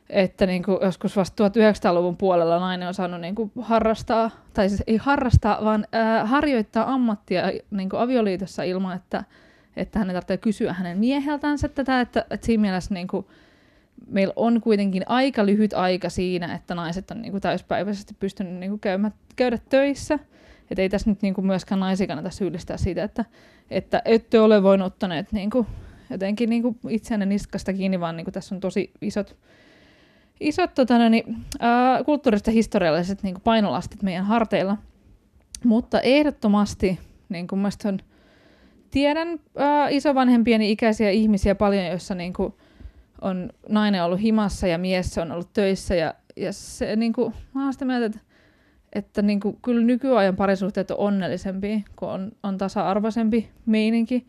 että 0.09 0.45
niinku 0.45 0.79
joskus 0.81 1.15
vasta 1.15 1.47
1900-luvun 1.47 2.17
puolella 2.17 2.59
nainen 2.59 2.87
on 2.87 2.93
saanut 2.93 3.21
niinku 3.21 3.51
harrastaa, 3.61 4.31
tai 4.53 4.69
siis 4.69 4.83
ei 4.87 4.97
harrastaa, 4.97 5.65
vaan 5.65 5.87
ää, 5.91 6.25
harjoittaa 6.25 6.93
ammattia 6.93 7.43
niinku 7.71 7.97
avioliitossa 7.97 8.63
ilman, 8.63 8.95
että, 8.95 9.23
että 9.75 9.99
hänen 9.99 10.13
tarvitsee 10.13 10.37
kysyä 10.37 10.73
hänen 10.73 10.97
mieheltänsä 10.97 11.67
tätä, 11.67 12.01
että, 12.01 12.25
että 12.29 12.45
siinä 12.45 12.61
mielessä 12.61 12.93
niinku, 12.93 13.29
meillä 14.07 14.33
on 14.35 14.61
kuitenkin 14.61 15.03
aika 15.05 15.45
lyhyt 15.45 15.73
aika 15.73 16.09
siinä, 16.09 16.55
että 16.55 16.75
naiset 16.75 17.11
on 17.11 17.21
niin 17.21 17.31
kuin 17.31 17.41
täyspäiväisesti 17.41 18.15
pystynyt 18.19 18.53
niin 18.53 18.69
kuin 18.69 18.79
käymä, 18.79 19.11
käydä 19.35 19.59
töissä. 19.69 20.19
Että 20.71 20.81
ei 20.81 20.89
tässä 20.89 21.09
nyt 21.09 21.21
niin 21.21 21.33
kuin 21.33 21.47
myöskään 21.47 21.79
naisia 21.79 22.07
kannata 22.07 22.29
syyllistää 22.29 22.77
siitä, 22.77 23.03
että, 23.03 23.25
että 23.69 24.01
ette 24.05 24.39
ole 24.39 24.63
voinut 24.63 24.87
ottaneet 24.87 25.31
niin 25.31 25.49
kuin 25.49 25.67
jotenkin 26.09 26.49
niin 26.49 26.61
kuin 26.61 26.77
itseänne 26.89 27.25
niskasta 27.25 27.73
kiinni, 27.73 27.99
vaan 27.99 28.17
niin 28.17 28.25
kuin 28.25 28.33
tässä 28.33 28.55
on 28.55 28.61
tosi 28.61 28.91
isot, 29.01 29.37
isot 30.39 30.73
tota, 30.75 30.97
no 30.97 31.09
niin, 31.09 31.37
ää, 31.59 32.03
kulttuuriset 32.03 32.47
ja 32.47 32.53
historialliset 32.53 33.23
niin 33.23 33.35
kuin 33.35 33.43
painolastit 33.43 34.03
meidän 34.03 34.25
harteilla. 34.25 34.77
Mutta 35.63 36.01
ehdottomasti 36.01 36.99
niin 37.29 37.47
kuin 37.47 37.65
on, 37.85 37.99
tiedän 38.91 39.39
ää, 39.57 39.89
isovanhempieni 39.89 40.71
ikäisiä 40.71 41.09
ihmisiä 41.09 41.55
paljon, 41.55 41.85
joissa 41.85 42.15
niin 42.15 42.33
on 43.21 43.49
nainen 43.69 44.03
ollut 44.03 44.21
himassa 44.21 44.67
ja 44.67 44.77
mies 44.77 45.17
on 45.17 45.31
ollut 45.31 45.53
töissä 45.53 45.95
ja, 45.95 46.13
ja 46.35 46.53
se 46.53 46.95
niin 46.95 47.13
kuin, 47.13 47.33
mä 47.53 47.63
oon 47.63 47.73
sitä 47.73 47.85
mieltä, 47.85 48.05
että, 48.05 48.19
että 48.93 49.21
niin 49.21 49.39
kuin, 49.39 49.57
kyllä 49.61 49.85
nykyajan 49.85 50.35
parisuhteet 50.35 50.91
on 50.91 50.97
onnellisempia, 50.99 51.79
kun 51.95 52.09
on, 52.09 52.31
on 52.43 52.57
tasa-arvoisempi 52.57 53.49
meininki, 53.65 54.27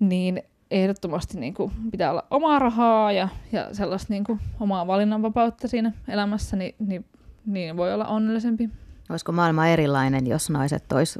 niin 0.00 0.42
ehdottomasti 0.70 1.40
niin 1.40 1.54
kuin, 1.54 1.72
pitää 1.90 2.10
olla 2.10 2.24
omaa 2.30 2.58
rahaa 2.58 3.12
ja, 3.12 3.28
ja 3.52 3.74
sellaista 3.74 4.12
niin 4.12 4.24
kuin, 4.24 4.40
omaa 4.60 4.86
valinnanvapautta 4.86 5.68
siinä 5.68 5.92
elämässä, 6.08 6.56
niin, 6.56 6.74
niin, 6.78 7.04
niin 7.46 7.76
voi 7.76 7.94
olla 7.94 8.06
onnellisempi. 8.06 8.70
Olisiko 9.10 9.32
maailma 9.32 9.66
erilainen, 9.66 10.26
jos 10.26 10.50
naiset 10.50 10.92
olisi 10.92 11.18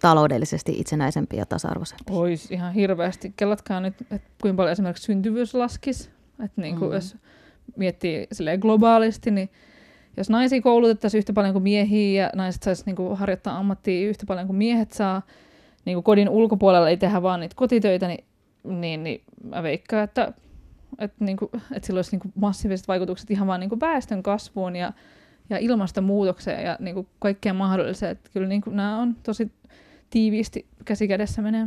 taloudellisesti 0.00 0.72
itsenäisempi 0.78 1.36
ja 1.36 1.46
tasa-arvoisempi. 1.46 2.04
Olisi 2.10 2.54
ihan 2.54 2.72
hirveästi. 2.72 3.32
Kellatkaa 3.36 3.80
nyt, 3.80 3.94
että 4.00 4.28
kuinka 4.42 4.56
paljon 4.56 4.72
esimerkiksi 4.72 5.04
syntyvyys 5.04 5.54
laskisi. 5.54 6.10
Että 6.44 6.60
niin 6.60 6.78
kuin, 6.78 6.90
mm. 6.90 6.94
jos 6.94 7.16
miettii 7.76 8.28
globaalisti, 8.60 9.30
niin 9.30 9.50
jos 10.16 10.30
naisia 10.30 10.62
koulutettaisiin 10.62 11.18
yhtä 11.18 11.32
paljon 11.32 11.52
kuin 11.52 11.62
miehiä 11.62 12.22
ja 12.22 12.30
naiset 12.34 12.62
saisi 12.62 12.82
niin 12.86 12.96
kuin, 12.96 13.18
harjoittaa 13.18 13.58
ammattia 13.58 14.08
yhtä 14.08 14.26
paljon 14.26 14.46
kuin 14.46 14.56
miehet 14.56 14.92
saa, 14.92 15.22
niin 15.84 15.94
kuin 15.96 16.04
kodin 16.04 16.28
ulkopuolella 16.28 16.88
ei 16.88 16.96
tehdä 16.96 17.22
vaan 17.22 17.40
niitä 17.40 17.54
kotitöitä, 17.56 18.08
niin, 18.08 18.24
niin, 18.64 19.02
niin 19.02 19.22
mä 19.44 19.62
veikkaan, 19.62 20.04
että, 20.04 20.32
että, 20.98 21.24
niin 21.24 21.36
kuin, 21.36 21.50
että 21.72 21.86
sillä 21.86 21.98
olisi 21.98 22.10
niin 22.10 22.20
kuin 22.20 22.32
massiiviset 22.34 22.88
vaikutukset 22.88 23.30
ihan 23.30 23.46
vaan 23.46 23.60
niin 23.60 23.70
kuin 23.70 23.80
väestön 23.80 24.22
kasvuun 24.22 24.76
ja, 24.76 24.92
ja 25.50 25.58
ilmastonmuutokseen 25.58 26.64
ja 26.64 26.76
niin 26.80 26.94
kuin 26.94 27.08
kaikkeen 27.18 27.56
mahdolliseen. 27.56 28.12
Että 28.12 28.30
kyllä 28.32 28.48
niin 28.48 28.60
kuin, 28.60 28.76
nämä 28.76 28.98
on 28.98 29.16
tosi 29.22 29.52
tiiviisti 30.10 30.66
käsi 30.84 31.08
kädessä 31.08 31.42
menee. 31.42 31.66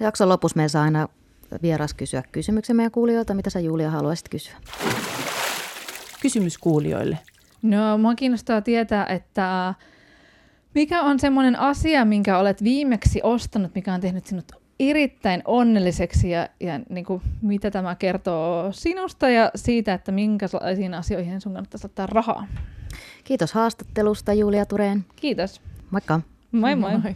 Jakson 0.00 0.28
lopussa 0.28 0.56
meillä 0.56 0.68
saa 0.68 0.82
aina 0.82 1.08
vieras 1.62 1.94
kysyä 1.94 2.22
kysymyksen 2.32 2.76
meidän 2.76 2.92
kuulijoilta. 2.92 3.34
Mitä 3.34 3.50
sä 3.50 3.60
Julia 3.60 3.90
haluaisit 3.90 4.28
kysyä? 4.28 4.54
Kysymys 6.22 6.58
kuulijoille. 6.58 7.18
No, 7.62 7.98
mua 7.98 8.14
kiinnostaa 8.14 8.60
tietää, 8.60 9.06
että 9.06 9.74
mikä 10.74 11.02
on 11.02 11.18
semmoinen 11.18 11.58
asia, 11.58 12.04
minkä 12.04 12.38
olet 12.38 12.64
viimeksi 12.64 13.20
ostanut, 13.22 13.74
mikä 13.74 13.94
on 13.94 14.00
tehnyt 14.00 14.26
sinut 14.26 14.52
erittäin 14.80 15.42
onnelliseksi 15.44 16.30
ja, 16.30 16.48
ja 16.60 16.80
niin 16.88 17.04
kuin, 17.04 17.22
mitä 17.42 17.70
tämä 17.70 17.94
kertoo 17.94 18.72
sinusta 18.72 19.28
ja 19.28 19.50
siitä, 19.54 19.94
että 19.94 20.12
minkälaisiin 20.12 20.94
asioihin 20.94 21.40
sun 21.40 21.52
kannattaisi 21.52 21.86
ottaa 21.86 22.06
rahaa. 22.06 22.46
Kiitos 23.24 23.52
haastattelusta 23.52 24.32
Julia 24.32 24.66
Tureen. 24.66 25.04
Kiitos. 25.16 25.60
Moikka. 25.90 26.20
Moi 26.52 26.76
moi. 26.76 26.98
moi. 26.98 27.14